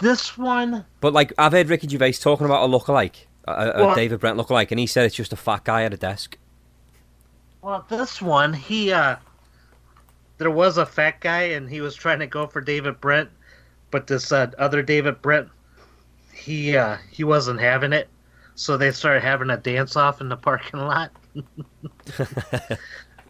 this 0.00 0.36
one. 0.38 0.84
But 1.00 1.12
like 1.12 1.32
I've 1.38 1.52
heard 1.52 1.68
Ricky 1.68 1.88
Gervais 1.88 2.12
talking 2.12 2.44
about 2.46 2.68
a 2.68 2.72
lookalike, 2.72 3.24
a, 3.46 3.52
a 3.52 3.86
Well- 3.86 3.94
David 3.94 4.20
Brent 4.20 4.38
lookalike, 4.38 4.70
and 4.70 4.78
he 4.80 4.86
said 4.86 5.06
it's 5.06 5.16
just 5.16 5.32
a 5.32 5.36
fat 5.36 5.64
guy 5.64 5.84
at 5.84 5.92
a 5.94 5.96
desk. 5.96 6.38
Well, 7.62 7.84
this 7.88 8.22
one, 8.22 8.52
he 8.52 8.92
uh 8.92 9.16
there 10.38 10.50
was 10.50 10.76
a 10.76 10.86
fat 10.86 11.20
guy 11.20 11.42
and 11.44 11.68
he 11.68 11.80
was 11.80 11.94
trying 11.96 12.18
to 12.20 12.26
go 12.26 12.46
for 12.46 12.60
David 12.60 13.00
Brent, 13.00 13.30
but 13.90 14.06
this 14.06 14.30
uh, 14.30 14.50
other 14.58 14.82
David 14.82 15.22
Brent 15.22 15.48
he 16.46 16.76
uh 16.76 16.96
he 17.10 17.24
wasn't 17.24 17.60
having 17.60 17.92
it. 17.92 18.08
So 18.54 18.76
they 18.76 18.92
started 18.92 19.22
having 19.22 19.50
a 19.50 19.56
dance 19.56 19.96
off 19.96 20.20
in 20.20 20.28
the 20.28 20.36
parking 20.36 20.80
lot. 20.80 21.10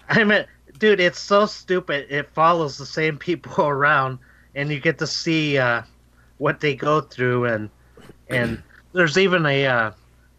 I 0.09 0.23
mean, 0.23 0.45
dude, 0.79 1.01
it's 1.01 1.19
so 1.19 1.47
stupid. 1.47 2.07
It 2.11 2.29
follows 2.35 2.77
the 2.77 2.87
same 2.87 3.17
people 3.17 3.67
around 3.67 4.19
and 4.55 4.71
you 4.71 4.79
get 4.79 4.99
to 4.99 5.07
see 5.07 5.57
uh 5.57 5.83
what 6.39 6.61
they 6.61 6.77
go 6.77 7.01
through 7.01 7.47
and 7.47 7.71
and 8.29 8.63
there's 8.93 9.17
even 9.17 9.47
a 9.47 9.67
uh, 9.67 9.91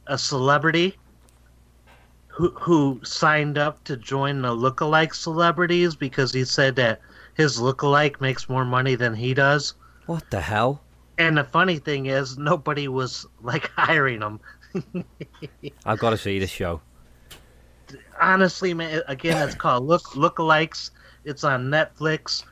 a 0.05 0.17
celebrity 0.17 0.95
who 2.27 2.51
who 2.51 2.99
signed 3.03 3.57
up 3.57 3.83
to 3.85 3.97
join 3.97 4.43
the 4.43 4.55
lookalike 4.55 5.15
celebrities 5.15 5.95
because 5.95 6.31
he 6.31 6.45
said 6.45 6.75
that 6.75 7.01
his 7.33 7.59
lookalike 7.59 8.21
makes 8.21 8.47
more 8.47 8.65
money 8.65 8.93
than 8.93 9.15
he 9.15 9.33
does. 9.33 9.73
What 10.05 10.29
the 10.29 10.41
hell? 10.41 10.81
And 11.17 11.37
the 11.37 11.43
funny 11.43 11.79
thing 11.79 12.05
is, 12.07 12.37
nobody 12.37 12.87
was 12.87 13.25
like 13.41 13.69
hiring 13.75 14.21
him. 14.21 14.39
I've 15.85 15.99
got 15.99 16.11
to 16.11 16.17
see 16.17 16.39
this 16.39 16.49
show. 16.49 16.81
Honestly, 18.21 18.73
man, 18.73 19.01
again, 19.07 19.41
it's 19.47 19.55
called 19.55 19.85
Look 19.85 20.03
Lookalikes. 20.09 20.91
It's 21.23 21.43
on 21.43 21.65
Netflix. 21.65 22.43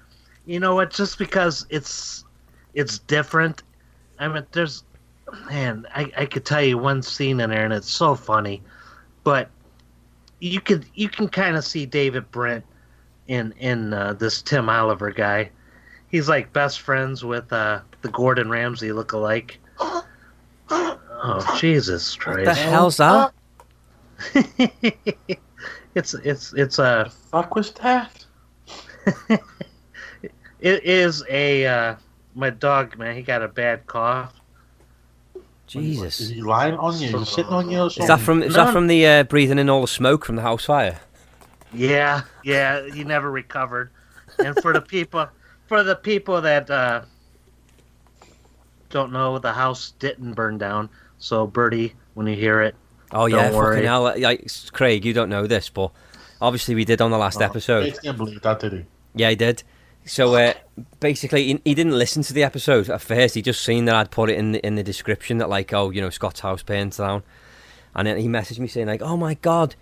You 0.45 0.59
know 0.59 0.75
what? 0.75 0.91
Just 0.91 1.17
because 1.17 1.65
it's 1.69 2.25
it's 2.73 2.99
different. 2.99 3.63
I 4.19 4.27
mean, 4.27 4.45
there's 4.51 4.83
man, 5.49 5.85
I 5.93 6.11
I 6.17 6.25
could 6.25 6.45
tell 6.45 6.61
you 6.61 6.77
one 6.77 7.01
scene 7.01 7.39
in 7.39 7.49
there, 7.49 7.63
and 7.63 7.73
it's 7.73 7.91
so 7.91 8.15
funny, 8.15 8.61
but 9.23 9.49
you 10.39 10.61
could 10.61 10.85
you 10.93 11.09
can 11.09 11.27
kind 11.27 11.55
of 11.55 11.65
see 11.65 11.85
David 11.85 12.29
Brent 12.31 12.63
in 13.27 13.53
in 13.53 13.93
uh, 13.93 14.13
this 14.13 14.41
Tim 14.41 14.69
Oliver 14.69 15.11
guy. 15.11 15.49
He's 16.09 16.29
like 16.29 16.53
best 16.53 16.81
friends 16.81 17.25
with 17.25 17.51
uh, 17.51 17.81
the 18.05 18.11
Gordon 18.11 18.49
Ramsay 18.49 18.91
look-alike. 18.91 19.59
Oh 20.69 21.57
Jesus 21.59 22.15
What 22.17 22.23
Christ! 22.23 22.45
the 22.45 22.53
hell's 22.53 22.97
that? 22.97 23.33
it's 25.95 26.13
it's 26.13 26.53
it's 26.53 26.77
a 26.79 27.11
Fuck 27.31 27.55
was 27.55 27.71
that? 27.73 28.25
it 30.59 30.83
is 30.83 31.23
a 31.29 31.65
uh, 31.65 31.95
my 32.35 32.51
dog 32.51 32.95
man. 32.97 33.15
He 33.15 33.23
got 33.23 33.41
a 33.41 33.47
bad 33.47 33.87
cough. 33.87 34.33
Jesus. 35.65 36.19
Is 36.21 36.29
he 36.29 36.41
lying 36.43 36.75
on 36.75 36.99
you? 36.99 37.07
Is 37.07 37.27
he 37.29 37.35
sitting 37.35 37.51
on 37.51 37.71
you 37.71 37.79
or? 37.79 37.87
Is 37.87 38.07
that 38.07 38.19
from 38.19 38.43
is 38.43 38.55
No. 38.55 38.65
that 38.65 38.71
from 38.73 38.85
the 38.85 39.05
uh, 39.07 39.23
breathing 39.23 39.57
in 39.57 39.67
all 39.67 39.81
the 39.81 39.87
smoke 39.87 40.25
from 40.25 40.35
the 40.35 40.43
house 40.43 40.65
fire? 40.65 40.99
Yeah, 41.73 42.21
yeah, 42.43 42.87
he 42.93 43.03
never 43.03 43.31
recovered. 43.31 43.89
And 44.37 44.55
for 44.61 44.73
the 44.73 44.81
people, 44.81 45.27
for 45.67 45.81
the 45.83 45.95
people 45.95 46.39
that 46.41 46.69
uh, 46.69 47.01
don't 48.95 49.11
know, 49.11 49.37
the 49.37 49.51
house 49.53 49.91
didn't 49.99 50.33
burn 50.33 50.57
down. 50.57 50.89
So 51.17 51.45
Bertie, 51.45 51.93
when 52.13 52.25
you 52.27 52.35
hear 52.35 52.61
it, 52.61 52.75
Oh 53.11 53.27
yeah, 53.27 53.49
Don't 53.49 53.55
worry. 53.57 53.75
fucking 53.75 53.87
hell! 53.87 54.03
Like, 54.03 54.47
Craig, 54.71 55.05
you 55.05 55.13
don't 55.13 55.29
know 55.29 55.45
this, 55.47 55.69
but 55.69 55.91
obviously 56.41 56.73
we 56.75 56.85
did 56.85 57.01
on 57.01 57.11
the 57.11 57.17
last 57.17 57.39
Oh, 57.41 57.45
episode. 57.45 57.85
He 57.85 57.91
didn't 57.91 58.17
believe 58.17 58.41
that, 58.41 58.59
did 58.59 58.73
he? 58.73 58.85
Yeah, 59.13 59.29
he 59.29 59.35
did. 59.35 59.63
So 60.05 60.33
uh, 60.35 60.53
basically, 60.99 61.43
he, 61.45 61.61
he 61.65 61.73
didn't 61.75 61.97
listen 61.97 62.23
to 62.23 62.33
the 62.33 62.43
episode 62.43 62.89
at 62.89 63.01
first. 63.01 63.35
He 63.35 63.41
just 63.41 63.63
seen 63.63 63.85
that 63.85 63.95
I'd 63.95 64.11
put 64.11 64.29
it 64.29 64.37
in 64.37 64.53
the, 64.53 64.65
in 64.65 64.75
the 64.75 64.83
description 64.83 65.37
that 65.37 65.49
like, 65.49 65.71
oh, 65.73 65.89
you 65.91 66.01
know, 66.01 66.09
Scott's 66.09 66.39
house 66.41 66.63
burned 66.63 66.95
down, 66.97 67.23
and 67.95 68.07
then 68.07 68.17
he 68.17 68.27
messaged 68.27 68.59
me 68.59 68.67
saying 68.67 68.87
like, 68.87 69.01
oh 69.01 69.17
my 69.17 69.35
god, 69.35 69.75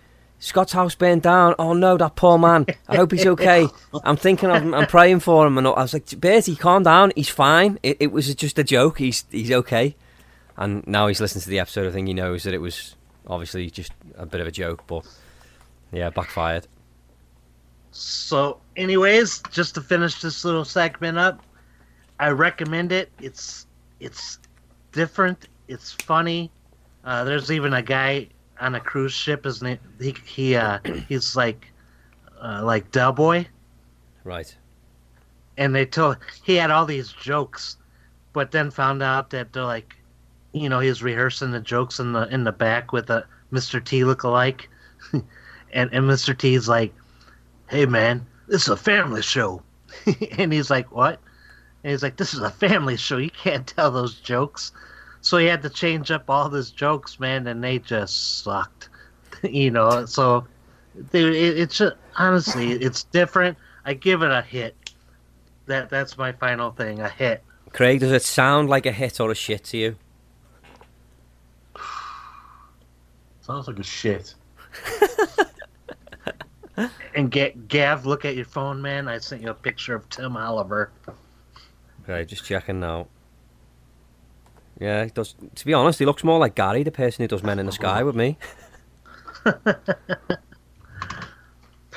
Scott's 0.44 0.74
house 0.74 0.94
burned 0.94 1.22
down. 1.22 1.54
Oh 1.58 1.72
no, 1.72 1.96
that 1.96 2.16
poor 2.16 2.36
man. 2.36 2.66
I 2.86 2.96
hope 2.96 3.12
he's 3.12 3.24
okay. 3.24 3.66
I'm 4.04 4.18
thinking 4.18 4.50
of 4.50 4.62
him. 4.62 4.74
I'm 4.74 4.86
praying 4.86 5.20
for 5.20 5.46
him. 5.46 5.56
And 5.56 5.66
I 5.66 5.70
was 5.70 5.94
like, 5.94 6.06
Bertie, 6.20 6.54
calm 6.54 6.82
down. 6.82 7.12
He's 7.16 7.30
fine. 7.30 7.78
It, 7.82 7.96
it 7.98 8.12
was 8.12 8.34
just 8.34 8.58
a 8.58 8.64
joke. 8.64 8.98
He's 8.98 9.24
he's 9.30 9.50
okay. 9.50 9.96
And 10.58 10.86
now 10.86 11.06
he's 11.06 11.18
listened 11.18 11.44
to 11.44 11.48
the 11.48 11.60
episode. 11.60 11.88
I 11.88 11.92
think 11.92 12.08
he 12.08 12.12
knows 12.12 12.42
that 12.42 12.52
it 12.52 12.60
was 12.60 12.94
obviously 13.26 13.70
just 13.70 13.92
a 14.18 14.26
bit 14.26 14.42
of 14.42 14.46
a 14.46 14.50
joke, 14.50 14.86
but 14.86 15.06
yeah, 15.92 16.10
backfired. 16.10 16.66
So, 17.92 18.60
anyways, 18.76 19.42
just 19.50 19.74
to 19.76 19.80
finish 19.80 20.20
this 20.20 20.44
little 20.44 20.66
segment 20.66 21.16
up, 21.16 21.40
I 22.20 22.28
recommend 22.28 22.92
it. 22.92 23.10
It's 23.18 23.66
it's 23.98 24.38
different. 24.92 25.48
It's 25.68 25.92
funny. 25.92 26.50
Uh, 27.02 27.24
there's 27.24 27.50
even 27.50 27.72
a 27.72 27.82
guy 27.82 28.28
on 28.60 28.74
a 28.74 28.80
cruise 28.80 29.12
ship. 29.12 29.44
His 29.44 29.62
name 29.62 29.78
he 30.00 30.14
he 30.24 30.56
uh, 30.56 30.78
he's 31.08 31.36
like 31.36 31.70
uh, 32.42 32.62
like 32.64 32.90
Del 32.90 33.12
Boy, 33.12 33.46
Right. 34.24 34.54
and 35.56 35.74
they 35.74 35.86
told 35.86 36.18
he 36.44 36.56
had 36.56 36.70
all 36.70 36.86
these 36.86 37.12
jokes, 37.12 37.76
but 38.32 38.50
then 38.52 38.70
found 38.70 39.02
out 39.02 39.30
that 39.30 39.52
they're 39.52 39.64
like, 39.64 39.96
you 40.52 40.68
know, 40.68 40.80
he's 40.80 41.02
rehearsing 41.02 41.50
the 41.52 41.60
jokes 41.60 41.98
in 41.98 42.12
the 42.12 42.28
in 42.32 42.44
the 42.44 42.52
back 42.52 42.92
with 42.92 43.10
a 43.10 43.24
Mr. 43.52 43.82
T 43.84 44.00
lookalike, 44.00 44.62
and 45.12 45.22
and 45.72 46.04
Mr. 46.08 46.36
T's 46.36 46.68
like, 46.68 46.92
hey 47.68 47.86
man, 47.86 48.26
this 48.48 48.62
is 48.62 48.68
a 48.68 48.76
family 48.76 49.22
show, 49.22 49.62
and 50.38 50.52
he's 50.52 50.70
like, 50.70 50.90
what? 50.92 51.20
And 51.82 51.90
he's 51.90 52.02
like, 52.02 52.16
this 52.16 52.32
is 52.34 52.40
a 52.40 52.50
family 52.50 52.96
show. 52.96 53.18
You 53.18 53.30
can't 53.30 53.66
tell 53.66 53.90
those 53.90 54.14
jokes. 54.20 54.72
So 55.24 55.38
he 55.38 55.46
had 55.46 55.62
to 55.62 55.70
change 55.70 56.10
up 56.10 56.28
all 56.28 56.50
his 56.50 56.70
jokes, 56.70 57.18
man, 57.18 57.46
and 57.46 57.64
they 57.64 57.78
just 57.78 58.42
sucked. 58.42 58.90
you 59.42 59.70
know, 59.70 60.04
so 60.04 60.46
dude, 61.12 61.34
it, 61.34 61.58
it's 61.58 61.78
just, 61.78 61.96
honestly, 62.16 62.72
it's 62.72 63.04
different. 63.04 63.56
I 63.86 63.94
give 63.94 64.20
it 64.20 64.30
a 64.30 64.42
hit. 64.42 64.76
That 65.64 65.88
that's 65.88 66.18
my 66.18 66.32
final 66.32 66.72
thing, 66.72 67.00
a 67.00 67.08
hit. 67.08 67.42
Craig, 67.72 68.00
does 68.00 68.12
it 68.12 68.22
sound 68.22 68.68
like 68.68 68.84
a 68.84 68.92
hit 68.92 69.18
or 69.18 69.30
a 69.30 69.34
shit 69.34 69.64
to 69.64 69.78
you? 69.78 69.96
Sounds 73.40 73.66
like 73.66 73.78
a 73.78 73.82
shit. 73.82 74.34
And 77.14 77.30
get 77.30 77.68
Gav, 77.68 78.06
look 78.06 78.24
at 78.24 78.34
your 78.34 78.44
phone, 78.44 78.82
man. 78.82 79.06
I 79.06 79.18
sent 79.18 79.40
you 79.40 79.50
a 79.50 79.54
picture 79.54 79.94
of 79.94 80.08
Tim 80.08 80.36
Oliver. 80.36 80.90
Okay, 82.02 82.24
just 82.24 82.44
checking 82.44 82.80
now. 82.80 83.06
Yeah, 84.80 85.04
he 85.04 85.10
does. 85.10 85.34
To 85.54 85.66
be 85.66 85.72
honest, 85.72 85.98
he 85.98 86.06
looks 86.06 86.24
more 86.24 86.38
like 86.38 86.54
Gary, 86.54 86.82
the 86.82 86.90
person 86.90 87.22
who 87.22 87.28
does 87.28 87.42
Men 87.42 87.58
in 87.58 87.66
the 87.66 87.72
Sky 87.72 88.02
with 88.02 88.16
me. 88.16 88.36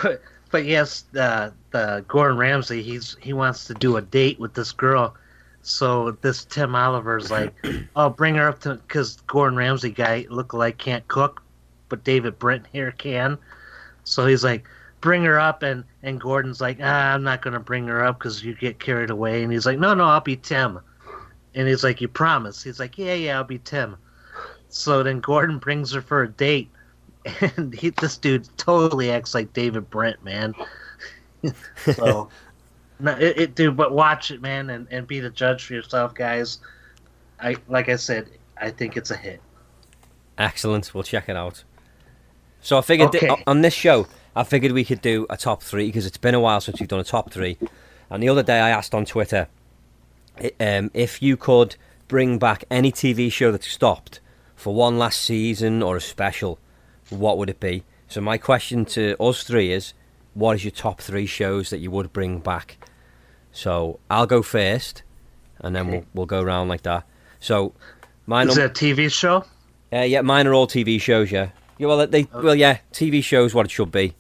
But, 0.02 0.22
but 0.52 0.66
yes, 0.66 1.06
the 1.12 1.54
the 1.72 2.04
Gordon 2.08 2.38
Ramsay, 2.38 2.82
he's 2.82 3.18
he 3.22 3.34
wants 3.34 3.66
to 3.66 3.74
do 3.74 3.98
a 3.98 4.02
date 4.02 4.40
with 4.40 4.54
this 4.54 4.72
girl. 4.72 5.16
So 5.62 6.12
this 6.22 6.46
Tim 6.46 6.76
Oliver's 6.76 7.32
like, 7.32 7.54
oh, 7.96 8.10
bring 8.10 8.36
her 8.36 8.48
up 8.48 8.60
to 8.60 8.76
because 8.76 9.18
Gordon 9.28 9.58
Ramsay 9.58 9.92
guy 9.92 10.26
look 10.30 10.54
like 10.54 10.78
can't 10.78 11.08
cook, 11.08 11.42
but 11.90 12.04
David 12.04 12.40
Brent 12.40 12.66
here 12.72 12.92
can. 12.92 13.38
So 14.04 14.26
he's 14.26 14.44
like, 14.44 14.66
bring 15.02 15.24
her 15.24 15.40
up, 15.40 15.64
and 15.64 15.84
and 16.04 16.22
Gordon's 16.22 16.62
like, 16.62 16.78
ah, 16.82 17.14
I'm 17.14 17.24
not 17.24 17.42
gonna 17.42 17.60
bring 17.60 17.88
her 17.88 18.04
up 18.04 18.20
because 18.20 18.44
you 18.44 18.54
get 18.56 18.80
carried 18.80 19.10
away. 19.10 19.44
And 19.44 19.52
he's 19.52 19.66
like, 19.66 19.80
no, 19.80 19.94
no, 19.94 20.06
I'll 20.06 20.22
be 20.22 20.38
Tim. 20.38 20.80
And 21.58 21.68
he's 21.68 21.84
like, 21.84 22.00
you 22.00 22.08
promise? 22.08 22.62
He's 22.62 22.80
like, 22.80 22.98
yeah, 23.00 23.16
yeah, 23.16 23.38
I'll 23.38 23.44
be 23.44 23.58
Tim. 23.58 23.98
So 24.70 25.02
then 25.02 25.20
Gordon 25.20 25.58
brings 25.58 25.92
her 25.92 26.02
for 26.02 26.22
a 26.22 26.30
date, 26.30 26.70
and 27.58 27.74
he, 27.74 27.90
this 27.90 28.16
dude 28.16 28.48
totally 28.58 29.10
acts 29.12 29.34
like 29.34 29.52
David 29.54 29.90
Brent, 29.90 30.24
man. 30.24 30.54
so, 31.96 32.30
no, 33.00 33.12
it, 33.18 33.38
it, 33.40 33.56
dude, 33.56 33.76
but 33.76 33.92
watch 33.92 34.30
it, 34.30 34.40
man, 34.40 34.70
and, 34.70 34.88
and 34.92 35.08
be 35.08 35.20
the 35.20 35.32
judge 35.32 35.66
for 35.66 35.74
yourself, 35.74 36.14
guys. 36.14 36.60
I 37.40 37.56
like 37.68 37.90
I 37.90 37.96
said, 37.96 38.30
I 38.60 38.70
think 38.70 38.96
it's 38.96 39.10
a 39.12 39.16
hit. 39.18 39.42
Excellent. 40.38 40.94
We'll 40.94 41.04
check 41.04 41.28
it 41.28 41.36
out. 41.36 41.64
So 42.62 42.78
I 42.78 42.82
figured 42.82 43.10
Okay. 43.10 43.28
that 43.28 43.40
on 43.48 43.62
this 43.62 43.74
show, 43.74 44.08
I 44.36 44.44
figured 44.44 44.72
we 44.74 44.86
could 44.86 45.02
do 45.02 45.26
a 45.30 45.38
top 45.38 45.64
three 45.64 45.88
because 45.88 46.06
it's 46.06 46.18
been 46.18 46.36
a 46.36 46.40
while 46.40 46.62
since 46.62 46.80
we've 46.80 46.90
done 46.90 47.00
a 47.00 47.04
top 47.04 47.32
three. 47.32 47.58
And 48.10 48.22
the 48.22 48.30
other 48.30 48.44
day 48.44 48.60
I 48.60 48.70
asked 48.70 48.94
on 48.94 49.06
Twitter 49.06 49.48
um, 50.60 50.92
if 50.94 51.22
you 51.22 51.38
could 51.38 51.76
bring 52.08 52.40
back 52.40 52.64
any 52.70 52.92
TV 52.92 53.32
show 53.32 53.52
that 53.52 53.64
stopped 53.64 54.20
for 54.56 54.74
one 54.74 54.98
last 54.98 55.22
season 55.22 55.84
or 55.84 55.96
a 55.98 56.02
special, 56.02 56.60
what 57.10 57.38
would 57.38 57.50
it 57.50 57.60
be? 57.60 57.84
So 58.08 58.22
my 58.22 58.38
question 58.38 58.86
to 58.86 59.16
us 59.22 59.44
three 59.44 59.72
is, 59.72 59.94
what 60.34 60.56
is 60.56 60.64
your 60.64 60.72
top 60.72 61.02
three 61.02 61.26
shows 61.26 61.70
that 61.70 61.80
you 61.80 61.92
would 61.92 62.14
bring 62.14 62.40
back? 62.40 62.78
So 63.52 64.00
I'll 64.10 64.28
go 64.28 64.42
first, 64.42 65.04
and 65.60 65.76
then 65.76 65.88
we'll 65.88 66.06
we'll 66.14 66.26
go 66.26 66.42
around 66.42 66.68
like 66.68 66.84
that. 66.84 67.06
So 67.40 67.74
my 68.26 68.44
Is 68.44 68.58
it 68.58 68.66
a 68.66 68.70
TV 68.70 69.12
show? 69.12 69.46
uh, 69.92 70.02
yeah, 70.02 70.22
mine 70.22 70.48
are 70.48 70.54
all 70.54 70.68
TV 70.68 71.02
shows. 71.02 71.32
Yeah, 71.32 71.50
yeah. 71.78 71.88
Well, 71.88 72.06
they 72.08 72.28
well, 72.34 72.56
yeah, 72.56 72.80
TV 72.94 73.24
shows 73.24 73.54
what 73.54 73.66
it 73.66 73.72
should 73.72 73.92
be. 73.92 74.14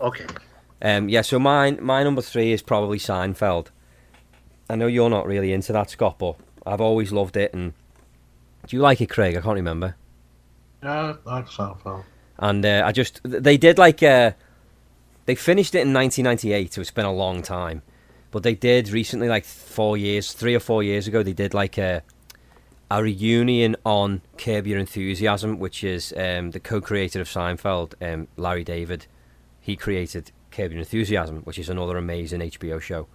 Okay. 0.00 0.26
Um, 0.82 1.08
yeah. 1.08 1.22
So 1.22 1.38
mine, 1.38 1.78
my 1.80 2.02
number 2.02 2.20
three 2.20 2.52
is 2.52 2.62
probably 2.62 2.98
Seinfeld. 2.98 3.68
I 4.68 4.76
know 4.76 4.86
you're 4.86 5.10
not 5.10 5.26
really 5.26 5.52
into 5.52 5.72
that, 5.72 5.90
Scott, 5.90 6.18
but 6.18 6.36
I've 6.66 6.80
always 6.80 7.12
loved 7.12 7.36
it. 7.36 7.52
And 7.52 7.72
do 8.66 8.76
you 8.76 8.82
like 8.82 9.00
it, 9.00 9.10
Craig? 9.10 9.36
I 9.36 9.40
can't 9.40 9.54
remember. 9.54 9.96
Yeah, 10.82 11.14
I 11.26 11.34
like 11.36 11.46
Seinfeld. 11.46 12.04
And 12.38 12.64
uh, 12.64 12.82
I 12.84 12.92
just 12.92 13.20
they 13.22 13.56
did 13.56 13.78
like 13.78 14.02
uh, 14.02 14.32
they 15.26 15.34
finished 15.34 15.74
it 15.74 15.86
in 15.86 15.92
1998, 15.94 16.74
so 16.74 16.80
it's 16.80 16.90
been 16.90 17.04
a 17.04 17.12
long 17.12 17.42
time. 17.42 17.82
But 18.30 18.42
they 18.42 18.54
did 18.54 18.88
recently, 18.88 19.28
like 19.28 19.44
four 19.44 19.96
years, 19.96 20.32
three 20.32 20.54
or 20.54 20.60
four 20.60 20.82
years 20.82 21.06
ago, 21.06 21.22
they 21.22 21.32
did 21.32 21.54
like 21.54 21.78
a 21.78 22.02
a 22.90 23.02
reunion 23.02 23.76
on 23.84 24.20
Curb 24.36 24.66
Your 24.66 24.78
Enthusiasm, 24.78 25.58
which 25.58 25.82
is 25.82 26.12
um, 26.16 26.50
the 26.50 26.60
co-creator 26.60 27.20
of 27.20 27.28
Seinfeld, 27.28 27.94
um, 28.02 28.28
Larry 28.36 28.64
David. 28.64 29.06
He 29.60 29.76
created 29.76 30.30
Curb 30.50 30.72
Your 30.72 30.80
Enthusiasm, 30.80 31.38
which 31.42 31.58
is 31.58 31.68
another 31.68 31.96
amazing 31.96 32.40
HBO 32.40 32.80
show, 32.80 33.06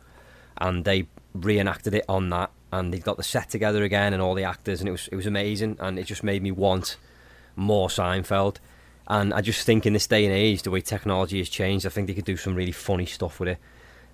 and 0.57 0.85
they 0.85 1.07
reenacted 1.34 1.93
it 1.93 2.05
on 2.07 2.30
that, 2.30 2.51
and 2.71 2.93
they 2.93 2.99
got 2.99 3.17
the 3.17 3.23
set 3.23 3.49
together 3.49 3.84
again 3.84 4.13
and 4.13 4.21
all 4.21 4.36
the 4.36 4.43
actors, 4.43 4.80
and 4.80 4.88
it 4.88 4.91
was 4.91 5.07
it 5.11 5.15
was 5.15 5.25
amazing, 5.25 5.77
and 5.80 5.99
it 5.99 6.03
just 6.05 6.23
made 6.23 6.41
me 6.41 6.51
want 6.51 6.97
more 7.55 7.89
Seinfeld. 7.89 8.57
And 9.07 9.34
I 9.34 9.41
just 9.41 9.65
think 9.65 9.86
in 9.86 9.93
this 9.93 10.05
day 10.07 10.23
and 10.25 10.34
age, 10.34 10.61
the 10.61 10.71
way 10.71 10.82
technology 10.82 11.39
has 11.39 11.49
changed, 11.49 11.86
I 11.86 11.89
think 11.89 12.07
they 12.07 12.13
could 12.13 12.25
do 12.25 12.38
some 12.38 12.53
really 12.53 12.71
funny 12.71 13.07
stuff 13.07 13.39
with 13.39 13.49
it. 13.49 13.57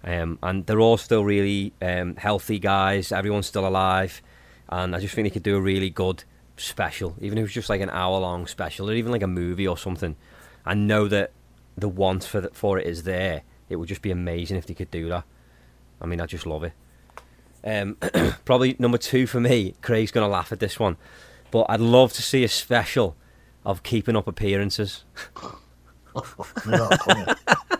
Um, 0.06 0.40
and 0.42 0.66
they're 0.66 0.80
all 0.80 0.98
still 0.98 1.26
really 1.26 1.74
um, 1.82 2.16
healthy 2.16 2.60
guys. 2.60 3.12
Everyone's 3.12 3.48
still 3.48 3.68
alive, 3.68 4.22
and 4.70 4.96
I 4.96 5.00
just 5.00 5.14
think 5.14 5.26
they 5.26 5.32
could 5.32 5.44
do 5.44 5.58
a 5.58 5.62
really 5.62 5.90
good 5.90 6.24
special, 6.58 7.16
even 7.20 7.38
if 7.38 7.42
it 7.42 7.46
was 7.46 7.54
just 7.54 7.70
like 7.70 7.82
an 7.82 7.90
hour-long 7.90 8.48
special, 8.48 8.90
or 8.90 8.94
even 8.94 9.12
like 9.12 9.24
a 9.24 9.28
movie 9.28 9.68
or 9.68 9.78
something. 9.78 10.16
I 10.66 10.76
know 10.76 11.08
that 11.08 11.32
the 11.78 11.90
want 11.90 12.24
for 12.24 12.42
the, 12.42 12.50
for 12.54 12.80
it 12.80 12.88
is 12.88 13.04
there. 13.04 13.42
It 13.68 13.78
would 13.78 13.90
just 13.90 14.02
be 14.02 14.12
amazing 14.12 14.58
if 14.58 14.68
they 14.68 14.74
could 14.74 14.92
do 14.92 15.10
that. 15.10 15.26
I 16.00 16.06
mean, 16.06 16.22
I 16.22 16.26
just 16.26 16.46
love 16.46 16.64
it. 16.64 16.74
Um, 17.66 17.98
probably 18.46 18.76
number 18.78 18.98
two 18.98 19.26
for 19.26 19.40
me. 19.40 19.74
Craig's 19.82 20.12
gonna 20.12 20.28
laugh 20.28 20.52
at 20.52 20.60
this 20.60 20.80
one, 20.80 20.98
but 21.52 21.66
I'd 21.68 21.82
love 21.82 22.14
to 22.14 22.22
see 22.22 22.44
a 22.44 22.48
special 22.48 23.16
of 23.66 23.82
keeping 23.84 24.16
up 24.16 24.28
appearances. 24.28 25.04
Knew 25.36 25.52
that 26.66 26.90
was 26.90 26.98
coming. 27.00 27.80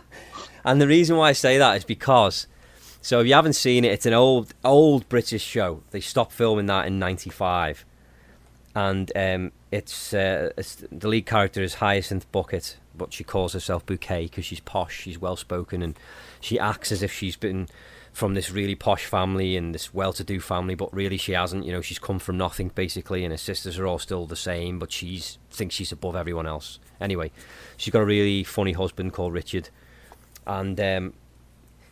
And 0.64 0.80
the 0.80 0.88
reason 0.88 1.16
why 1.16 1.28
I 1.28 1.32
say 1.32 1.58
that 1.58 1.76
is 1.76 1.84
because, 1.84 2.48
so 3.00 3.20
if 3.20 3.28
you 3.28 3.34
haven't 3.34 3.52
seen 3.52 3.84
it, 3.84 3.92
it's 3.92 4.04
an 4.04 4.12
old, 4.12 4.52
old 4.64 5.08
British 5.08 5.44
show. 5.44 5.82
They 5.92 6.00
stopped 6.00 6.32
filming 6.32 6.66
that 6.66 6.86
in 6.86 6.98
'95, 6.98 7.84
and 8.74 9.12
um, 9.14 9.52
it's, 9.70 10.12
uh, 10.12 10.50
it's 10.58 10.82
the 10.90 11.06
lead 11.06 11.24
character 11.24 11.62
is 11.62 11.74
Hyacinth 11.74 12.30
Bucket, 12.32 12.78
but 12.96 13.12
she 13.12 13.22
calls 13.22 13.52
herself 13.52 13.86
Bouquet 13.86 14.24
because 14.24 14.44
she's 14.44 14.58
posh, 14.58 15.02
she's 15.02 15.20
well 15.20 15.36
spoken, 15.36 15.82
and 15.82 15.96
she 16.40 16.58
acts 16.58 16.90
as 16.90 17.00
if 17.00 17.12
she's 17.12 17.36
been 17.36 17.68
from 18.16 18.32
this 18.32 18.50
really 18.50 18.74
posh 18.74 19.04
family 19.04 19.58
and 19.58 19.74
this 19.74 19.92
well-to-do 19.92 20.40
family, 20.40 20.74
but 20.74 20.90
really 20.94 21.18
she 21.18 21.32
hasn't. 21.32 21.66
You 21.66 21.72
know, 21.72 21.82
she's 21.82 21.98
come 21.98 22.18
from 22.18 22.38
nothing 22.38 22.70
basically, 22.74 23.24
and 23.24 23.32
her 23.32 23.36
sisters 23.38 23.78
are 23.78 23.86
all 23.86 23.98
still 23.98 24.24
the 24.24 24.36
same, 24.36 24.78
but 24.78 24.90
she 24.90 25.18
thinks 25.50 25.74
she's 25.74 25.92
above 25.92 26.16
everyone 26.16 26.46
else. 26.46 26.78
Anyway, 26.98 27.30
she's 27.76 27.92
got 27.92 28.00
a 28.00 28.06
really 28.06 28.42
funny 28.42 28.72
husband 28.72 29.12
called 29.12 29.34
Richard 29.34 29.68
and 30.46 30.78
um, 30.80 31.12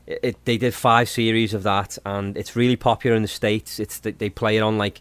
it, 0.06 0.20
it, 0.22 0.44
they 0.44 0.56
did 0.56 0.74
five 0.74 1.08
series 1.08 1.54
of 1.54 1.62
that, 1.64 1.98
and 2.06 2.36
it's 2.36 2.56
really 2.56 2.76
popular 2.76 3.16
in 3.16 3.22
the 3.22 3.28
states. 3.28 3.78
It's 3.78 3.98
they, 3.98 4.30
play 4.30 4.56
it 4.56 4.60
on 4.60 4.78
like 4.78 5.00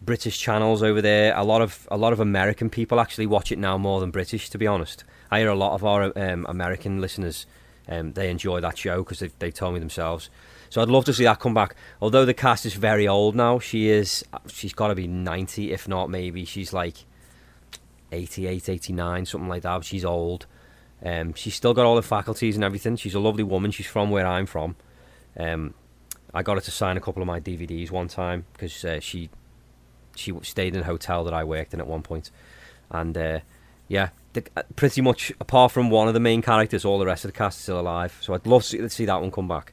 British 0.00 0.38
channels 0.38 0.82
over 0.82 1.02
there. 1.02 1.36
A 1.36 1.44
lot 1.44 1.60
of 1.60 1.88
a 1.90 1.96
lot 1.96 2.12
of 2.12 2.20
American 2.20 2.70
people 2.70 3.00
actually 3.00 3.26
watch 3.26 3.50
it 3.50 3.58
now 3.58 3.76
more 3.76 4.00
than 4.00 4.10
British, 4.10 4.50
to 4.50 4.58
be 4.58 4.66
honest. 4.66 5.04
I 5.30 5.40
hear 5.40 5.48
a 5.48 5.54
lot 5.54 5.72
of 5.72 5.84
our 5.84 6.16
um, 6.16 6.46
American 6.48 7.00
listeners 7.00 7.46
um, 7.88 8.12
they 8.12 8.30
enjoy 8.30 8.60
that 8.60 8.78
show 8.78 9.02
because 9.02 9.18
they 9.18 9.30
they 9.38 9.50
told 9.50 9.74
me 9.74 9.80
themselves. 9.80 10.30
So 10.74 10.82
I'd 10.82 10.88
love 10.88 11.04
to 11.04 11.14
see 11.14 11.22
that 11.22 11.38
come 11.38 11.54
back. 11.54 11.76
Although 12.02 12.24
the 12.24 12.34
cast 12.34 12.66
is 12.66 12.74
very 12.74 13.06
old 13.06 13.36
now, 13.36 13.60
she 13.60 13.88
is 13.88 14.24
she's 14.48 14.72
got 14.72 14.88
to 14.88 14.96
be 14.96 15.06
ninety, 15.06 15.70
if 15.70 15.86
not 15.86 16.10
maybe 16.10 16.44
she's 16.44 16.72
like 16.72 16.96
88, 18.10 18.68
89, 18.68 19.26
something 19.26 19.48
like 19.48 19.62
that. 19.62 19.84
She's 19.84 20.04
old. 20.04 20.46
Um, 21.00 21.32
she's 21.34 21.54
still 21.54 21.74
got 21.74 21.86
all 21.86 21.94
the 21.94 22.02
faculties 22.02 22.56
and 22.56 22.64
everything. 22.64 22.96
She's 22.96 23.14
a 23.14 23.20
lovely 23.20 23.44
woman. 23.44 23.70
She's 23.70 23.86
from 23.86 24.10
where 24.10 24.26
I'm 24.26 24.46
from. 24.46 24.74
Um, 25.38 25.74
I 26.34 26.42
got 26.42 26.56
her 26.56 26.60
to 26.62 26.72
sign 26.72 26.96
a 26.96 27.00
couple 27.00 27.22
of 27.22 27.28
my 27.28 27.38
DVDs 27.38 27.92
one 27.92 28.08
time 28.08 28.44
because 28.52 28.84
uh, 28.84 28.98
she 28.98 29.30
she 30.16 30.32
stayed 30.42 30.74
in 30.74 30.80
a 30.80 30.86
hotel 30.86 31.22
that 31.22 31.34
I 31.34 31.44
worked 31.44 31.72
in 31.72 31.78
at 31.78 31.86
one 31.86 32.02
point, 32.02 32.32
and 32.90 33.16
uh, 33.16 33.38
yeah, 33.86 34.08
the, 34.32 34.42
uh, 34.56 34.62
pretty 34.74 35.02
much 35.02 35.30
apart 35.38 35.70
from 35.70 35.88
one 35.88 36.08
of 36.08 36.14
the 36.14 36.20
main 36.20 36.42
characters, 36.42 36.84
all 36.84 36.98
the 36.98 37.06
rest 37.06 37.24
of 37.24 37.30
the 37.30 37.38
cast 37.38 37.58
is 37.58 37.62
still 37.62 37.78
alive. 37.78 38.18
So 38.20 38.34
I'd 38.34 38.44
love 38.44 38.62
to 38.62 38.68
see, 38.68 38.78
to 38.78 38.90
see 38.90 39.04
that 39.04 39.20
one 39.20 39.30
come 39.30 39.46
back. 39.46 39.72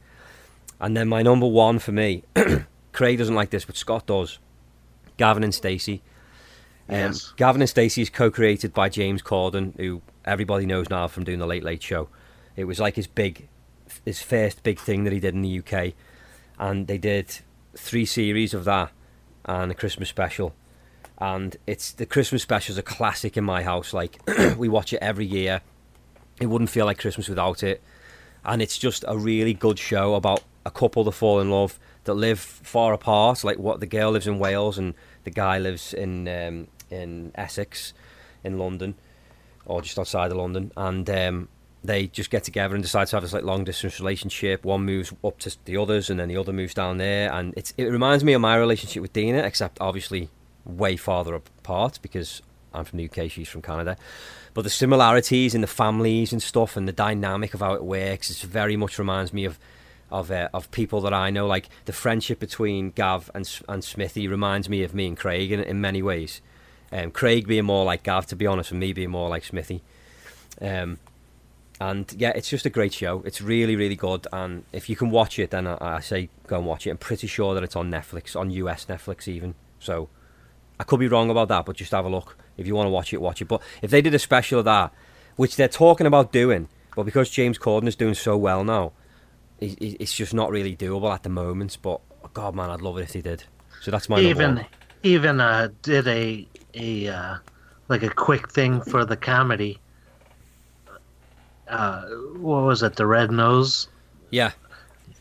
And 0.82 0.98
then 0.98 1.08
my 1.08 1.22
number 1.22 1.46
one 1.46 1.78
for 1.80 1.92
me, 1.92 2.24
Craig 2.92 3.20
doesn't 3.20 3.36
like 3.36 3.52
this, 3.52 3.64
but 3.66 3.78
Scott 3.78 4.08
does. 4.08 4.40
Gavin 5.16 5.44
and 5.44 5.54
Stacey. 5.54 6.02
Um, 6.90 6.96
Yes. 6.96 7.34
Gavin 7.38 7.62
and 7.62 7.70
Stacey 7.70 8.02
is 8.02 8.10
co-created 8.10 8.74
by 8.74 8.90
James 8.90 9.22
Corden, 9.22 9.78
who 9.78 10.02
everybody 10.26 10.66
knows 10.66 10.90
now 10.90 11.08
from 11.08 11.24
doing 11.24 11.38
the 11.40 11.46
Late 11.46 11.64
Late 11.64 11.84
Show. 11.84 12.10
It 12.56 12.66
was 12.66 12.80
like 12.80 12.96
his 12.96 13.06
big, 13.06 13.48
his 14.04 14.22
first 14.22 14.64
big 14.64 14.80
thing 14.80 15.04
that 15.04 15.14
he 15.14 15.20
did 15.20 15.36
in 15.36 15.44
the 15.44 15.60
UK, 15.60 15.94
and 16.60 16.88
they 16.88 16.98
did 16.98 17.38
three 17.78 18.06
series 18.06 18.54
of 18.54 18.66
that 18.66 18.92
and 19.46 19.72
a 19.72 19.76
Christmas 19.76 20.10
special. 20.10 20.54
And 21.20 21.56
it's 21.68 21.92
the 21.92 22.08
Christmas 22.08 22.42
special 22.42 22.74
is 22.74 22.78
a 22.80 22.84
classic 22.84 23.38
in 23.38 23.44
my 23.44 23.62
house. 23.62 23.94
Like 23.94 24.20
we 24.58 24.68
watch 24.68 24.92
it 24.92 25.00
every 25.02 25.26
year. 25.26 25.62
It 26.40 26.48
wouldn't 26.48 26.72
feel 26.72 26.88
like 26.88 26.98
Christmas 26.98 27.30
without 27.30 27.62
it. 27.62 27.82
And 28.44 28.62
it's 28.62 28.80
just 28.80 29.06
a 29.08 29.16
really 29.16 29.54
good 29.54 29.78
show 29.78 30.16
about 30.16 30.44
a 30.66 30.72
couple 30.72 31.04
that 31.04 31.12
fall 31.12 31.40
in 31.40 31.50
love 31.50 31.80
that 32.04 32.14
live 32.14 32.40
far 32.40 32.94
apart. 32.94 33.44
Like 33.44 33.58
what 33.58 33.80
the 33.80 33.86
girl 33.86 34.12
lives 34.12 34.28
in 34.28 34.40
Wales 34.40 34.78
and 34.78 34.94
the 35.24 35.32
guy 35.32 35.60
lives 35.60 35.94
in 35.94 36.28
um, 36.28 36.68
in 36.90 37.32
Essex, 37.36 37.94
in 38.44 38.58
London, 38.58 38.96
or 39.66 39.82
just 39.82 39.98
outside 39.98 40.32
of 40.32 40.38
London, 40.38 40.72
and 40.76 41.10
um, 41.10 41.48
they 41.84 42.08
just 42.08 42.30
get 42.30 42.44
together 42.44 42.76
and 42.76 42.84
decide 42.84 43.08
to 43.08 43.16
have 43.16 43.24
this 43.24 43.34
like 43.34 43.44
long 43.44 43.64
distance 43.64 44.00
relationship. 44.00 44.64
One 44.66 44.86
moves 44.86 45.14
up 45.24 45.40
to 45.40 45.56
the 45.66 45.78
others, 45.78 46.10
and 46.10 46.20
then 46.20 46.28
the 46.28 46.38
other 46.38 46.54
moves 46.54 46.74
down 46.74 46.98
there, 46.98 47.32
and 47.32 47.54
it's 47.58 47.74
it 47.78 47.86
reminds 47.86 48.24
me 48.24 48.34
of 48.34 48.42
my 48.42 48.56
relationship 48.56 49.02
with 49.02 49.14
Dina, 49.14 49.40
except 49.40 49.80
obviously 49.82 50.30
way 50.66 50.96
farther 50.96 51.34
apart 51.34 51.98
because 52.04 52.42
I'm 52.74 52.86
from 52.86 52.98
the 52.98 53.10
UK, 53.10 53.32
she's 53.32 53.50
from 53.50 53.62
Canada. 53.62 53.98
But 54.54 54.64
the 54.64 54.70
similarities 54.70 55.56
in 55.56 55.62
the 55.62 55.68
families 55.68 56.32
and 56.32 56.42
stuff, 56.42 56.78
and 56.78 56.88
the 56.88 56.94
dynamic 56.94 57.54
of 57.54 57.62
how 57.62 57.74
it 57.74 57.84
works, 57.84 58.30
it 58.30 58.38
very 58.48 58.76
much 58.76 59.00
reminds 59.00 59.34
me 59.34 59.46
of 59.46 59.58
of 60.12 60.32
uh, 60.32 60.50
of 60.54 60.72
people 60.72 61.02
that 61.02 61.14
I 61.14 61.30
know. 61.30 61.48
Like 61.48 61.70
the 61.86 61.94
friendship 61.94 62.40
between 62.40 62.92
Gav 62.92 63.32
and 63.34 63.50
and 63.68 63.84
Smithy 63.84 64.28
reminds 64.28 64.70
me 64.70 64.84
of 64.84 64.94
me 64.94 65.08
and 65.08 65.18
Craig 65.18 65.52
in, 65.52 65.60
in 65.60 65.82
many 65.82 66.02
ways. 66.02 66.42
Um, 66.92 67.12
Craig 67.12 67.48
being 67.48 67.66
more 67.66 67.86
like 67.86 68.04
Gav, 68.04 68.26
to 68.28 68.36
be 68.36 68.46
honest, 68.46 68.72
and 68.72 68.80
me 68.80 68.94
being 68.94 69.12
more 69.12 69.30
like 69.30 69.46
Smithy. 69.46 69.82
Um, 70.62 71.00
and 71.80 72.14
yeah, 72.16 72.30
it's 72.36 72.50
just 72.50 72.66
a 72.66 72.70
great 72.70 72.94
show. 72.94 73.24
It's 73.26 73.42
really, 73.42 73.76
really 73.76 73.96
good. 73.96 74.28
And 74.32 74.66
if 74.72 74.88
you 74.88 74.96
can 74.96 75.10
watch 75.10 75.40
it, 75.40 75.50
then 75.50 75.66
I, 75.66 75.78
I 75.80 76.00
say 76.00 76.30
go 76.46 76.58
and 76.58 76.68
watch 76.68 76.86
it. 76.86 76.92
I'm 76.92 76.98
pretty 76.98 77.26
sure 77.28 77.56
that 77.56 77.64
it's 77.64 77.76
on 77.76 77.90
Netflix, 77.90 78.40
on 78.40 78.52
US 78.52 78.86
Netflix 78.86 79.28
even. 79.28 79.56
So 79.80 80.10
I 80.80 80.84
could 80.84 81.00
be 81.00 81.08
wrong 81.08 81.30
about 81.32 81.48
that, 81.48 81.66
but 81.66 81.76
just 81.76 81.92
have 81.92 82.06
a 82.06 82.10
look. 82.10 82.38
If 82.56 82.68
you 82.68 82.76
want 82.76 82.86
to 82.86 82.92
watch 82.92 83.14
it, 83.14 83.22
watch 83.22 83.42
it. 83.42 83.48
But 83.48 83.62
if 83.82 83.90
they 83.90 84.02
did 84.02 84.14
a 84.14 84.20
special 84.20 84.60
of 84.60 84.66
that, 84.66 84.94
which 85.38 85.56
they're 85.56 85.68
talking 85.68 86.06
about 86.06 86.32
doing, 86.32 86.68
but 86.96 87.04
because 87.04 87.30
James 87.30 87.58
Corden 87.58 87.88
is 87.88 87.96
doing 87.96 88.14
so 88.14 88.38
well 88.38 88.64
now, 88.64 88.92
it's 89.62 90.14
just 90.14 90.34
not 90.34 90.50
really 90.50 90.76
doable 90.76 91.14
at 91.14 91.24
the 91.24 91.30
moment. 91.30 91.78
But 91.82 92.02
God, 92.34 92.56
man, 92.56 92.70
I'd 92.70 92.82
love 92.82 92.98
it 92.98 93.04
if 93.04 93.14
they 93.14 93.22
did. 93.22 93.44
So 93.82 93.92
that's 93.92 94.10
my 94.10 94.20
even 94.20 94.66
even 95.04 95.40
uh, 95.40 95.70
did 95.82 96.08
a 96.08 96.48
a 96.74 97.08
uh, 97.08 97.36
like 97.88 98.04
a 98.04 98.10
quick 98.10 98.52
thing 98.52 98.82
for 98.82 99.06
the 99.06 99.18
comedy. 99.18 99.80
Uh, 101.68 102.04
what 102.38 102.64
was 102.64 102.84
it? 102.84 102.96
The 102.96 103.06
Red 103.06 103.32
Nose, 103.32 103.88
Yeah, 104.30 104.52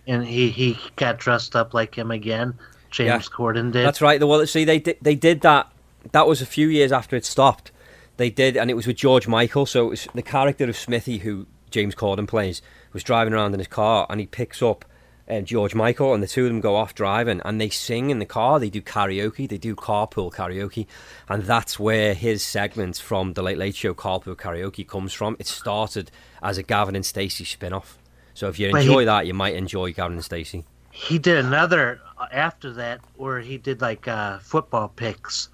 and 0.06 0.26
he 0.26 0.50
he 0.50 0.78
got 0.96 1.18
dressed 1.18 1.54
up 1.54 1.74
like 1.74 1.94
him 1.94 2.10
again. 2.10 2.54
James 2.90 3.28
Corden 3.28 3.70
did. 3.70 3.86
that's 3.86 4.00
right. 4.00 4.18
The 4.18 4.26
well, 4.26 4.44
see, 4.46 4.64
they 4.64 4.80
did, 4.80 4.98
they 5.00 5.14
did 5.14 5.42
that. 5.42 5.70
That 6.12 6.26
was 6.26 6.42
a 6.42 6.46
few 6.46 6.68
years 6.68 6.90
after 6.90 7.14
it 7.14 7.24
stopped. 7.24 7.70
They 8.16 8.30
did, 8.30 8.56
and 8.56 8.68
it 8.68 8.74
was 8.74 8.86
with 8.86 8.96
George 8.96 9.28
Michael. 9.28 9.64
So 9.64 9.86
it 9.86 9.90
was 9.90 10.08
the 10.12 10.22
character 10.22 10.68
of 10.68 10.76
Smithy, 10.76 11.18
who 11.18 11.46
James 11.70 11.94
Corden 11.94 12.26
plays, 12.26 12.62
was 12.92 13.02
driving 13.02 13.32
around 13.32 13.52
in 13.54 13.60
his 13.60 13.68
car, 13.68 14.06
and 14.10 14.20
he 14.20 14.26
picks 14.26 14.62
up 14.62 14.84
um, 15.28 15.44
George 15.44 15.74
Michael, 15.74 16.12
and 16.12 16.22
the 16.22 16.26
two 16.26 16.42
of 16.44 16.48
them 16.48 16.60
go 16.60 16.74
off 16.74 16.94
driving, 16.94 17.40
and 17.44 17.60
they 17.60 17.68
sing 17.68 18.10
in 18.10 18.18
the 18.18 18.26
car. 18.26 18.58
They 18.58 18.70
do 18.70 18.82
karaoke. 18.82 19.48
They 19.48 19.58
do 19.58 19.76
carpool 19.76 20.32
karaoke, 20.32 20.86
and 21.28 21.44
that's 21.44 21.78
where 21.78 22.14
his 22.14 22.42
segment 22.44 22.96
from 22.98 23.34
the 23.34 23.42
Late 23.42 23.58
Late 23.58 23.76
Show, 23.76 23.94
carpool 23.94 24.34
karaoke, 24.36 24.86
comes 24.86 25.12
from. 25.12 25.36
It 25.38 25.46
started 25.46 26.10
as 26.42 26.58
a 26.58 26.62
Gavin 26.64 26.96
and 26.96 27.06
Stacey 27.06 27.44
spin-off. 27.44 27.96
So 28.34 28.48
if 28.48 28.58
you 28.58 28.70
But 28.72 28.82
he- 28.82 28.86
enjoy 28.88 29.04
that, 29.04 29.26
you 29.26 29.34
might 29.34 29.54
enjoy 29.54 29.92
Gavin 29.92 30.14
and 30.14 30.24
Stacey. 30.24 30.64
he 30.90 31.18
did 31.18 31.36
another 31.44 32.00
uh, 32.18 32.26
after 32.32 32.72
that 32.72 33.00
where 33.16 33.38
he 33.40 33.56
did 33.58 33.80
like 33.80 34.08
uh, 34.08 34.38
football 34.40 34.88
picks 34.88 35.48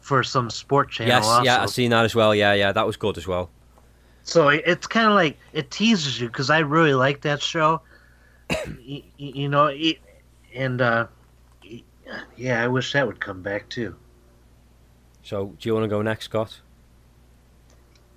for 0.00 0.22
some 0.22 0.50
sport 0.50 0.90
channel. 0.90 1.08
Yes, 1.14 1.24
also. 1.24 1.42
yeah, 1.44 1.62
I've 1.62 1.70
seen 1.70 1.90
that 1.92 2.04
as 2.04 2.14
well. 2.14 2.34
Yeah, 2.34 2.52
yeah, 2.52 2.72
that 2.72 2.86
was 2.86 2.96
good 2.98 3.16
as 3.16 3.26
well. 3.26 3.48
So 4.24 4.48
it's 4.48 4.86
kind 4.86 5.06
of 5.06 5.14
like 5.14 5.38
it 5.52 5.70
teases 5.70 6.20
you 6.20 6.28
because 6.28 6.50
I 6.50 6.60
really 6.60 6.94
like 6.94 7.20
that 7.22 7.42
show. 7.42 7.82
you, 8.82 9.02
you 9.16 9.48
know, 9.48 9.66
it, 9.66 9.98
and 10.54 10.80
uh, 10.80 11.06
yeah, 12.36 12.62
I 12.62 12.68
wish 12.68 12.92
that 12.92 13.06
would 13.06 13.20
come 13.20 13.42
back 13.42 13.68
too. 13.68 13.94
So, 15.22 15.54
do 15.58 15.68
you 15.68 15.74
want 15.74 15.84
to 15.84 15.88
go 15.88 16.02
next, 16.02 16.26
Scott? 16.26 16.60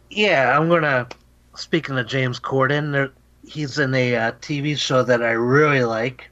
Yeah, 0.09 0.57
I'm 0.57 0.69
gonna. 0.69 1.07
Speaking 1.55 1.97
of 1.97 2.07
James 2.07 2.39
Corden, 2.39 2.91
there, 2.91 3.11
he's 3.45 3.79
in 3.79 3.93
a 3.93 4.15
uh, 4.15 4.31
TV 4.33 4.77
show 4.77 5.03
that 5.03 5.23
I 5.23 5.31
really 5.31 5.83
like, 5.83 6.29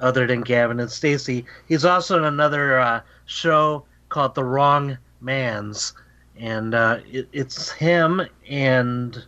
other 0.00 0.26
than 0.26 0.40
Gavin 0.40 0.80
and 0.80 0.90
Stacey. 0.90 1.44
He's 1.68 1.84
also 1.84 2.18
in 2.18 2.24
another 2.24 2.78
uh, 2.78 3.00
show 3.26 3.84
called 4.08 4.34
The 4.34 4.44
Wrong 4.44 4.98
Man's, 5.20 5.92
and 6.40 6.74
uh, 6.74 6.98
it, 7.10 7.28
it's 7.32 7.70
him 7.70 8.22
and 8.48 9.24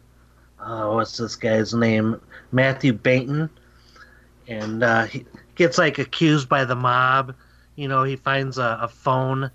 uh, 0.58 0.90
what's 0.90 1.16
this 1.16 1.36
guy's 1.36 1.74
name? 1.74 2.20
Mathew 2.52 2.92
Baynton, 2.92 3.50
and 4.48 4.82
uh, 4.82 5.04
he 5.04 5.24
gets 5.54 5.78
like 5.78 5.98
accused 5.98 6.48
by 6.48 6.64
the 6.64 6.76
mob. 6.76 7.34
You 7.76 7.88
know, 7.88 8.04
he 8.04 8.16
finds 8.16 8.58
a, 8.58 8.78
a 8.82 8.88
phone 8.88 9.50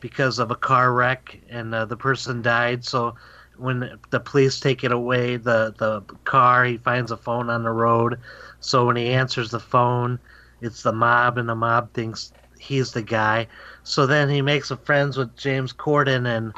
because 0.00 0.38
of 0.38 0.50
a 0.50 0.56
car 0.56 0.92
wreck, 0.92 1.40
and 1.48 1.74
uh, 1.74 1.86
the 1.86 1.96
person 1.96 2.42
died. 2.42 2.84
So 2.84 3.14
when 3.56 3.98
the 4.10 4.20
police 4.20 4.60
take 4.60 4.84
it 4.84 4.92
away, 4.92 5.36
the 5.36 5.74
the 5.78 6.02
car, 6.24 6.64
he 6.64 6.76
finds 6.76 7.10
a 7.10 7.16
phone 7.16 7.48
on 7.48 7.62
the 7.62 7.70
road. 7.70 8.18
So 8.60 8.86
when 8.86 8.96
he 8.96 9.08
answers 9.08 9.50
the 9.50 9.60
phone, 9.60 10.18
it's 10.60 10.82
the 10.82 10.92
mob, 10.92 11.38
and 11.38 11.48
the 11.48 11.54
mob 11.54 11.92
thinks 11.94 12.32
he's 12.58 12.92
the 12.92 13.02
guy. 13.02 13.48
So 13.84 14.06
then 14.06 14.28
he 14.28 14.42
makes 14.42 14.70
a 14.70 14.76
friends 14.76 15.16
with 15.16 15.36
James 15.36 15.72
Corden, 15.72 16.26
and 16.26 16.52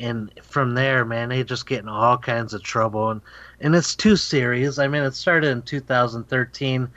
and 0.00 0.32
from 0.42 0.74
there, 0.74 1.04
man, 1.04 1.28
they 1.28 1.44
just 1.44 1.66
get 1.66 1.80
in 1.80 1.88
all 1.88 2.16
kinds 2.16 2.54
of 2.54 2.62
trouble. 2.62 3.10
And 3.10 3.20
and 3.60 3.76
it's 3.76 3.94
two 3.94 4.16
series. 4.16 4.78
I 4.78 4.88
mean, 4.88 5.02
it 5.02 5.14
started 5.14 5.50
in 5.50 5.62
2013, 5.62 6.88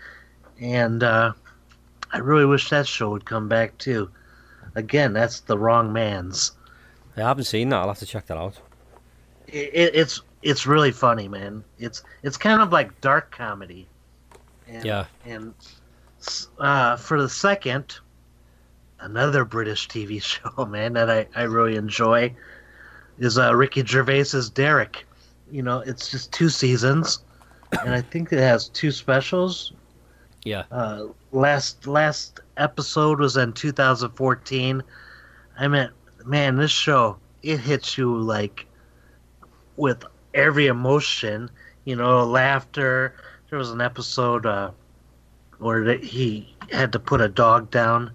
and 0.61 1.03
uh, 1.03 1.33
I 2.13 2.17
really 2.19 2.45
wish 2.45 2.69
that 2.69 2.87
show 2.87 3.09
would 3.09 3.25
come 3.25 3.49
back 3.49 3.77
too. 3.77 4.09
Again, 4.75 5.11
that's 5.11 5.41
the 5.41 5.57
wrong 5.57 5.91
man's. 5.91 6.53
I 7.17 7.21
haven't 7.21 7.43
seen 7.43 7.69
that. 7.69 7.75
I'll 7.75 7.89
have 7.89 7.99
to 7.99 8.05
check 8.05 8.25
that 8.27 8.37
out. 8.37 8.57
It, 9.47 9.69
it, 9.73 9.95
it's 9.95 10.21
it's 10.41 10.65
really 10.65 10.91
funny, 10.91 11.27
man. 11.27 11.63
It's 11.77 12.03
it's 12.23 12.37
kind 12.37 12.61
of 12.61 12.71
like 12.71 13.01
dark 13.01 13.35
comedy. 13.35 13.87
And, 14.67 14.85
Yeah. 14.85 15.05
And 15.25 15.53
uh, 16.57 16.95
for 16.95 17.21
the 17.21 17.29
second, 17.29 17.99
another 19.01 19.43
British 19.43 19.89
TV 19.89 20.21
show, 20.23 20.65
man, 20.65 20.93
that 20.93 21.09
I, 21.09 21.27
I 21.35 21.43
really 21.43 21.75
enjoy 21.75 22.33
is 23.23 23.37
uh, 23.37 23.55
Ricky 23.55 23.83
Gervais's 23.83 24.49
Derek. 24.49 25.05
You 25.49 25.63
know, 25.63 25.79
it's 25.79 26.11
just 26.11 26.31
two 26.31 26.49
seasons, 26.49 27.23
and 27.81 27.93
I 27.93 28.01
think 28.01 28.31
it 28.31 28.39
has 28.39 28.69
two 28.69 28.91
specials. 28.91 29.73
Yeah. 30.43 30.63
Uh, 30.71 31.05
last 31.31 31.87
last 31.87 32.41
episode 32.57 33.19
was 33.19 33.37
in 33.37 33.53
2014. 33.53 34.83
I 35.57 35.67
mean, 35.67 35.89
man, 36.25 36.57
this 36.57 36.71
show 36.71 37.17
it 37.43 37.59
hits 37.59 37.97
you 37.97 38.17
like 38.17 38.65
with 39.77 40.03
every 40.33 40.67
emotion. 40.67 41.49
You 41.85 41.95
know, 41.95 42.25
laughter. 42.25 43.15
There 43.49 43.59
was 43.59 43.71
an 43.71 43.81
episode 43.81 44.45
uh, 44.45 44.71
where 45.59 45.97
he 45.97 46.55
had 46.71 46.91
to 46.93 46.99
put 46.99 47.21
a 47.21 47.27
dog 47.27 47.69
down, 47.71 48.11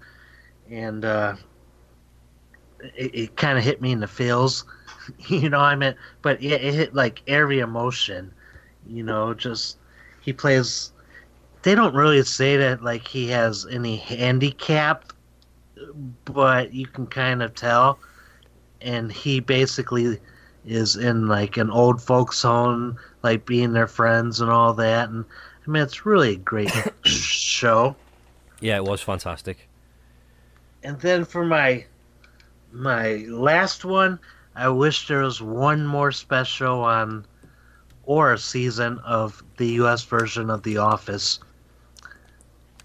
and 0.69 1.05
uh, 1.05 1.35
it, 2.95 3.15
it 3.15 3.35
kind 3.37 3.57
of 3.57 3.63
hit 3.63 3.81
me 3.81 3.91
in 3.91 4.01
the 4.01 4.07
feels. 4.07 4.65
you 5.27 5.49
know, 5.49 5.59
I 5.59 5.75
mean, 5.75 5.95
but 6.21 6.41
it, 6.41 6.61
it 6.63 6.73
hit 6.73 6.93
like 6.93 7.21
every 7.27 7.59
emotion. 7.59 8.33
You 8.87 9.03
know, 9.03 9.33
just 9.33 9.77
he 10.21 10.33
plays. 10.33 10.91
They 11.61 11.75
don't 11.75 11.93
really 11.93 12.23
say 12.23 12.57
that 12.57 12.83
like 12.83 13.07
he 13.07 13.27
has 13.27 13.65
any 13.69 13.97
handicap, 13.97 15.11
but 16.25 16.73
you 16.73 16.87
can 16.87 17.07
kind 17.07 17.43
of 17.43 17.53
tell. 17.53 17.99
And 18.81 19.11
he 19.11 19.41
basically 19.41 20.19
is 20.65 20.95
in 20.95 21.27
like 21.27 21.57
an 21.57 21.69
old 21.69 22.01
folks 22.01 22.41
home, 22.41 22.97
like 23.23 23.45
being 23.45 23.73
their 23.73 23.87
friends 23.87 24.39
and 24.39 24.49
all 24.49 24.73
that. 24.75 25.09
And 25.09 25.25
I 25.67 25.69
mean, 25.69 25.83
it's 25.83 26.05
really 26.05 26.33
a 26.33 26.37
great 26.37 26.71
show. 27.03 27.95
Yeah, 28.61 28.77
it 28.77 28.83
was 28.83 29.01
fantastic. 29.01 29.67
And 30.83 30.99
then 31.01 31.25
for 31.25 31.45
my 31.45 31.85
my 32.71 33.25
last 33.27 33.83
one, 33.83 34.19
I 34.55 34.69
wish 34.69 35.07
there 35.07 35.23
was 35.23 35.41
one 35.41 35.85
more 35.85 36.11
special 36.11 36.81
on 36.81 37.25
or 38.03 38.33
a 38.33 38.37
season 38.39 38.97
of 39.05 39.43
the 39.57 39.67
U.S. 39.73 40.03
version 40.03 40.49
of 40.49 40.63
The 40.63 40.77
Office. 40.77 41.39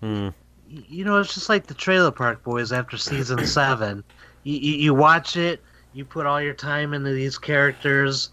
Hmm. 0.00 0.28
You 0.68 1.04
know, 1.04 1.18
it's 1.18 1.32
just 1.32 1.48
like 1.48 1.66
the 1.66 1.72
Trailer 1.72 2.10
Park 2.10 2.42
Boys 2.44 2.72
after 2.72 2.98
season 2.98 3.46
seven. 3.46 4.04
You, 4.42 4.58
you, 4.58 4.72
you 4.74 4.94
watch 4.94 5.36
it, 5.36 5.62
you 5.94 6.04
put 6.04 6.26
all 6.26 6.42
your 6.42 6.52
time 6.52 6.92
into 6.92 7.10
these 7.12 7.38
characters, 7.38 8.28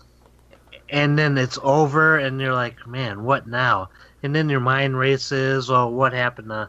and 0.89 1.17
then 1.17 1.37
it's 1.37 1.57
over, 1.63 2.17
and 2.17 2.41
you're 2.41 2.53
like, 2.53 2.85
man, 2.85 3.23
what 3.23 3.47
now? 3.47 3.89
And 4.21 4.35
then 4.35 4.49
your 4.49 4.59
mind 4.59 4.97
races. 4.97 5.69
Well, 5.69 5.91
what 5.91 6.11
happened 6.11 6.49
to 6.49 6.67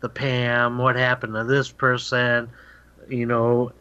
the 0.00 0.08
Pam? 0.08 0.78
What 0.78 0.94
happened 0.94 1.34
to 1.34 1.42
this 1.42 1.70
person? 1.70 2.48
You 3.08 3.26
know, 3.26 3.72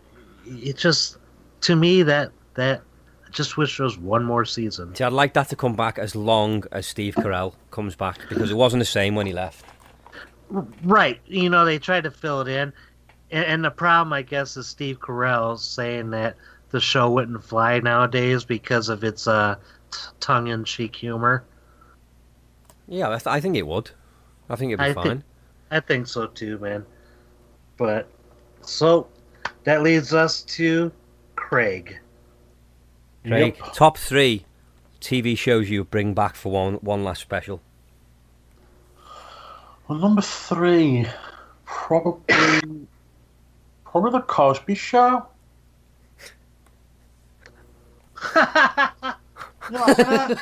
it 0.48 0.78
just 0.78 1.18
to 1.64 1.76
me 1.76 2.04
that 2.04 2.32
that 2.56 2.82
I 3.26 3.30
just 3.32 3.58
wish 3.58 3.78
there 3.78 3.86
was 3.86 3.98
one 3.98 4.24
more 4.24 4.46
season. 4.46 4.94
See, 4.96 5.04
I'd 5.04 5.14
like 5.14 5.34
that 5.34 5.50
to 5.50 5.56
come 5.56 5.76
back 5.76 5.98
as 5.98 6.16
long 6.16 6.64
as 6.72 6.86
Steve 6.86 7.16
Carell 7.16 7.56
comes 7.72 7.96
back 7.96 8.20
because 8.30 8.52
it 8.52 8.56
wasn't 8.56 8.82
the 8.82 8.86
same 8.86 9.16
when 9.16 9.26
he 9.26 9.34
left. 9.34 9.66
Right. 10.84 11.20
You 11.26 11.50
know, 11.50 11.66
they 11.66 11.80
tried 11.80 12.04
to 12.04 12.12
fill 12.12 12.42
it 12.42 12.48
in. 12.48 12.72
And, 13.32 13.46
and 13.46 13.66
the 13.66 13.72
problem, 13.72 14.14
I 14.14 14.22
guess, 14.22 14.56
is 14.56 14.68
Steve 14.68 15.00
Carell 15.00 15.58
saying 15.58 16.12
that 16.12 16.36
the 16.70 16.80
show 16.80 17.10
wouldn't 17.10 17.44
fly 17.44 17.80
nowadays 17.80 18.46
because 18.46 18.90
of 18.90 19.04
its 19.04 19.28
uh, 19.28 19.56
t- 19.92 20.00
tongue 20.20 20.48
in 20.48 20.64
cheek 20.64 20.96
humor. 20.96 21.44
Yeah, 22.88 23.08
I, 23.08 23.18
th- 23.18 23.28
I 23.28 23.40
think 23.40 23.56
it 23.56 23.66
would. 23.66 23.90
I 24.50 24.56
think 24.56 24.74
it'd 24.74 24.80
be 24.80 24.92
I 24.92 24.94
fine. 24.94 25.06
think, 25.06 25.24
I 25.72 25.80
think 25.80 26.08
so 26.08 26.28
too, 26.28 26.60
man. 26.60 26.86
But, 27.78 28.08
so, 28.62 29.08
that 29.64 29.82
leads 29.82 30.14
us 30.14 30.44
to 30.44 30.92
Craig. 31.50 32.00
Craig, 33.26 33.58
top 33.74 33.98
three 33.98 34.46
TV 35.02 35.38
shows 35.38 35.70
you 35.70 35.84
bring 35.84 36.14
back 36.14 36.36
for 36.36 36.52
one 36.52 36.76
one 36.76 37.04
last 37.04 37.22
special. 37.22 37.62
Well, 39.88 40.00
number 40.00 40.22
three, 40.22 41.06
probably, 41.66 42.88
probably 43.86 44.12
the 44.12 44.22
Cosby 44.22 44.76
Show. 44.76 45.26
You 48.36 48.42
like 49.80 49.98
that? 49.98 50.40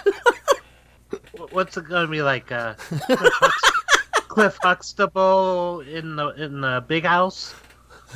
Wh- 1.38 1.54
What's 1.54 1.78
it 1.78 1.88
going 1.90 2.06
to 2.06 2.12
be 2.12 2.22
like? 2.22 2.52
Uh, 2.52 2.74
Cliff, 2.76 3.00
Hux- 3.20 4.28
Cliff 4.28 4.58
Huxtable 4.62 5.82
in 5.82 6.16
the 6.16 6.30
in 6.30 6.62
the 6.62 6.84
big 6.88 7.04
house? 7.04 7.54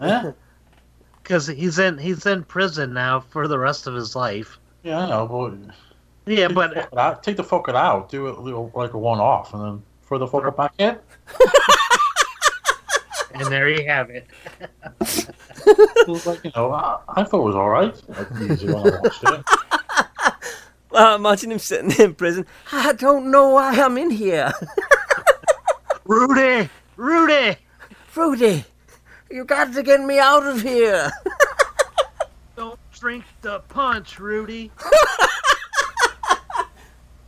yeah, 0.00 0.32
Because 1.30 1.46
he's 1.46 1.78
in 1.78 1.96
he's 1.96 2.26
in 2.26 2.42
prison 2.42 2.92
now 2.92 3.20
for 3.20 3.46
the 3.46 3.56
rest 3.56 3.86
of 3.86 3.94
his 3.94 4.16
life. 4.16 4.58
yeah, 4.82 4.98
I 4.98 5.08
know, 5.10 5.28
but 5.28 5.76
Yeah, 6.26 6.48
take 6.48 6.54
but 6.56 6.90
the 6.90 6.98
out, 6.98 7.22
take 7.22 7.36
the 7.36 7.44
fuck 7.44 7.68
it 7.68 7.76
out, 7.76 8.08
do 8.08 8.26
it 8.26 8.32
like 8.74 8.94
a 8.94 8.98
one 8.98 9.20
off, 9.20 9.54
and 9.54 9.62
then 9.62 9.82
throw 10.02 10.18
the 10.18 10.26
fucker 10.26 10.56
back 10.56 10.72
in. 10.78 10.98
and 13.34 13.46
there 13.46 13.68
you 13.68 13.86
have 13.86 14.10
it. 14.10 14.26
It 15.66 16.26
like, 16.26 16.42
you 16.42 16.50
know, 16.56 16.72
I, 16.72 16.98
I 17.08 17.22
thought 17.22 17.42
it 17.42 17.44
was 17.44 17.54
all 17.54 17.68
right. 17.68 17.94
Like, 18.08 18.50
easy 18.50 18.66
when 18.66 18.78
I 18.78 18.98
watched 18.98 19.22
it. 19.22 19.44
Well, 20.90 21.14
imagine 21.14 21.52
him 21.52 21.60
sitting 21.60 21.92
in 21.92 22.14
prison. 22.14 22.44
I 22.72 22.94
don't 22.94 23.30
know 23.30 23.50
why 23.50 23.80
I'm 23.80 23.96
in 23.98 24.10
here. 24.10 24.52
Rudy, 26.06 26.68
Rudy, 26.96 27.56
Rudy, 28.16 28.64
you 29.30 29.44
got 29.44 29.72
to 29.74 29.82
get 29.82 30.00
me 30.00 30.18
out 30.18 30.46
of 30.46 30.62
here. 30.62 31.10
don't 32.56 32.78
drink 32.92 33.24
the 33.42 33.60
punch, 33.60 34.18
Rudy. 34.18 34.70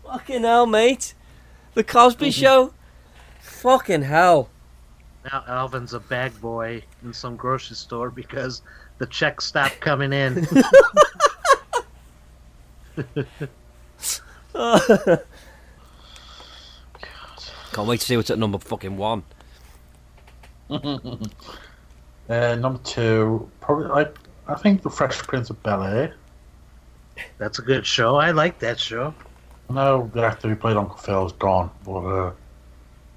Fucking 0.04 0.42
hell, 0.42 0.66
mate. 0.66 1.14
The 1.74 1.84
Cosby 1.84 2.28
mhm. 2.28 2.34
Show. 2.34 2.74
Fucking 3.40 4.02
hell. 4.02 4.50
Now 5.24 5.44
Alvin's 5.46 5.94
a 5.94 6.00
bag 6.00 6.38
boy 6.40 6.82
in 7.04 7.12
some 7.12 7.36
grocery 7.36 7.76
store 7.76 8.10
because 8.10 8.62
the 8.98 9.06
checks 9.06 9.44
stopped 9.46 9.80
coming 9.80 10.12
in. 10.12 10.46
Can't 17.72 17.88
wait 17.88 18.00
to 18.00 18.06
see 18.06 18.16
what's 18.16 18.30
at 18.30 18.38
number 18.38 18.58
fucking 18.58 18.96
one. 18.96 19.22
Uh, 22.28 22.54
number 22.54 22.78
two, 22.84 23.50
probably 23.60 23.86
like 23.86 24.16
I 24.46 24.54
think 24.54 24.82
the 24.82 24.90
Fresh 24.90 25.18
Prince 25.22 25.50
of 25.50 25.62
Bel 25.62 25.82
Air. 25.82 26.14
That's 27.38 27.58
a 27.58 27.62
good 27.62 27.86
show. 27.86 28.16
I 28.16 28.30
like 28.30 28.58
that 28.60 28.78
show. 28.78 29.14
I 29.68 29.72
know 29.72 30.10
the 30.12 30.22
actor 30.22 30.48
who 30.48 30.56
played 30.56 30.76
Uncle 30.76 30.96
Phil 30.96 31.26
is 31.26 31.32
gone, 31.32 31.70
but 31.84 32.00
uh, 32.00 32.32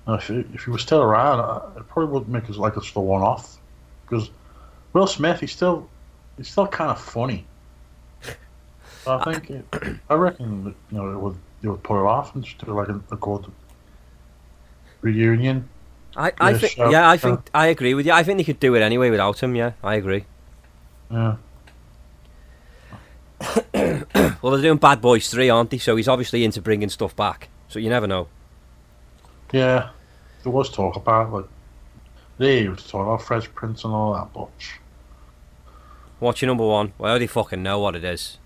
if 0.07 0.27
he, 0.27 0.45
if 0.53 0.65
he 0.65 0.71
was 0.71 0.81
still 0.81 1.01
around, 1.01 1.39
uh, 1.39 1.79
it 1.79 1.87
probably 1.87 2.13
would 2.13 2.29
make 2.29 2.49
us 2.49 2.57
like 2.57 2.77
us 2.77 2.91
the 2.91 2.99
one 2.99 3.21
off. 3.21 3.57
Because 4.03 4.29
Will 4.93 5.07
Smith, 5.07 5.39
he's 5.39 5.51
still 5.51 5.89
he's 6.37 6.49
still 6.49 6.67
kind 6.67 6.91
of 6.91 6.99
funny. 6.99 7.45
So 9.03 9.19
I 9.19 9.33
think 9.33 9.49
it, 9.49 9.65
I 10.09 10.15
reckon 10.15 10.75
you 10.91 10.97
know 10.97 11.11
it 11.11 11.19
would 11.19 11.37
it 11.61 11.67
would 11.69 11.83
pull 11.83 11.99
it 11.99 12.07
off 12.07 12.35
and 12.35 12.43
just 12.43 12.63
do 12.63 12.71
like 12.73 12.89
a, 12.89 13.01
a 13.11 13.17
good 13.17 13.51
reunion. 15.01 15.67
I, 16.17 16.31
I 16.39 16.53
think, 16.57 16.73
sure. 16.73 16.91
yeah, 16.91 17.09
I 17.09 17.17
think, 17.17 17.41
I 17.53 17.67
agree 17.67 17.93
with 17.93 18.05
you. 18.05 18.13
I 18.13 18.23
think 18.23 18.37
they 18.37 18.43
could 18.43 18.59
do 18.59 18.73
it 18.75 18.81
anyway 18.81 19.09
without 19.09 19.41
him. 19.43 19.55
Yeah, 19.55 19.73
I 19.83 19.95
agree. 19.95 20.25
Yeah. 21.11 21.35
Well, 24.41 24.53
they're 24.53 24.61
doing 24.61 24.77
Bad 24.77 25.01
Boys 25.01 25.27
Three, 25.29 25.49
aren't 25.49 25.71
they? 25.71 25.79
So 25.79 25.95
he's 25.95 26.07
obviously 26.07 26.43
into 26.43 26.61
bringing 26.61 26.89
stuff 26.89 27.15
back. 27.15 27.49
So 27.67 27.79
you 27.79 27.89
never 27.89 28.05
know. 28.05 28.27
Yeah, 29.51 29.89
there 30.43 30.51
was 30.51 30.69
talk 30.69 30.95
about 30.95 31.33
like 31.33 31.45
they 32.37 32.67
was 32.67 32.87
talk 32.87 33.07
about 33.07 33.23
Fresh 33.23 33.51
Prince 33.55 33.83
and 33.83 33.93
all 33.93 34.13
that, 34.13 34.31
but 34.33 34.49
What's 36.19 36.41
your 36.41 36.47
number 36.47 36.65
one? 36.65 36.93
Well, 36.97 37.07
I 37.07 37.11
already 37.11 37.27
fucking 37.27 37.63
know 37.63 37.79
what 37.79 37.95
it 37.95 38.03
is. 38.03 38.37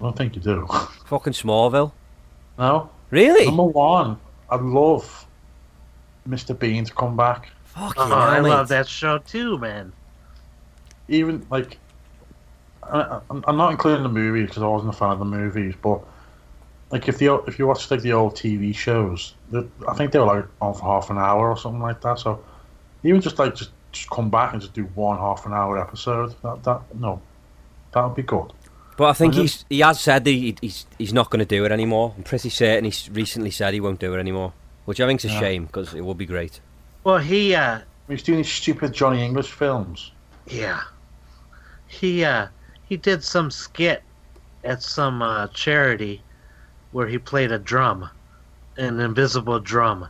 I 0.00 0.04
don't 0.04 0.16
think 0.16 0.36
you 0.36 0.40
do. 0.42 0.66
Fucking 1.06 1.32
Smallville. 1.32 1.92
no, 2.58 2.88
Really? 3.10 3.46
number 3.46 3.64
one, 3.64 4.18
I'd 4.50 4.60
love 4.60 5.25
Mr. 6.28 6.58
Bean 6.58 6.84
to 6.84 6.92
come 6.94 7.16
back. 7.16 7.50
Fucking 7.64 8.02
Oh, 8.02 8.12
I 8.12 8.40
love 8.40 8.68
that 8.68 8.88
show 8.88 9.18
too, 9.18 9.58
man. 9.58 9.92
Even 11.08 11.46
like, 11.50 11.78
I, 12.82 13.20
I'm 13.30 13.44
I'm 13.46 13.56
not 13.56 13.70
including 13.70 14.02
the 14.02 14.08
movies 14.08 14.48
because 14.48 14.62
I 14.62 14.66
wasn't 14.66 14.94
a 14.94 14.96
fan 14.96 15.10
of 15.10 15.18
the 15.18 15.24
movies, 15.24 15.74
but 15.82 16.00
like 16.90 17.08
if 17.08 17.18
the 17.18 17.34
if 17.46 17.58
you 17.58 17.66
watch 17.66 17.90
like 17.90 18.00
the 18.02 18.12
old 18.12 18.34
TV 18.34 18.74
shows, 18.74 19.34
I 19.88 19.94
think 19.94 20.12
they 20.12 20.18
were 20.18 20.26
like 20.26 20.44
on 20.60 20.74
for 20.74 20.82
half 20.82 21.10
an 21.10 21.18
hour 21.18 21.50
or 21.50 21.56
something 21.56 21.82
like 21.82 22.00
that. 22.02 22.18
So 22.18 22.42
even 23.04 23.20
just 23.20 23.38
like 23.38 23.54
just 23.54 23.70
just 23.92 24.10
come 24.10 24.30
back 24.30 24.52
and 24.52 24.60
just 24.60 24.74
do 24.74 24.84
one 24.94 25.18
half 25.18 25.46
an 25.46 25.52
hour 25.52 25.78
episode. 25.80 26.34
That 26.42 26.62
that 26.64 26.80
no, 26.98 27.20
that 27.92 28.04
would 28.04 28.14
be 28.16 28.22
good. 28.22 28.52
But 28.96 29.10
I 29.10 29.12
think 29.12 29.34
Mhm. 29.34 29.40
he's 29.42 29.64
he 29.68 29.80
has 29.80 30.00
said 30.00 30.24
that 30.24 30.30
he, 30.30 30.56
he's 30.60 30.86
he's 30.98 31.12
not 31.12 31.28
going 31.30 31.40
to 31.40 31.44
do 31.44 31.64
it 31.64 31.72
anymore. 31.72 32.14
I'm 32.16 32.22
pretty 32.24 32.48
certain 32.48 32.84
he's 32.84 33.10
recently 33.10 33.50
said 33.50 33.74
he 33.74 33.80
won't 33.80 34.00
do 34.00 34.14
it 34.14 34.18
anymore, 34.18 34.54
which 34.86 35.00
I 35.00 35.06
think's 35.06 35.24
a 35.24 35.28
Yeah. 35.28 35.38
shame 35.40 35.66
because 35.66 35.92
it 35.94 36.04
would 36.04 36.16
be 36.18 36.26
great. 36.26 36.60
Well, 37.04 37.18
he, 37.18 37.54
uh, 37.54 37.80
He's 38.08 38.22
doing 38.22 38.38
these 38.38 38.52
stupid 38.52 38.92
Johnny 38.94 39.24
English 39.24 39.50
films. 39.52 40.12
yeah, 40.46 40.80
he, 41.88 42.24
uh, 42.24 42.48
he 42.88 42.96
did 42.96 43.22
some 43.22 43.50
skit 43.50 44.02
at 44.64 44.82
some 44.82 45.22
uh, 45.22 45.48
charity 45.48 46.22
where 46.92 47.06
he 47.08 47.18
played 47.18 47.52
a 47.52 47.58
drum, 47.58 48.08
an 48.76 49.00
invisible 49.00 49.58
drum, 49.60 50.08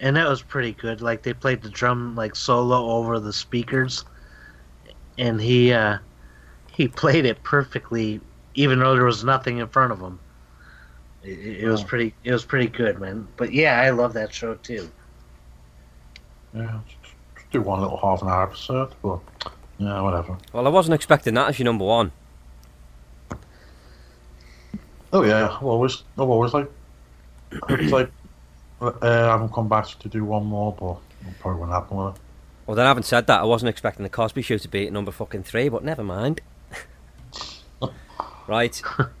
and 0.00 0.16
that 0.16 0.28
was 0.28 0.42
pretty 0.42 0.72
good. 0.72 1.00
Like 1.00 1.22
they 1.22 1.32
played 1.34 1.62
the 1.62 1.70
drum 1.70 2.14
like 2.16 2.34
solo 2.36 2.90
over 2.90 3.20
the 3.20 3.32
speakers, 3.32 4.04
and 5.18 5.40
he, 5.40 5.72
uh, 5.72 5.98
he 6.72 6.88
played 6.88 7.26
it 7.26 7.42
perfectly, 7.44 8.20
even 8.54 8.78
though 8.80 8.94
there 8.94 9.04
was 9.04 9.24
nothing 9.24 9.58
in 9.58 9.68
front 9.68 9.92
of 9.92 10.00
him. 10.00 10.20
It, 11.22 11.62
it 11.64 11.68
was 11.68 11.82
Oh. 11.82 11.86
pretty. 11.86 12.14
It 12.24 12.32
was 12.32 12.44
pretty 12.44 12.68
good, 12.68 12.98
man. 13.00 13.26
But 13.36 13.52
yeah, 13.52 13.80
I 13.80 13.90
love 13.90 14.12
that 14.14 14.32
show 14.32 14.54
too. 14.54 14.90
Yeah, 16.54 16.80
just, 16.88 17.14
just 17.36 17.50
do 17.50 17.60
one 17.62 17.80
little 17.80 17.96
half 17.98 18.22
an 18.22 18.28
hour 18.28 18.42
episode, 18.44 18.92
but 19.02 19.20
yeah, 19.78 20.00
whatever. 20.00 20.36
Well, 20.52 20.66
I 20.66 20.70
wasn't 20.70 20.94
expecting 20.94 21.34
that 21.34 21.48
as 21.48 21.58
your 21.58 21.64
number 21.66 21.84
one. 21.84 22.10
Oh 25.12 25.24
yeah, 25.24 25.48
I've 25.56 25.62
always, 25.64 26.02
I've 26.16 26.28
always 26.28 26.54
like, 26.54 26.70
it's 27.68 27.92
like, 27.92 28.10
uh, 28.80 28.92
I 29.02 29.06
haven't 29.32 29.52
come 29.52 29.68
back 29.68 29.86
to 29.86 30.08
do 30.08 30.24
one 30.24 30.46
more, 30.46 30.72
but 30.72 30.98
it 31.28 31.38
probably 31.40 31.60
won't 31.60 31.72
happen 31.72 31.96
with 31.96 32.14
it. 32.16 32.20
Well, 32.66 32.76
then 32.76 32.86
having 32.86 33.02
said 33.02 33.26
that, 33.26 33.40
I 33.40 33.44
wasn't 33.44 33.70
expecting 33.70 34.04
the 34.04 34.08
Cosby 34.08 34.42
Show 34.42 34.58
to 34.58 34.68
be 34.68 34.86
at 34.86 34.92
number 34.92 35.10
fucking 35.10 35.42
three, 35.42 35.68
but 35.68 35.82
never 35.82 36.04
mind. 36.04 36.40
right, 38.46 38.80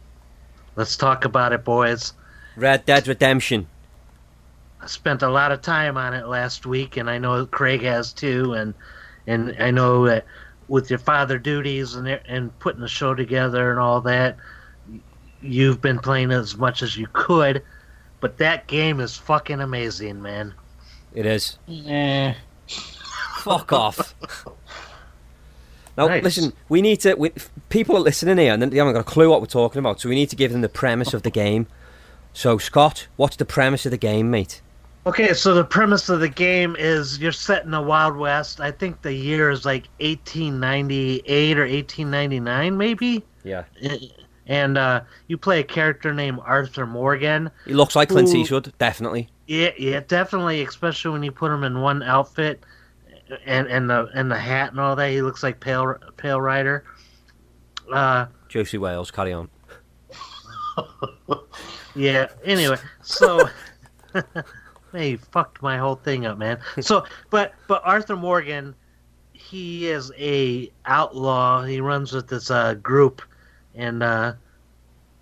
Let's 0.80 0.96
talk 0.96 1.26
about 1.26 1.52
it, 1.52 1.62
boys. 1.62 2.14
Red 2.56 2.86
Dead 2.86 3.06
Redemption. 3.06 3.66
I 4.80 4.86
spent 4.86 5.20
a 5.20 5.28
lot 5.28 5.52
of 5.52 5.60
time 5.60 5.98
on 5.98 6.14
it 6.14 6.26
last 6.26 6.64
week, 6.64 6.96
and 6.96 7.10
I 7.10 7.18
know 7.18 7.44
Craig 7.44 7.82
has 7.82 8.14
too, 8.14 8.54
and 8.54 8.72
and 9.26 9.54
I 9.60 9.72
know 9.72 10.06
that 10.06 10.24
with 10.68 10.88
your 10.88 10.98
father 10.98 11.38
duties 11.38 11.96
and 11.96 12.08
and 12.08 12.58
putting 12.60 12.80
the 12.80 12.88
show 12.88 13.14
together 13.14 13.70
and 13.70 13.78
all 13.78 14.00
that, 14.00 14.38
you've 15.42 15.82
been 15.82 15.98
playing 15.98 16.30
as 16.30 16.56
much 16.56 16.80
as 16.80 16.96
you 16.96 17.08
could, 17.12 17.62
but 18.20 18.38
that 18.38 18.66
game 18.66 19.00
is 19.00 19.18
fucking 19.18 19.60
amazing, 19.60 20.22
man. 20.22 20.54
It 21.12 21.26
is. 21.26 21.58
Yeah. 21.66 22.36
Fuck 23.36 23.70
off. 23.70 24.14
Now, 25.96 26.06
Nice. 26.06 26.22
listen, 26.22 26.52
we 26.68 26.80
need 26.82 27.00
to. 27.00 27.14
We, 27.14 27.32
people 27.68 27.96
are 27.96 28.00
listening 28.00 28.38
here 28.38 28.52
and 28.54 28.62
they 28.62 28.76
haven't 28.76 28.94
got 28.94 29.00
a 29.00 29.04
clue 29.04 29.28
what 29.28 29.40
we're 29.40 29.46
talking 29.46 29.78
about, 29.78 30.00
so 30.00 30.08
we 30.08 30.14
need 30.14 30.30
to 30.30 30.36
give 30.36 30.52
them 30.52 30.60
the 30.60 30.68
premise 30.68 31.12
of 31.14 31.22
the 31.22 31.30
game. 31.30 31.66
So, 32.32 32.58
Scott, 32.58 33.08
what's 33.16 33.36
the 33.36 33.44
premise 33.44 33.84
of 33.86 33.90
the 33.90 33.98
game, 33.98 34.30
mate? 34.30 34.62
Okay, 35.06 35.32
so 35.32 35.54
the 35.54 35.64
premise 35.64 36.08
of 36.10 36.20
the 36.20 36.28
game 36.28 36.76
is 36.78 37.18
you're 37.18 37.32
set 37.32 37.64
in 37.64 37.70
the 37.70 37.80
Wild 37.80 38.16
West. 38.16 38.60
I 38.60 38.70
think 38.70 39.02
the 39.02 39.12
year 39.12 39.50
is 39.50 39.64
like 39.64 39.88
1898 39.98 41.58
or 41.58 41.62
1899, 41.62 42.76
maybe. 42.76 43.24
Yeah. 43.42 43.64
And 44.46 44.76
uh, 44.76 45.02
you 45.28 45.38
play 45.38 45.60
a 45.60 45.64
character 45.64 46.12
named 46.12 46.40
Arthur 46.44 46.86
Morgan. 46.86 47.50
He 47.64 47.72
looks 47.72 47.96
like 47.96 48.10
Clint 48.10 48.28
Ooh. 48.28 48.36
Eastwood, 48.36 48.72
definitely. 48.78 49.28
Yeah, 49.46 49.70
yeah, 49.78 50.00
definitely. 50.06 50.62
Especially 50.62 51.12
when 51.12 51.22
you 51.22 51.32
put 51.32 51.50
him 51.50 51.64
in 51.64 51.80
one 51.80 52.02
outfit, 52.02 52.62
and 53.44 53.68
and 53.68 53.88
the 53.88 54.08
and 54.14 54.30
the 54.30 54.38
hat 54.38 54.70
and 54.70 54.80
all 54.80 54.96
that. 54.96 55.10
He 55.10 55.22
looks 55.22 55.42
like 55.42 55.60
Pale 55.60 55.96
Pale 56.16 56.40
Rider. 56.40 56.84
Uh, 57.92 58.26
Josey 58.48 58.78
Wales, 58.78 59.10
carry 59.10 59.32
on. 59.32 59.48
yeah. 61.94 62.28
Anyway, 62.44 62.76
so 63.02 63.48
hey, 64.92 65.16
fucked 65.16 65.62
my 65.62 65.78
whole 65.78 65.96
thing 65.96 66.26
up, 66.26 66.38
man. 66.38 66.58
So, 66.80 67.04
but 67.30 67.54
but 67.68 67.82
Arthur 67.84 68.16
Morgan, 68.16 68.74
he 69.32 69.88
is 69.88 70.12
a 70.18 70.70
outlaw. 70.86 71.64
He 71.64 71.80
runs 71.80 72.12
with 72.12 72.28
this 72.28 72.50
uh, 72.50 72.74
group, 72.74 73.22
and 73.74 74.02
uh, 74.02 74.34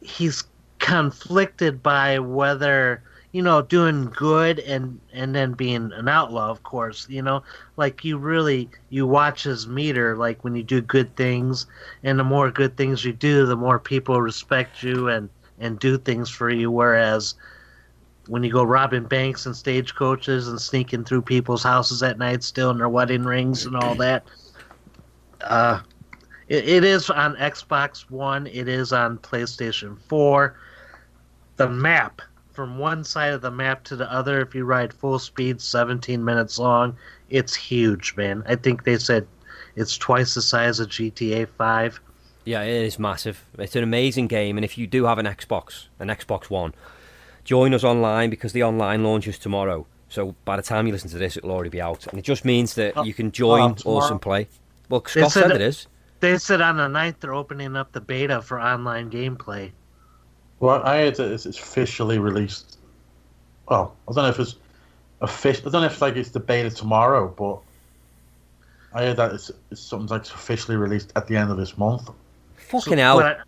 he's 0.02 0.44
conflicted 0.78 1.82
by 1.82 2.18
whether 2.18 3.02
you 3.38 3.44
know 3.44 3.62
doing 3.62 4.06
good 4.06 4.58
and 4.58 4.98
and 5.12 5.32
then 5.32 5.52
being 5.52 5.92
an 5.92 6.08
outlaw 6.08 6.50
of 6.50 6.64
course 6.64 7.06
you 7.08 7.22
know? 7.22 7.44
Like 7.76 8.04
you 8.04 8.18
really 8.18 8.68
you 8.90 9.06
watch 9.06 9.44
his 9.44 9.68
meter 9.68 10.16
like 10.16 10.42
when 10.42 10.56
you 10.56 10.64
do 10.64 10.80
good 10.80 11.14
things 11.14 11.64
and 12.02 12.18
the 12.18 12.24
more 12.24 12.50
good 12.50 12.76
things 12.76 13.04
you 13.04 13.12
do 13.12 13.46
the 13.46 13.54
more 13.54 13.78
people 13.78 14.20
respect 14.20 14.82
you 14.82 15.06
and 15.06 15.30
and 15.60 15.78
do 15.78 15.98
things 15.98 16.28
for 16.28 16.50
you. 16.50 16.68
Whereas 16.68 17.36
when 18.26 18.42
you 18.42 18.50
go 18.50 18.64
robbing 18.64 19.04
banks 19.04 19.46
and 19.46 19.54
stagecoaches 19.54 20.48
and 20.48 20.60
sneaking 20.60 21.04
through 21.04 21.22
people's 21.22 21.62
houses 21.62 22.02
at 22.02 22.18
night 22.18 22.42
stealing 22.42 22.78
their 22.78 22.88
wedding 22.88 23.22
rings 23.22 23.66
and 23.66 23.76
all 23.76 23.94
that 23.94 24.26
uh 25.42 25.78
it, 26.48 26.68
it 26.68 26.82
is 26.82 27.08
on 27.08 27.36
xbox 27.36 28.10
one 28.10 28.48
it 28.48 28.66
is 28.66 28.92
on 28.92 29.16
playstation 29.18 29.96
4 30.08 30.58
the 31.54 31.68
map 31.68 32.20
from 32.58 32.76
one 32.76 33.04
side 33.04 33.32
of 33.32 33.40
the 33.40 33.52
map 33.52 33.84
to 33.84 33.94
the 33.94 34.12
other 34.12 34.40
if 34.40 34.52
you 34.52 34.64
ride 34.64 34.92
full 34.92 35.16
speed, 35.20 35.60
17 35.60 36.24
minutes 36.24 36.58
long. 36.58 36.96
It's 37.30 37.54
huge, 37.54 38.16
man. 38.16 38.42
I 38.48 38.56
think 38.56 38.82
they 38.82 38.98
said 38.98 39.28
it's 39.76 39.96
twice 39.96 40.34
the 40.34 40.42
size 40.42 40.80
of 40.80 40.88
GTA 40.88 41.46
5. 41.56 42.00
Yeah, 42.44 42.62
it 42.62 42.84
is 42.84 42.98
massive. 42.98 43.44
It's 43.60 43.76
an 43.76 43.84
amazing 43.84 44.26
game, 44.26 44.58
and 44.58 44.64
if 44.64 44.76
you 44.76 44.88
do 44.88 45.04
have 45.04 45.18
an 45.18 45.26
Xbox, 45.26 45.86
an 46.00 46.08
Xbox 46.08 46.50
One, 46.50 46.74
join 47.44 47.72
us 47.74 47.84
online 47.84 48.28
because 48.28 48.52
the 48.52 48.64
online 48.64 49.04
launches 49.04 49.38
tomorrow. 49.38 49.86
So 50.08 50.34
by 50.44 50.56
the 50.56 50.62
time 50.64 50.88
you 50.88 50.92
listen 50.92 51.10
to 51.10 51.18
this, 51.18 51.36
it'll 51.36 51.52
already 51.52 51.70
be 51.70 51.80
out, 51.80 52.08
and 52.08 52.18
it 52.18 52.22
just 52.22 52.44
means 52.44 52.74
that 52.74 52.94
Oh, 52.96 53.04
you 53.04 53.14
can 53.14 53.30
join 53.30 53.76
oh, 53.86 53.98
us 53.98 54.10
and 54.10 54.20
play. 54.20 54.48
Well, 54.88 55.02
They 55.02 55.20
Scott 55.20 55.30
said 55.30 55.42
said 55.42 55.52
it 55.52 55.60
is. 55.60 55.86
They 56.18 56.36
said 56.38 56.60
on 56.60 56.76
the 56.76 56.88
9th 56.88 57.20
they're 57.20 57.34
opening 57.34 57.76
up 57.76 57.92
the 57.92 58.00
beta 58.00 58.42
for 58.42 58.60
online 58.60 59.12
gameplay. 59.12 59.70
Well, 60.60 60.82
I 60.82 60.98
heard 60.98 61.16
that 61.16 61.30
it's 61.32 61.46
it's 61.46 61.58
officially 61.58 62.18
released. 62.18 62.78
Well, 63.68 63.94
I 64.08 64.12
don't 64.12 64.24
know 64.24 64.30
if 64.30 64.38
it's 64.38 64.56
official. 65.20 65.68
I 65.68 65.72
don't 65.72 65.80
know 65.82 65.86
if 65.86 65.92
it's 65.92 66.02
like 66.02 66.16
it's 66.16 66.30
the 66.30 66.40
beta 66.40 66.70
tomorrow, 66.70 67.28
but 67.28 67.60
I 68.92 69.04
heard 69.06 69.16
that 69.18 69.32
it's, 69.32 69.50
it's 69.70 69.80
something 69.80 70.08
like 70.08 70.22
it's 70.22 70.30
officially 70.30 70.76
released 70.76 71.12
at 71.16 71.26
the 71.26 71.36
end 71.36 71.50
of 71.50 71.56
this 71.56 71.76
month. 71.78 72.10
Fucking 72.56 72.98
hell. 72.98 73.18
But, 73.20 73.40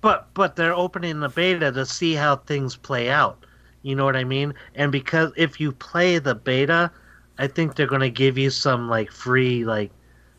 but 0.00 0.28
but 0.34 0.56
they're 0.56 0.74
opening 0.74 1.20
the 1.20 1.28
beta 1.28 1.70
to 1.72 1.86
see 1.86 2.14
how 2.14 2.36
things 2.36 2.76
play 2.76 3.10
out. 3.10 3.44
You 3.82 3.94
know 3.94 4.04
what 4.04 4.16
I 4.16 4.24
mean? 4.24 4.52
And 4.74 4.90
because 4.90 5.32
if 5.36 5.60
you 5.60 5.70
play 5.70 6.18
the 6.18 6.34
beta, 6.34 6.90
I 7.38 7.46
think 7.46 7.76
they're 7.76 7.86
gonna 7.86 8.10
give 8.10 8.36
you 8.36 8.50
some 8.50 8.88
like 8.88 9.12
free 9.12 9.64
like 9.64 9.92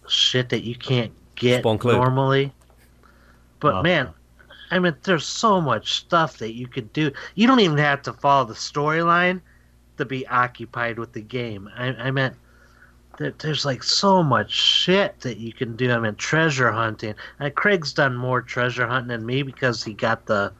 shit 0.09 0.49
that 0.49 0.63
you 0.63 0.75
can't 0.75 1.11
get 1.35 1.61
Spunk 1.61 1.85
loot. 1.85 1.95
normally. 1.95 2.51
But 3.59 3.75
Oh. 3.75 3.83
man, 3.83 4.09
I 4.71 4.79
mean, 4.79 4.95
there's 5.03 5.25
so 5.25 5.61
much 5.61 5.93
stuff 5.93 6.37
that 6.39 6.53
you 6.53 6.67
could 6.67 6.91
do. 6.93 7.11
You 7.35 7.47
don't 7.47 7.59
even 7.59 7.77
have 7.77 8.01
to 8.03 8.13
follow 8.13 8.45
the 8.45 8.53
storyline 8.53 9.41
to 9.97 10.05
be 10.05 10.27
occupied 10.27 10.99
with 10.99 11.13
the 11.13 11.21
game. 11.21 11.69
I, 11.75 11.87
I 11.87 12.11
meant 12.11 12.35
there, 13.17 13.33
there's 13.39 13.65
like 13.65 13.83
so 13.83 14.21
much 14.23 14.51
shit 14.51 15.19
that 15.21 15.37
you 15.37 15.53
can 15.53 15.75
do. 15.75 15.91
I 15.91 15.99
mean, 15.99 16.15
treasure 16.15 16.71
hunting. 16.71 17.15
Uh, 17.39 17.49
Craig's 17.49 17.93
done 17.93 18.15
more 18.15 18.41
treasure 18.41 18.87
hunting 18.87 19.09
than 19.09 19.25
me 19.25 19.43
because 19.43 19.83
he 19.83 19.93
got 19.93 20.25
the 20.25 20.53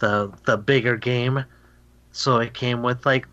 the 0.00 0.32
the 0.44 0.56
bigger 0.56 0.96
game, 0.96 1.44
so 2.12 2.38
it 2.38 2.54
came 2.54 2.82
with 2.82 3.04
like 3.06 3.26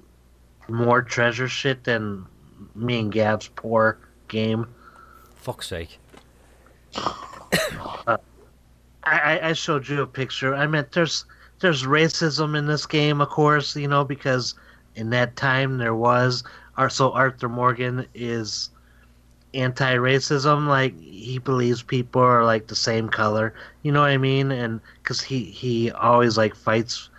more 0.67 1.01
treasure 1.01 1.47
shit 1.47 1.83
than 1.83 2.25
me 2.73 2.99
and 2.99 3.11
Gav's 3.11 3.49
poor 3.49 3.99
game. 4.27 4.67
Fuck's 5.35 5.67
sake. 5.67 5.99
I, 9.05 9.39
I- 9.49 9.53
showed 9.53 9.87
you 9.87 10.01
a 10.01 10.07
picture. 10.07 10.55
I 10.55 10.67
meant 10.67 10.91
there's 10.91 11.25
there's 11.59 11.83
racism 11.83 12.57
in 12.57 12.65
this 12.67 12.85
game, 12.85 13.21
of 13.21 13.29
course, 13.29 13.75
you 13.75 13.87
know, 13.87 14.03
because 14.03 14.55
in 14.95 15.09
that 15.11 15.35
time 15.35 15.77
there 15.77 15.95
was. 15.95 16.43
So 16.89 17.11
Arthur 17.11 17.47
Morgan 17.47 18.05
is 18.13 18.69
anti-racism. 19.53 20.67
Like 20.67 20.99
he 20.99 21.37
believes 21.39 21.81
people 21.81 22.21
are 22.21 22.43
like 22.43 22.67
the 22.67 22.75
same 22.75 23.07
color. 23.09 23.53
You 23.83 23.91
know 23.91 24.01
what 24.01 24.09
I 24.11 24.17
mean? 24.17 24.51
And 24.51 24.81
because 25.01 25.21
he 25.21 25.45
he 25.45 25.91
always 25.91 26.37
like 26.37 26.55
fights 26.55 27.09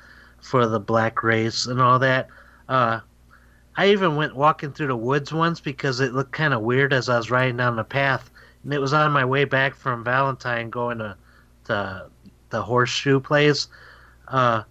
for 0.40 0.66
the 0.66 0.80
black 0.80 1.22
race 1.22 1.66
and 1.66 1.80
all 1.80 1.98
that. 2.00 2.28
Uh, 2.68 3.00
I 3.76 3.88
even 3.88 4.16
went 4.16 4.36
walking 4.36 4.72
through 4.72 4.88
the 4.88 4.96
woods 4.96 5.32
once 5.32 5.60
because 5.60 6.00
it 6.00 6.12
looked 6.14 6.32
kind 6.32 6.54
of 6.54 6.62
weird 6.62 6.92
as 6.92 7.08
I 7.08 7.16
was 7.16 7.30
riding 7.30 7.56
down 7.56 7.76
the 7.76 7.84
path, 7.84 8.30
and 8.64 8.72
it 8.72 8.80
was 8.80 8.92
on 8.92 9.12
my 9.12 9.24
way 9.24 9.44
back 9.44 9.74
from 9.74 10.04
Valentine 10.04 10.70
going 10.70 10.98
to 10.98 11.16
the 11.66 12.08
the 12.50 12.62
horseshoe 12.62 13.20
place. 13.20 13.68
Uh, 14.28 14.62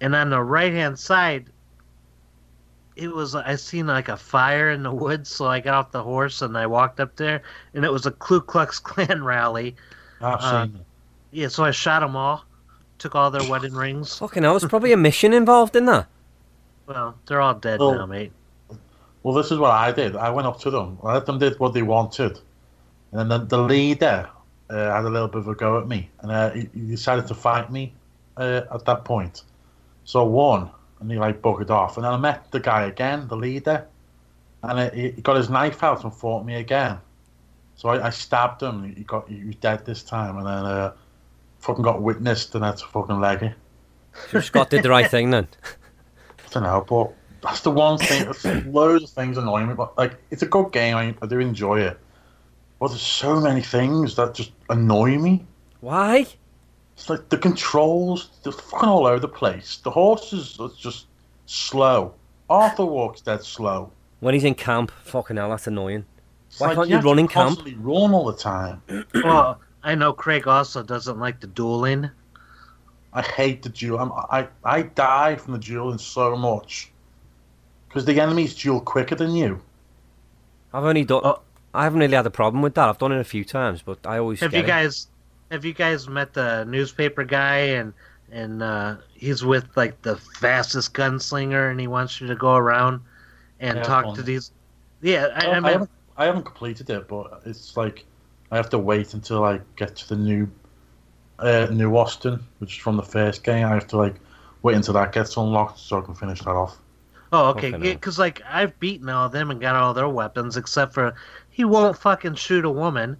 and 0.00 0.14
on 0.14 0.30
the 0.30 0.42
right 0.42 0.72
hand 0.72 0.98
side, 0.98 1.46
it 2.96 3.08
was 3.12 3.34
I 3.34 3.56
seen 3.56 3.86
like 3.86 4.08
a 4.08 4.16
fire 4.16 4.70
in 4.70 4.82
the 4.82 4.92
woods, 4.92 5.28
so 5.28 5.46
I 5.46 5.60
got 5.60 5.74
off 5.74 5.90
the 5.92 6.02
horse 6.02 6.42
and 6.42 6.56
I 6.56 6.66
walked 6.66 7.00
up 7.00 7.16
there, 7.16 7.42
and 7.74 7.84
it 7.84 7.92
was 7.92 8.06
a 8.06 8.10
Ku 8.12 8.40
Klux 8.40 8.78
Klan 8.80 9.22
rally. 9.24 9.76
I've 10.20 10.38
Uh, 10.40 10.64
seen 10.66 10.76
it. 10.76 10.82
Yeah, 11.32 11.48
so 11.48 11.64
I 11.64 11.70
shot 11.72 12.00
them 12.00 12.16
all, 12.16 12.44
took 12.98 13.14
all 13.14 13.30
their 13.30 13.48
wedding 13.50 13.74
rings. 13.84 14.16
Fucking 14.18 14.42
hell, 14.42 14.58
there's 14.58 14.68
probably 14.70 14.92
a 14.92 14.96
mission 14.96 15.32
involved 15.34 15.76
in 15.76 15.84
that. 15.86 16.06
Well, 16.86 17.16
they're 17.26 17.40
all 17.40 17.54
dead 17.54 17.80
Oh. 17.80 17.92
now, 17.94 18.06
mate. 18.06 18.32
Well, 19.22 19.34
this 19.34 19.50
is 19.50 19.58
what 19.58 19.72
I 19.72 19.90
did. 19.90 20.14
I 20.14 20.30
went 20.30 20.46
up 20.46 20.60
to 20.60 20.70
them. 20.70 20.98
I 21.02 21.14
let 21.14 21.26
them 21.26 21.38
did 21.40 21.58
what 21.58 21.74
they 21.74 21.82
wanted, 21.82 22.38
and 23.10 23.18
then 23.20 23.28
the, 23.28 23.38
the 23.44 23.58
leader 23.58 24.30
uh, 24.70 24.92
had 24.92 25.04
a 25.04 25.10
little 25.10 25.28
bit 25.28 25.38
of 25.38 25.48
a 25.48 25.54
go 25.54 25.78
at 25.78 25.88
me, 25.88 26.10
and 26.20 26.30
uh, 26.30 26.50
he, 26.50 26.68
he 26.74 26.80
decided 26.80 27.26
to 27.28 27.34
fight 27.34 27.70
me 27.70 27.94
uh, 28.36 28.62
at 28.72 28.84
that 28.84 29.04
point. 29.04 29.42
So 30.04 30.20
I 30.20 30.28
won, 30.28 30.70
and 31.00 31.10
he 31.10 31.18
like 31.18 31.42
buggered 31.42 31.70
off. 31.70 31.96
And 31.96 32.04
then 32.04 32.12
I 32.12 32.16
met 32.16 32.50
the 32.50 32.60
guy 32.60 32.84
again, 32.84 33.28
the 33.28 33.36
leader, 33.36 33.86
and 34.62 34.78
uh, 34.78 34.90
he, 34.90 35.10
he 35.12 35.22
got 35.22 35.36
his 35.36 35.50
knife 35.50 35.82
out 35.82 36.04
and 36.04 36.14
fought 36.14 36.44
me 36.44 36.56
again. 36.56 36.98
So 37.76 37.90
I, 37.90 38.06
I 38.06 38.10
stabbed 38.10 38.62
him. 38.62 38.84
and 38.84 38.96
He 38.96 39.04
got 39.04 39.28
he 39.28 39.44
was 39.44 39.56
dead 39.56 39.84
this 39.84 40.02
time, 40.02 40.36
and 40.38 40.46
then 40.46 40.64
uh, 40.64 40.92
fucking 41.60 41.82
got 41.82 42.02
witnessed, 42.02 42.54
and 42.54 42.64
that's 42.64 42.82
fucking 42.82 43.20
leggy. 43.20 43.52
So 44.30 44.40
Scott 44.40 44.70
did 44.70 44.82
the 44.82 44.90
right 44.90 45.10
thing 45.10 45.30
then. 45.30 45.48
I 46.38 46.48
don't 46.50 46.62
know, 46.62 46.84
but 46.88 47.12
that's 47.42 47.60
the 47.60 47.70
one 47.70 47.98
thing. 47.98 48.72
Loads 48.72 49.04
of 49.04 49.10
things 49.10 49.36
annoy 49.36 49.66
me, 49.66 49.74
but 49.74 49.96
like 49.98 50.16
it's 50.30 50.42
a 50.42 50.46
good 50.46 50.72
game. 50.72 50.96
I, 50.96 51.14
I 51.20 51.26
do 51.26 51.38
enjoy 51.38 51.80
it. 51.80 51.98
But 52.78 52.88
there's 52.88 53.02
so 53.02 53.40
many 53.40 53.62
things 53.62 54.16
that 54.16 54.34
just 54.34 54.52
annoy 54.68 55.18
me. 55.18 55.46
Why? 55.80 56.26
It's 56.96 57.08
like 57.08 57.28
the 57.28 57.38
controls, 57.38 58.30
they're 58.42 58.52
fucking 58.52 58.88
all 58.88 59.06
over 59.06 59.20
the 59.20 59.28
place. 59.28 59.78
The 59.78 59.90
horses 59.90 60.58
are 60.60 60.70
just 60.78 61.06
slow. 61.46 62.14
Arthur 62.48 62.84
walks 62.84 63.20
dead 63.20 63.42
slow. 63.42 63.92
When 64.20 64.34
he's 64.34 64.44
in 64.44 64.54
camp, 64.54 64.90
fucking 65.04 65.36
hell, 65.36 65.50
that's 65.50 65.66
annoying. 65.66 66.04
It's 66.48 66.60
Why 66.60 66.68
like 66.68 66.76
can't 66.76 66.88
you 66.88 66.96
have 66.96 67.04
run 67.04 67.18
in 67.18 67.28
camp? 67.28 67.56
constantly 67.56 67.74
Run 67.74 68.12
all 68.12 68.26
the 68.26 68.36
time. 68.36 68.82
well, 69.14 69.60
I 69.82 69.94
know 69.94 70.12
Craig 70.12 70.46
also 70.46 70.82
doesn't 70.82 71.18
like 71.18 71.40
the 71.40 71.46
dueling. 71.48 72.10
I 73.12 73.22
hate 73.22 73.62
the 73.62 73.68
duel. 73.68 73.98
I'm, 73.98 74.12
I 74.12 74.48
I 74.64 74.82
die 74.82 75.36
from 75.36 75.54
the 75.54 75.58
dueling 75.58 75.98
so 75.98 76.36
much 76.36 76.90
because 77.88 78.04
the 78.04 78.20
enemies 78.20 78.54
duel 78.54 78.80
quicker 78.80 79.14
than 79.14 79.34
you. 79.34 79.60
I've 80.72 80.84
only 80.84 81.04
done. 81.04 81.22
Oh. 81.24 81.40
I 81.76 81.84
haven't 81.84 82.00
really 82.00 82.16
had 82.16 82.26
a 82.26 82.30
problem 82.30 82.62
with 82.62 82.74
that. 82.74 82.88
I've 82.88 82.98
done 82.98 83.12
it 83.12 83.20
a 83.20 83.24
few 83.24 83.44
times, 83.44 83.82
but 83.82 84.06
I 84.06 84.18
always 84.18 84.40
Have 84.40 84.54
you 84.54 84.62
it. 84.62 84.64
guys 84.64 85.08
have 85.50 85.64
you 85.64 85.72
guys 85.74 86.08
met 86.08 86.32
the 86.34 86.64
newspaper 86.64 87.24
guy 87.24 87.58
and 87.78 87.94
and 88.30 88.62
uh, 88.62 88.96
he's 89.14 89.44
with 89.44 89.66
like 89.76 90.02
the 90.02 90.16
fastest 90.16 90.92
gunslinger 90.94 91.70
and 91.70 91.78
he 91.80 91.86
wants 91.86 92.20
you 92.20 92.26
to 92.28 92.36
go 92.36 92.56
around 92.56 93.00
and 93.60 93.78
Yeah, 93.78 93.82
talk 93.82 94.02
fun. 94.02 94.14
to 94.14 94.22
these 94.22 94.52
yeah 95.02 95.28
I, 95.34 95.46
I 95.46 95.60
I, 95.60 95.60
mean 95.60 95.72
haven't, 95.72 95.90
I 96.16 96.24
haven't 96.26 96.44
completed 96.44 96.90
it, 96.90 97.08
but 97.08 97.42
it's 97.46 97.76
like 97.76 98.06
I 98.50 98.56
have 98.56 98.70
to 98.70 98.78
wait 98.78 99.14
until 99.14 99.44
I 99.44 99.60
get 99.76 99.96
to 99.96 100.08
the 100.08 100.16
new 100.16 100.50
uh, 101.38 101.68
New 101.70 101.96
Austin, 101.96 102.46
which 102.58 102.74
is 102.76 102.78
from 102.82 102.96
the 102.96 103.02
first 103.02 103.44
game. 103.44 103.66
I 103.66 103.74
have 103.74 103.86
to 103.88 103.96
like 103.98 104.16
wait 104.62 104.76
until 104.76 104.94
that 104.94 105.12
gets 105.12 105.36
unlocked 105.36 105.78
so 105.78 105.98
I 105.98 106.02
can 106.02 106.14
finish 106.14 106.40
that 106.42 106.50
off. 106.50 106.78
oh 107.32 107.50
okay 107.50 107.72
Fucking 107.72 107.82
hell. 107.82 107.94
because 107.94 108.18
like 108.18 108.42
I've 108.48 108.78
beaten 108.80 109.08
all 109.08 109.26
of 109.26 109.32
them 109.32 109.50
and 109.50 109.60
got 109.60 109.76
all 109.76 109.94
their 109.94 110.08
weapons 110.08 110.56
except 110.56 110.94
for 110.94 111.14
he 111.56 111.64
won't 111.64 111.96
fucking 111.96 112.34
shoot 112.34 112.66
a 112.66 112.70
woman 112.70 113.16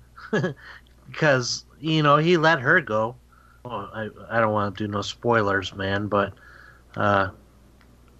because 1.10 1.64
you 1.80 2.02
know 2.02 2.18
he 2.18 2.36
let 2.36 2.60
her 2.60 2.80
go 2.82 3.16
well, 3.64 3.90
I, 3.94 4.08
I 4.30 4.40
don't 4.40 4.52
want 4.52 4.76
to 4.76 4.84
do 4.84 4.92
no 4.92 5.00
spoilers 5.00 5.74
man 5.74 6.06
but 6.08 6.34
uh 6.96 7.30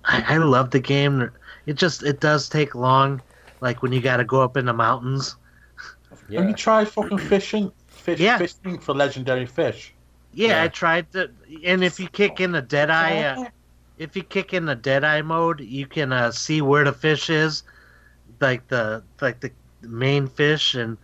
I, 0.05 0.35
I 0.35 0.37
love 0.39 0.71
the 0.71 0.81
game 0.81 1.31
it 1.67 1.75
just 1.75 2.03
it 2.03 2.21
does 2.21 2.49
take 2.49 2.75
long 2.75 3.21
like 3.61 3.83
when 3.83 3.93
you 3.93 4.01
got 4.01 4.17
to 4.17 4.25
go 4.25 4.41
up 4.41 4.57
in 4.57 4.65
the 4.65 4.73
mountains 4.73 5.37
Yeah. 6.29 6.41
Have 6.41 6.49
you 6.49 6.55
tried 6.55 6.89
fucking 6.89 7.19
fishing? 7.19 7.73
Fish 7.89 8.21
Yeah. 8.21 8.39
fishing 8.39 8.79
for 8.79 8.95
legendary 8.95 9.47
fish. 9.47 9.93
Yeah, 10.33 10.63
I 10.63 10.69
tried 10.69 11.11
to. 11.13 11.31
And 11.65 11.83
if 11.85 11.99
you 12.01 12.09
kick 12.09 12.41
in 12.41 12.53
the 12.53 12.63
dead 12.63 12.91
eye, 12.91 13.23
uh, 13.25 13.49
if 13.99 14.17
you 14.17 14.23
kick 14.23 14.55
in 14.55 14.65
the 14.65 14.75
dead 14.75 15.05
eye 15.05 15.23
mode, 15.23 15.61
you 15.61 15.87
can 15.87 16.13
uh, 16.13 16.31
see 16.31 16.61
where 16.63 16.85
the 16.85 16.93
fish 16.93 17.31
is, 17.31 17.63
like 18.41 18.69
the 18.69 19.03
like 19.21 19.41
the 19.41 19.51
main 19.89 20.27
fish, 20.27 20.75
and 20.75 20.97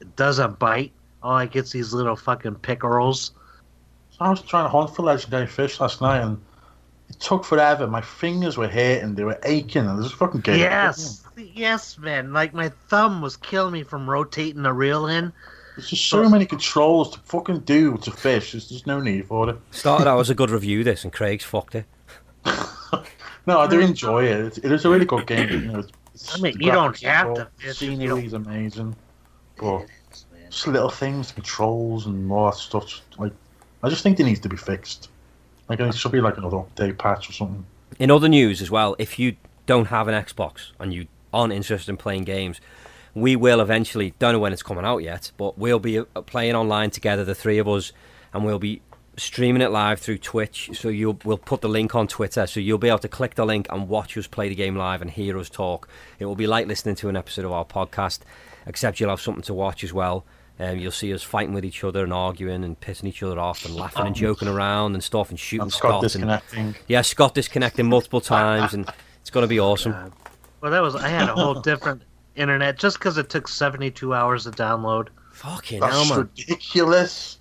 it 0.00 0.16
doesn't 0.16 0.58
bite. 0.58 0.92
All 1.22 1.32
I 1.32 1.46
get's 1.46 1.72
these 1.72 1.92
little 1.92 2.16
fucking 2.16 2.56
pickerels. 2.56 3.32
So 4.10 4.18
I 4.20 4.30
was 4.30 4.42
trying 4.42 4.64
to 4.64 4.68
hunt 4.68 4.94
for 4.94 5.02
legendary 5.02 5.46
fish 5.46 5.80
last 5.80 6.00
night, 6.00 6.20
and 6.20 6.40
it 7.08 7.18
took 7.20 7.44
forever. 7.44 7.86
My 7.86 8.00
fingers 8.00 8.56
were 8.56 8.68
hurting, 8.68 9.14
they 9.14 9.24
were 9.24 9.38
aching, 9.44 9.86
and 9.86 9.98
this 9.98 10.06
just 10.06 10.18
fucking 10.18 10.40
gave 10.42 10.54
up. 10.56 10.60
Yes, 10.60 11.24
yes, 11.36 11.98
man. 11.98 12.32
Like 12.32 12.54
my 12.54 12.68
thumb 12.88 13.22
was 13.22 13.36
killing 13.36 13.72
me 13.72 13.82
from 13.82 14.08
rotating 14.08 14.62
the 14.62 14.72
reel 14.72 15.06
in. 15.06 15.32
There's 15.76 15.90
just 15.90 16.04
so 16.08 16.28
many 16.28 16.46
controls 16.46 17.10
to 17.14 17.18
fucking 17.20 17.60
do 17.60 17.96
to 17.98 18.10
fish. 18.10 18.52
There's 18.52 18.68
just 18.68 18.86
no 18.86 19.00
need 19.00 19.26
for 19.26 19.50
it. 19.50 19.56
Started 19.72 20.06
out 20.06 20.20
as 20.20 20.30
a 20.30 20.34
good 20.34 20.50
review, 20.50 20.84
this, 20.84 21.02
and 21.02 21.12
Craig's 21.12 21.44
fucked 21.44 21.74
it. 21.74 21.86
No, 23.46 23.60
I 23.60 23.66
do 23.66 23.80
enjoy 23.80 24.24
it. 24.24 24.40
It's, 24.46 24.58
it 24.58 24.72
is 24.72 24.84
a 24.84 24.90
really 24.90 25.04
good 25.04 25.26
game. 25.26 25.48
You 25.50 25.60
know, 25.60 25.78
it's, 25.80 25.92
I 26.32 26.40
mean, 26.40 26.56
you 26.60 26.70
don't 26.70 26.98
have 27.00 27.34
to 27.34 27.44
cool, 27.44 27.50
fish 27.56 27.78
Scenery 27.78 28.26
is 28.26 28.32
amazing, 28.32 28.94
but 29.58 29.86
just 30.50 30.66
little 30.66 30.90
things, 30.90 31.32
controls 31.32 32.06
and 32.06 32.30
all 32.30 32.50
that 32.50 32.56
stuff. 32.56 33.00
Like, 33.18 33.32
I 33.82 33.88
just 33.88 34.02
think 34.02 34.18
they 34.18 34.24
needs 34.24 34.40
to 34.40 34.48
be 34.48 34.56
fixed. 34.56 35.08
Like, 35.68 35.80
it 35.80 35.94
should 35.94 36.12
be 36.12 36.20
like 36.20 36.36
another 36.36 36.58
update 36.58 36.98
patch 36.98 37.28
or 37.28 37.32
something. 37.32 37.64
In 37.98 38.10
other 38.10 38.28
news 38.28 38.62
as 38.62 38.70
well, 38.70 38.94
if 38.98 39.18
you 39.18 39.36
don't 39.66 39.86
have 39.86 40.08
an 40.08 40.14
Xbox 40.14 40.72
and 40.78 40.92
you 40.92 41.06
aren't 41.32 41.52
interested 41.52 41.90
in 41.90 41.96
playing 41.96 42.24
games, 42.24 42.60
we 43.14 43.36
will 43.36 43.60
eventually. 43.60 44.14
Don't 44.18 44.34
know 44.34 44.38
when 44.38 44.52
it's 44.52 44.62
coming 44.62 44.84
out 44.84 44.98
yet, 44.98 45.30
but 45.36 45.58
we'll 45.58 45.78
be 45.78 45.98
uh, 45.98 46.04
playing 46.26 46.54
online 46.54 46.90
together, 46.90 47.24
the 47.24 47.34
three 47.34 47.58
of 47.58 47.68
us, 47.68 47.92
and 48.32 48.44
we'll 48.44 48.58
be 48.58 48.82
streaming 49.16 49.62
it 49.62 49.70
live 49.70 50.00
through 50.00 50.18
Twitch. 50.18 50.70
So 50.74 50.88
you'll 50.88 51.18
we'll 51.24 51.38
put 51.38 51.60
the 51.60 51.68
link 51.68 51.94
on 51.94 52.06
Twitter, 52.08 52.46
so 52.46 52.60
you'll 52.60 52.78
be 52.78 52.88
able 52.88 52.98
to 53.00 53.08
click 53.08 53.34
the 53.34 53.44
link 53.46 53.66
and 53.70 53.88
watch 53.88 54.16
us 54.16 54.26
play 54.26 54.48
the 54.48 54.54
game 54.54 54.76
live 54.76 55.02
and 55.02 55.10
hear 55.10 55.38
us 55.38 55.48
talk. 55.50 55.88
It 56.18 56.26
will 56.26 56.36
be 56.36 56.46
like 56.46 56.66
listening 56.66 56.94
to 56.96 57.08
an 57.08 57.16
episode 57.16 57.44
of 57.44 57.52
our 57.52 57.64
podcast, 57.64 58.20
except 58.66 59.00
you'll 59.00 59.10
have 59.10 59.20
something 59.20 59.42
to 59.44 59.54
watch 59.54 59.84
as 59.84 59.92
well. 59.92 60.24
Um, 60.60 60.78
you'll 60.78 60.92
see 60.92 61.12
us 61.12 61.22
fighting 61.24 61.52
with 61.52 61.64
each 61.64 61.82
other 61.82 62.04
and 62.04 62.12
arguing 62.12 62.62
and 62.62 62.78
pissing 62.78 63.06
each 63.06 63.24
other 63.24 63.40
off 63.40 63.64
and 63.64 63.74
laughing 63.74 64.02
and 64.06 64.08
Um, 64.08 64.14
joking 64.14 64.46
around 64.46 64.94
and 64.94 65.02
stuff 65.02 65.30
and 65.30 65.38
shooting 65.40 65.62
And 65.62 65.72
Scott 65.72 65.90
Scott. 65.90 66.02
disconnecting. 66.02 66.58
And, 66.60 66.78
yeah, 66.86 67.02
Scott 67.02 67.34
disconnecting 67.34 67.86
multiple 67.88 68.20
times, 68.36 68.72
and 68.72 68.88
it's 69.20 69.30
going 69.30 69.42
to 69.42 69.48
be 69.48 69.58
awesome. 69.58 70.12
Well, 70.60 70.70
that 70.70 70.80
was 70.80 70.94
I 70.94 71.08
had 71.08 71.28
a 71.28 71.34
whole 71.34 71.54
different 71.60 72.02
internet 72.36 72.78
just 72.78 72.98
because 72.98 73.18
it 73.18 73.28
took 73.30 73.48
72 73.48 74.14
hours 74.14 74.44
to 74.44 74.50
download. 74.52 75.08
Fucking 75.32 75.80
That's 75.80 75.92
hell, 75.92 76.04
man. 76.06 76.18
ridiculous. 76.36 77.38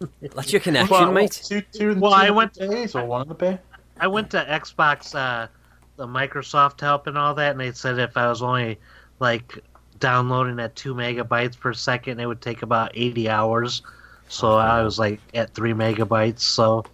That's 0.22 0.52
your 0.52 0.60
connection, 0.60 0.90
Well, 0.90 1.12
mate. 1.12 1.40
Two, 1.44 1.60
two, 1.72 1.94
Well, 1.98 2.12
two 2.12 2.16
I 2.16 2.30
went- 2.30 2.54
days 2.54 2.94
or 2.94 3.04
one 3.04 3.26
in 3.26 3.30
a 3.32 3.34
bit. 3.34 3.60
I 4.00 4.06
went 4.06 4.30
to 4.30 4.44
Xbox, 4.44 5.14
uh, 5.14 5.48
the 5.96 6.06
Microsoft 6.06 6.80
help 6.80 7.08
and 7.08 7.18
all 7.18 7.34
that, 7.34 7.50
and 7.52 7.60
they 7.60 7.72
said 7.72 7.98
if 7.98 8.16
I 8.16 8.28
was 8.28 8.42
only 8.42 8.78
like 9.18 9.58
downloading 9.98 10.60
at 10.60 10.76
two 10.76 10.94
megabytes 10.94 11.58
per 11.58 11.72
second, 11.74 12.20
it 12.20 12.26
would 12.26 12.40
take 12.40 12.62
about 12.62 12.92
80 12.94 13.28
hours. 13.28 13.82
So 14.28 14.56
I 14.56 14.82
was 14.82 14.98
like 14.98 15.20
at 15.34 15.52
three 15.54 15.72
megabytes. 15.72 16.40
So 16.40 16.84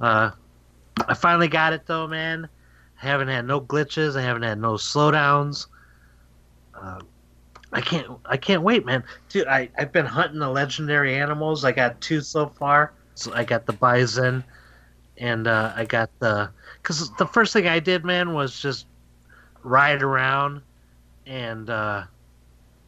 uh, 0.00 0.32
I 1.06 1.14
finally 1.14 1.46
got 1.48 1.72
it 1.72 1.86
though, 1.86 2.08
man. 2.08 2.48
I 3.00 3.06
haven't 3.06 3.28
had 3.28 3.46
no 3.46 3.60
glitches. 3.60 4.16
I 4.16 4.22
haven't 4.22 4.42
had 4.42 4.58
no 4.58 4.72
slowdowns. 4.74 5.66
Uh, 6.74 7.00
I 7.72 7.80
can't. 7.80 8.08
I 8.24 8.36
can't 8.36 8.62
wait, 8.62 8.84
man. 8.84 9.04
Dude, 9.28 9.46
I 9.46 9.68
I've 9.78 9.92
been 9.92 10.06
hunting 10.06 10.40
the 10.40 10.48
legendary 10.48 11.14
animals. 11.16 11.64
I 11.64 11.72
got 11.72 12.00
two 12.00 12.20
so 12.20 12.48
far. 12.48 12.92
So 13.14 13.32
I 13.34 13.44
got 13.44 13.66
the 13.66 13.72
bison, 13.74 14.42
and 15.18 15.46
uh, 15.46 15.72
I 15.76 15.84
got 15.84 16.10
the. 16.18 16.50
Because 16.82 17.10
the 17.16 17.26
first 17.26 17.52
thing 17.52 17.68
I 17.68 17.78
did, 17.78 18.04
man, 18.04 18.32
was 18.32 18.58
just 18.60 18.86
ride 19.62 20.02
around, 20.02 20.62
and 21.26 21.68
uh, 21.70 22.04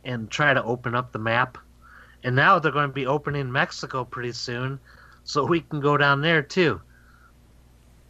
and 0.05 0.31
try 0.31 0.53
to 0.55 0.63
open 0.65 0.95
up 0.95 1.13
the 1.13 1.19
map. 1.19 1.59
And 2.25 2.35
now 2.35 2.59
they're 2.59 2.73
going 2.73 2.89
to 2.89 2.93
be 2.95 3.07
opening 3.07 3.51
Mexico 3.53 4.05
pretty 4.05 4.33
soon, 4.33 4.81
so 5.25 5.45
we 5.45 5.61
can 5.61 5.81
go 5.81 5.97
down 5.97 6.23
there 6.23 6.43
too. 6.43 6.81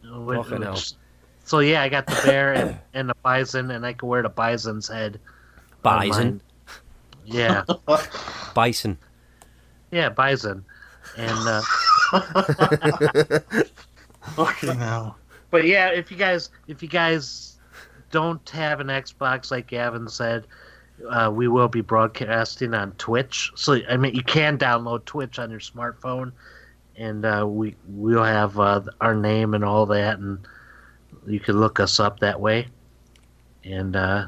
Which- 0.03 0.37
So 1.45 1.59
yeah, 1.59 1.81
I 1.81 1.89
got 1.89 2.05
the 2.05 2.19
bear 2.25 2.53
and, 2.53 2.77
and 2.93 3.09
the 3.09 3.15
bison, 3.21 3.69
and 3.71 3.85
I 3.85 3.93
can 3.93 4.07
wear 4.07 4.21
the 4.21 4.29
bison's 4.29 4.87
head. 4.87 5.19
Bison. 5.81 6.41
Yeah, 7.25 7.63
bison. 8.53 8.97
yeah, 9.91 10.09
bison, 10.09 10.65
and 11.17 11.47
uh, 11.47 11.61
Fucking 14.35 14.75
hell. 14.75 15.17
but 15.51 15.65
yeah, 15.65 15.89
if 15.89 16.11
you 16.11 16.17
guys 16.17 16.49
if 16.67 16.81
you 16.81 16.89
guys 16.89 17.57
don't 18.11 18.47
have 18.49 18.79
an 18.79 18.87
Xbox, 18.87 19.51
like 19.51 19.67
Gavin 19.67 20.07
said, 20.07 20.45
uh, 21.09 21.31
we 21.33 21.47
will 21.47 21.67
be 21.67 21.81
broadcasting 21.81 22.73
on 22.73 22.91
Twitch. 22.93 23.51
So 23.55 23.79
I 23.89 23.97
mean, 23.97 24.15
you 24.15 24.23
can 24.23 24.57
download 24.57 25.05
Twitch 25.05 25.39
on 25.39 25.49
your 25.51 25.59
smartphone, 25.59 26.31
and 26.95 27.25
uh, 27.25 27.45
we 27.47 27.75
we'll 27.87 28.23
have 28.23 28.59
uh, 28.59 28.81
our 29.01 29.15
name 29.15 29.53
and 29.53 29.63
all 29.63 29.85
that, 29.87 30.19
and 30.19 30.39
you 31.27 31.39
can 31.39 31.59
look 31.59 31.79
us 31.79 31.99
up 31.99 32.19
that 32.19 32.39
way, 32.39 32.67
and 33.63 33.95
uh, 33.95 34.27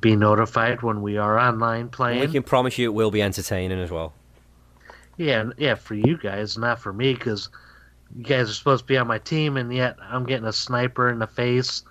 be 0.00 0.16
notified 0.16 0.82
when 0.82 1.02
we 1.02 1.16
are 1.16 1.38
online 1.38 1.88
playing. 1.88 2.20
We 2.20 2.28
can 2.28 2.42
promise 2.42 2.78
you 2.78 2.90
it 2.90 2.94
will 2.94 3.10
be 3.10 3.22
entertaining 3.22 3.80
as 3.80 3.90
well. 3.90 4.12
Yeah, 5.16 5.50
yeah, 5.56 5.74
for 5.74 5.94
you 5.94 6.18
guys, 6.18 6.58
not 6.58 6.78
for 6.78 6.92
me, 6.92 7.14
because 7.14 7.48
you 8.14 8.24
guys 8.24 8.50
are 8.50 8.54
supposed 8.54 8.84
to 8.84 8.86
be 8.86 8.98
on 8.98 9.06
my 9.06 9.18
team, 9.18 9.56
and 9.56 9.72
yet 9.72 9.96
I'm 10.02 10.26
getting 10.26 10.46
a 10.46 10.52
sniper 10.52 11.08
in 11.08 11.18
the 11.18 11.26
face. 11.26 11.82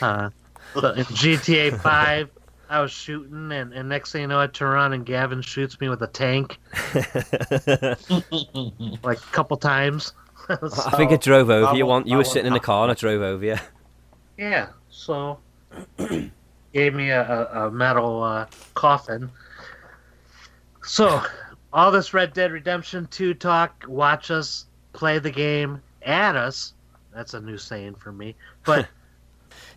Uh, 0.00 0.30
so 0.74 0.92
in 0.92 1.04
GTA 1.04 1.80
5, 1.80 2.30
I 2.70 2.80
was 2.80 2.92
shooting, 2.92 3.50
and, 3.50 3.72
and 3.72 3.88
next 3.88 4.12
thing 4.12 4.22
you 4.22 4.26
know, 4.28 4.40
I 4.40 4.46
turn 4.46 4.68
around 4.68 4.92
and 4.92 5.04
Gavin 5.04 5.42
shoots 5.42 5.80
me 5.80 5.88
with 5.88 6.02
a 6.02 6.06
tank, 6.06 6.58
like 9.02 9.18
a 9.18 9.32
couple 9.32 9.56
times. 9.56 10.12
I 10.48 10.96
think 10.96 11.12
it 11.12 11.20
drove 11.20 11.50
over 11.50 11.68
I 11.68 11.74
you. 11.74 11.86
One, 11.86 12.06
you 12.06 12.16
were 12.16 12.24
sitting 12.24 12.46
in 12.46 12.52
the 12.52 12.60
car 12.60 12.84
and 12.84 12.92
it 12.92 12.98
drove 12.98 13.22
over 13.22 13.44
you. 13.44 13.56
Yeah, 14.36 14.68
so 14.88 15.38
gave 16.72 16.94
me 16.94 17.10
a, 17.10 17.46
a, 17.46 17.70
metal 17.70 18.22
uh, 18.22 18.46
coffin. 18.74 19.30
So, 20.84 21.22
all 21.72 21.90
this 21.90 22.14
Red 22.14 22.32
Dead 22.32 22.52
Redemption 22.52 23.06
2 23.10 23.34
talk, 23.34 23.84
watch 23.88 24.30
us 24.30 24.66
play 24.92 25.18
the 25.18 25.30
game, 25.30 25.82
add 26.02 26.36
us. 26.36 26.74
That's 27.14 27.34
a 27.34 27.40
new 27.40 27.58
saying 27.58 27.96
for 27.96 28.12
me. 28.12 28.36
But 28.64 28.88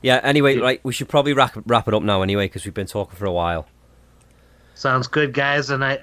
Yeah. 0.01 0.19
Anyway, 0.23 0.57
right, 0.57 0.79
we 0.83 0.93
should 0.93 1.09
probably 1.09 1.33
wrap 1.33 1.55
wrap 1.65 1.87
it 1.87 1.93
up 1.93 2.03
now 2.03 2.21
anyway 2.21 2.45
because 2.45 2.65
we've 2.65 2.73
been 2.73 2.87
talking 2.87 3.15
for 3.17 3.25
a 3.25 3.31
while. 3.31 3.67
sounds 4.73 5.07
good, 5.07 5.33
guys. 5.33 5.69
And 5.69 5.83
I, 5.83 5.99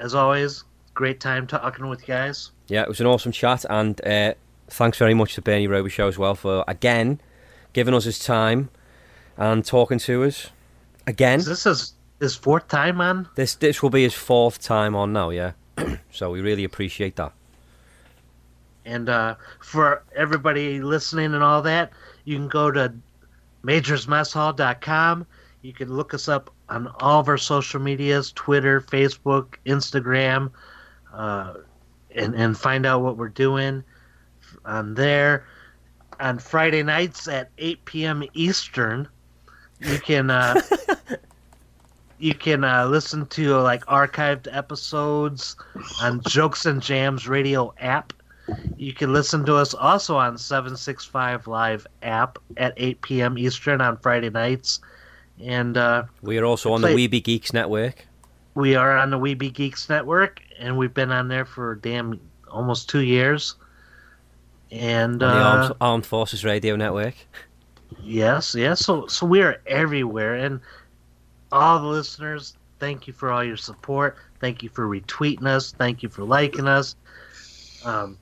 as 0.00 0.14
always, 0.14 0.64
great 0.92 1.20
time 1.20 1.46
talking 1.46 1.88
with 1.88 2.00
you 2.00 2.06
guys. 2.06 2.50
Yeah, 2.68 2.82
it 2.82 2.88
was 2.88 3.00
an 3.00 3.06
awesome 3.06 3.32
chat, 3.32 3.64
and 3.68 4.00
uh, 4.06 4.34
thanks 4.68 4.98
very 4.98 5.14
much 5.14 5.34
to 5.34 5.42
Bernie 5.42 5.68
Robichaud 5.68 6.08
as 6.08 6.18
well 6.18 6.34
for 6.34 6.64
again 6.68 7.20
giving 7.72 7.94
us 7.94 8.04
his 8.04 8.18
time 8.18 8.70
and 9.36 9.64
talking 9.64 9.98
to 10.00 10.24
us 10.24 10.50
again. 11.06 11.40
Is 11.40 11.46
this 11.46 11.64
his, 11.64 11.94
his 12.20 12.36
fourth 12.36 12.68
time 12.68 12.98
man. 12.98 13.28
This 13.34 13.54
this 13.54 13.82
will 13.82 13.90
be 13.90 14.02
his 14.02 14.14
fourth 14.14 14.60
time 14.60 14.94
on 14.94 15.12
now, 15.12 15.30
yeah. 15.30 15.52
so 16.10 16.30
we 16.30 16.40
really 16.40 16.64
appreciate 16.64 17.16
that. 17.16 17.32
And 18.84 19.08
uh, 19.08 19.36
for 19.60 20.04
everybody 20.14 20.80
listening 20.80 21.34
and 21.34 21.42
all 21.42 21.62
that, 21.62 21.92
you 22.24 22.36
can 22.36 22.48
go 22.48 22.70
to 22.70 22.92
majorsmesshall.com. 23.64 25.26
You 25.62 25.72
can 25.72 25.88
look 25.88 26.12
us 26.12 26.28
up 26.28 26.50
on 26.68 26.88
all 27.00 27.20
of 27.20 27.28
our 27.28 27.38
social 27.38 27.80
medias 27.80 28.32
Twitter, 28.32 28.80
Facebook, 28.82 29.54
Instagram, 29.64 30.50
uh, 31.12 31.54
and, 32.14 32.34
and 32.34 32.56
find 32.56 32.84
out 32.84 33.02
what 33.02 33.16
we're 33.16 33.28
doing 33.28 33.82
on 34.64 34.94
there. 34.94 35.46
On 36.20 36.38
Friday 36.38 36.82
nights 36.82 37.26
at 37.26 37.50
8 37.58 37.84
p.m. 37.86 38.22
Eastern, 38.34 39.08
you 39.84 39.98
can. 39.98 40.30
Uh, 40.30 40.60
You 42.20 42.32
can 42.34 42.64
uh, 42.64 42.86
listen 42.86 43.26
to 43.26 43.56
like 43.58 43.84
archived 43.86 44.46
episodes 44.50 45.56
on 46.00 46.22
Jokes 46.28 46.64
and 46.64 46.80
Jams 46.80 47.28
radio 47.28 47.74
app. 47.80 48.12
You 48.78 48.94
can 48.94 49.12
listen 49.12 49.44
to 49.46 49.56
us 49.56 49.74
also 49.74 50.16
on 50.16 50.38
765 50.38 51.46
Live 51.48 51.86
app 52.02 52.38
at 52.56 52.72
8 52.76 53.02
p.m. 53.02 53.36
Eastern 53.36 53.80
on 53.80 53.98
Friday 53.98 54.30
nights. 54.30 54.80
And 55.42 55.76
uh, 55.76 56.04
We 56.22 56.38
are 56.38 56.44
also 56.44 56.72
on 56.72 56.80
the 56.80 56.88
Weeby 56.88 57.22
Geeks 57.22 57.52
Network. 57.52 58.06
we 58.54 58.74
are 58.76 58.96
on 58.96 59.10
the 59.10 59.18
Weeby 59.18 59.52
Geeks 59.52 59.88
Network, 59.90 60.40
and 60.58 60.78
we've 60.78 60.94
been 60.94 61.10
on 61.10 61.28
there 61.28 61.44
for 61.44 61.74
damn 61.74 62.20
almost 62.48 62.88
two 62.88 63.02
years. 63.02 63.56
And 64.70 65.22
uh, 65.22 65.26
Armed, 65.26 65.74
Armed 65.80 66.06
Forces 66.06 66.44
Radio 66.44 66.76
Network. 66.76 67.14
yes, 68.02 68.54
yes. 68.54 68.80
So, 68.80 69.06
so 69.06 69.26
we 69.26 69.42
are 69.42 69.60
everywhere, 69.66 70.34
and 70.36 70.60
all 71.52 71.80
the 71.80 71.86
listeners, 71.86 72.56
thank 72.78 73.06
you 73.06 73.12
for 73.12 73.30
all 73.30 73.44
your 73.44 73.56
support. 73.56 74.16
Thank 74.40 74.62
you 74.62 74.68
for 74.68 74.86
retweeting 74.86 75.46
us. 75.46 75.72
Thank 75.72 76.02
you 76.02 76.08
for 76.08 76.24
liking 76.24 76.66
us. 76.66 76.96
Um, 77.84 78.18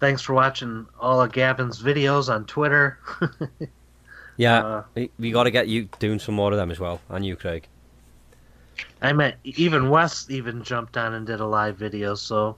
thanks 0.00 0.22
for 0.22 0.34
watching 0.34 0.86
all 1.00 1.20
of 1.20 1.32
Gavin's 1.32 1.82
videos 1.82 2.32
on 2.32 2.46
Twitter. 2.46 2.98
Yeah, 4.38 4.64
Uh, 4.64 4.82
we, 4.94 5.10
we 5.18 5.30
got 5.30 5.44
to 5.44 5.50
get 5.50 5.68
you 5.68 5.88
doing 5.98 6.18
some 6.18 6.34
more 6.34 6.50
of 6.52 6.56
them 6.56 6.70
as 6.70 6.80
well, 6.80 7.00
and 7.10 7.24
you, 7.24 7.36
Craig. 7.36 7.68
I 9.02 9.12
meant 9.12 9.36
even 9.44 9.90
Wes 9.90 10.28
even 10.30 10.64
jumped 10.64 10.96
on 10.96 11.12
and 11.12 11.26
did 11.26 11.38
a 11.40 11.46
live 11.46 11.76
video. 11.76 12.14
So 12.14 12.56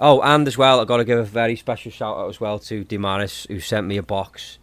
Oh, 0.00 0.20
and 0.20 0.46
as 0.46 0.56
well, 0.56 0.80
i 0.80 0.84
got 0.84 0.98
to 0.98 1.04
give 1.04 1.18
a 1.18 1.24
very 1.24 1.56
special 1.56 1.90
shout 1.90 2.16
out 2.16 2.28
as 2.28 2.40
well 2.40 2.58
to 2.60 2.84
Demaris, 2.84 3.48
who 3.48 3.58
sent 3.58 3.86
me 3.86 3.96
a 3.96 4.02
box 4.02 4.58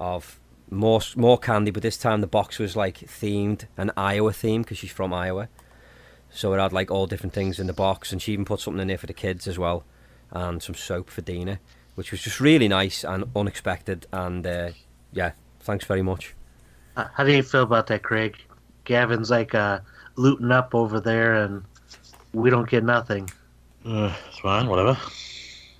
of 0.00 0.40
more 0.70 1.00
more 1.16 1.38
candy, 1.38 1.70
but 1.70 1.82
this 1.82 1.96
time 1.96 2.20
the 2.20 2.26
box 2.26 2.58
was 2.58 2.74
like 2.76 2.98
themed, 2.98 3.66
an 3.76 3.92
Iowa 3.96 4.32
theme, 4.32 4.62
because 4.62 4.78
she's 4.78 4.90
from 4.90 5.12
Iowa. 5.12 5.48
So 6.30 6.52
it 6.54 6.58
had 6.58 6.72
like 6.72 6.90
all 6.90 7.06
different 7.06 7.32
things 7.32 7.58
in 7.58 7.66
the 7.66 7.72
box, 7.72 8.12
and 8.12 8.22
she 8.22 8.32
even 8.32 8.44
put 8.44 8.60
something 8.60 8.80
in 8.80 8.88
there 8.88 8.98
for 8.98 9.06
the 9.06 9.12
kids 9.12 9.46
as 9.46 9.58
well, 9.58 9.84
and 10.30 10.62
some 10.62 10.74
soap 10.74 11.10
for 11.10 11.20
Dina, 11.20 11.58
which 11.96 12.12
was 12.12 12.22
just 12.22 12.40
really 12.40 12.68
nice 12.68 13.04
and 13.04 13.24
unexpected. 13.34 14.06
And 14.12 14.46
uh, 14.46 14.70
yeah, 15.12 15.32
thanks 15.60 15.84
very 15.84 16.02
much. 16.02 16.34
how 16.96 17.24
do 17.24 17.32
you 17.32 17.42
feel 17.42 17.62
about 17.62 17.88
that, 17.88 18.02
Craig? 18.02 18.36
Gavin's 18.84 19.30
like 19.30 19.54
uh, 19.54 19.80
looting 20.16 20.52
up 20.52 20.74
over 20.74 21.00
there, 21.00 21.34
and 21.34 21.64
we 22.32 22.48
don't 22.50 22.68
get 22.68 22.84
nothing. 22.84 23.28
Uh, 23.84 24.14
it's 24.28 24.38
fine, 24.38 24.68
whatever. 24.68 24.96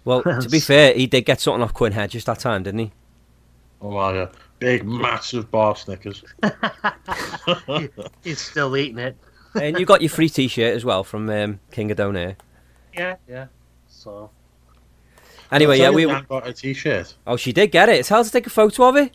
Well, 0.04 0.22
to 0.22 0.48
be 0.48 0.60
fair, 0.70 0.94
he 0.94 1.06
did 1.06 1.22
get 1.22 1.40
something 1.40 1.62
off 1.62 1.74
Quinn 1.74 1.92
Hedges 1.92 2.24
that 2.24 2.40
time, 2.40 2.64
didn't 2.64 2.80
he? 2.80 2.92
Oh, 3.82 3.96
are 3.96 4.14
you? 4.14 4.28
Big, 4.58 4.84
massive 4.84 5.50
bar 5.50 5.74
Snickers. 5.74 6.22
He's 8.22 8.40
still 8.40 8.76
eating 8.76 8.98
it. 8.98 9.16
and 9.54 9.78
you 9.78 9.86
got 9.86 10.02
your 10.02 10.10
free 10.10 10.28
T-shirt 10.28 10.76
as 10.76 10.84
well 10.84 11.02
from 11.02 11.28
um, 11.30 11.60
King 11.70 11.90
of 11.90 11.96
Donair. 11.96 12.36
Yeah, 12.94 13.16
yeah. 13.28 13.46
So 13.88 14.30
Anyway, 15.52 15.78
yeah, 15.78 15.90
we. 15.90 16.04
got 16.04 16.46
a 16.46 16.52
T-shirt. 16.52 17.14
Oh, 17.26 17.36
she 17.36 17.52
did 17.52 17.68
get 17.72 17.88
it. 17.88 18.04
Tell 18.04 18.18
her 18.18 18.24
to 18.24 18.30
take 18.30 18.46
a 18.46 18.50
photo 18.50 18.88
of 18.88 18.96
it. 18.96 19.12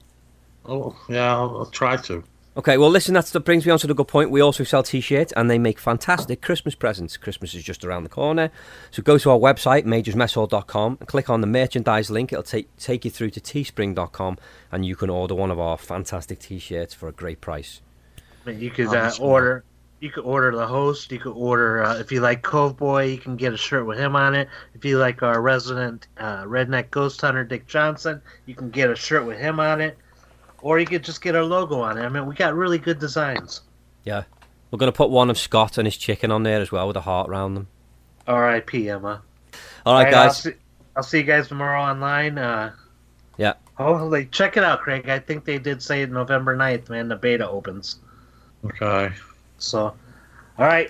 Oh, 0.66 0.96
yeah, 1.08 1.34
I'll, 1.34 1.58
I'll 1.60 1.66
try 1.68 1.96
to. 1.98 2.24
Okay, 2.58 2.78
well, 2.78 2.90
listen, 2.90 3.14
that's, 3.14 3.32
that 3.32 3.42
brings 3.42 3.66
me 3.66 3.72
on 3.74 3.80
to 3.80 3.88
the 3.88 3.94
good 3.94 4.08
point. 4.08 4.32
We 4.32 4.40
also 4.40 4.64
sell 4.64 4.82
t-shirts, 4.82 5.34
and 5.36 5.52
they 5.52 5.60
make 5.60 5.78
fantastic 5.78 6.42
Christmas 6.42 6.74
presents. 6.74 7.18
Christmas 7.18 7.54
is 7.54 7.64
just 7.64 7.84
around 7.84 8.04
the 8.04 8.10
corner. 8.10 8.50
So 8.92 9.04
go 9.04 9.18
to 9.18 9.32
our 9.32 9.38
website, 9.38 9.84
majorsmesshall.com, 9.84 10.98
and 11.02 11.08
click 11.08 11.30
on 11.30 11.42
the 11.42 11.48
merchandise 11.48 12.10
link. 12.10 12.32
It'll 12.32 12.44
take, 12.44 12.74
take 12.78 13.04
you 13.04 13.12
through 13.12 13.32
to 13.32 13.42
teespring.com, 13.42 14.38
and 14.72 14.86
you 14.86 14.96
can 14.96 15.10
order 15.10 15.36
one 15.36 15.52
of 15.52 15.60
our 15.60 15.78
fantastic 15.78 16.40
t-shirts 16.40 16.94
for 16.94 17.10
a 17.10 17.12
great 17.12 17.42
price. 17.42 17.82
I 18.48 18.52
you 18.52 18.72
could 18.72 18.88
uh, 18.88 19.12
order. 19.20 19.66
You 20.00 20.12
could 20.12 20.24
order 20.24 20.56
the 20.56 20.68
host. 20.68 21.12
You 21.12 21.20
could 21.20 21.34
order 21.34 21.84
uh, 21.84 22.00
if 22.00 22.12
you 22.12 22.22
like 22.22 22.42
Cove 22.42 22.78
Boy. 22.78 23.06
You 23.06 23.18
can 23.18 23.36
get 23.36 23.54
a 23.54 23.58
shirt 23.58 23.86
with 23.86 23.98
him 23.98 24.16
on 24.16 24.34
it. 24.34 24.48
If 24.74 24.86
you 24.86 24.98
like 24.98 25.24
our 25.24 25.42
resident 25.42 26.08
uh, 26.18 26.44
redneck 26.44 26.92
ghost 26.92 27.20
hunter 27.20 27.44
Dick 27.44 27.68
Johnson, 27.68 28.22
you 28.46 28.56
can 28.56 28.70
get 28.70 28.90
a 28.90 28.96
shirt 28.96 29.26
with 29.26 29.40
him 29.40 29.60
on 29.60 29.82
it. 29.82 29.98
Or 30.66 30.80
you 30.80 30.88
could 30.88 31.04
just 31.04 31.22
get 31.22 31.36
our 31.36 31.44
logo 31.44 31.80
on 31.80 31.96
it. 32.00 32.02
I 32.02 32.10
mean, 32.10 32.26
we 32.26 32.34
got 32.34 32.56
really 32.56 32.80
good 32.80 32.98
designs. 32.98 33.62
Yeah. 34.04 34.24
We're 34.72 34.80
going 34.80 34.92
to 34.92 34.98
put 34.98 35.12
one 35.12 35.30
of 35.30 35.38
Scott 35.38 35.78
and 35.78 35.86
his 35.86 35.96
chicken 35.96 36.32
on 36.32 36.42
there 36.42 36.60
as 36.60 36.72
well 36.72 36.88
with 36.88 36.98
a 36.98 37.02
heart 37.02 37.30
around 37.30 37.54
them. 37.54 37.68
R.I.P. 38.26 38.90
Emma. 38.90 39.22
All 39.86 39.94
right, 39.94 40.08
I'll 40.08 40.26
guys. 40.26 40.40
see, 40.42 40.54
I'll 40.96 41.04
see 41.04 41.20
you 41.20 41.24
guys 41.24 41.50
tomorrow 41.50 41.80
online. 41.80 42.40
Uh, 42.40 42.72
Yeah. 43.38 43.54
hopefully, 43.76 44.28
check 44.32 44.58
it 44.58 44.64
out, 44.64 44.80
Craig. 44.82 45.08
I 45.08 45.20
think 45.20 45.46
they 45.46 45.60
did 45.60 45.84
say 45.84 46.04
November 46.08 46.58
9th, 46.58 46.90
man. 46.90 47.10
The 47.10 47.16
beta 47.16 47.48
opens. 47.48 47.98
Okay. 48.66 49.14
So, 49.60 49.80
all 49.84 49.96
right. 50.66 50.90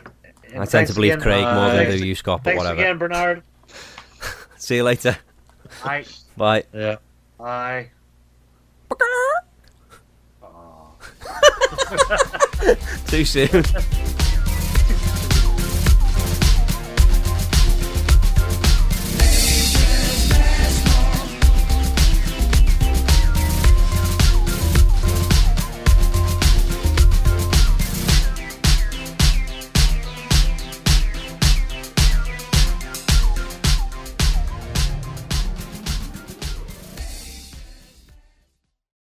And 0.54 0.64
I 0.64 0.66
tend 0.66 0.88
to 0.88 0.94
believe 0.94 1.12
again, 1.16 1.22
Craig 1.22 1.42
more 1.44 1.52
uh, 1.52 1.68
than 1.74 1.86
thanks- 1.88 2.02
do 2.02 2.08
you, 2.08 2.16
Scott, 2.16 2.46
but 2.46 2.52
Thanks 2.52 2.64
whatever. 2.64 2.80
again, 2.80 2.98
Bernard. 2.98 3.44
See 4.56 4.78
you 4.78 4.84
later. 4.84 5.18
Bye. 5.84 6.06
Bye. 6.38 6.64
Yeah. 6.74 6.96
Bye. 7.38 7.90
Too 13.08 13.26
soon. 13.26 13.64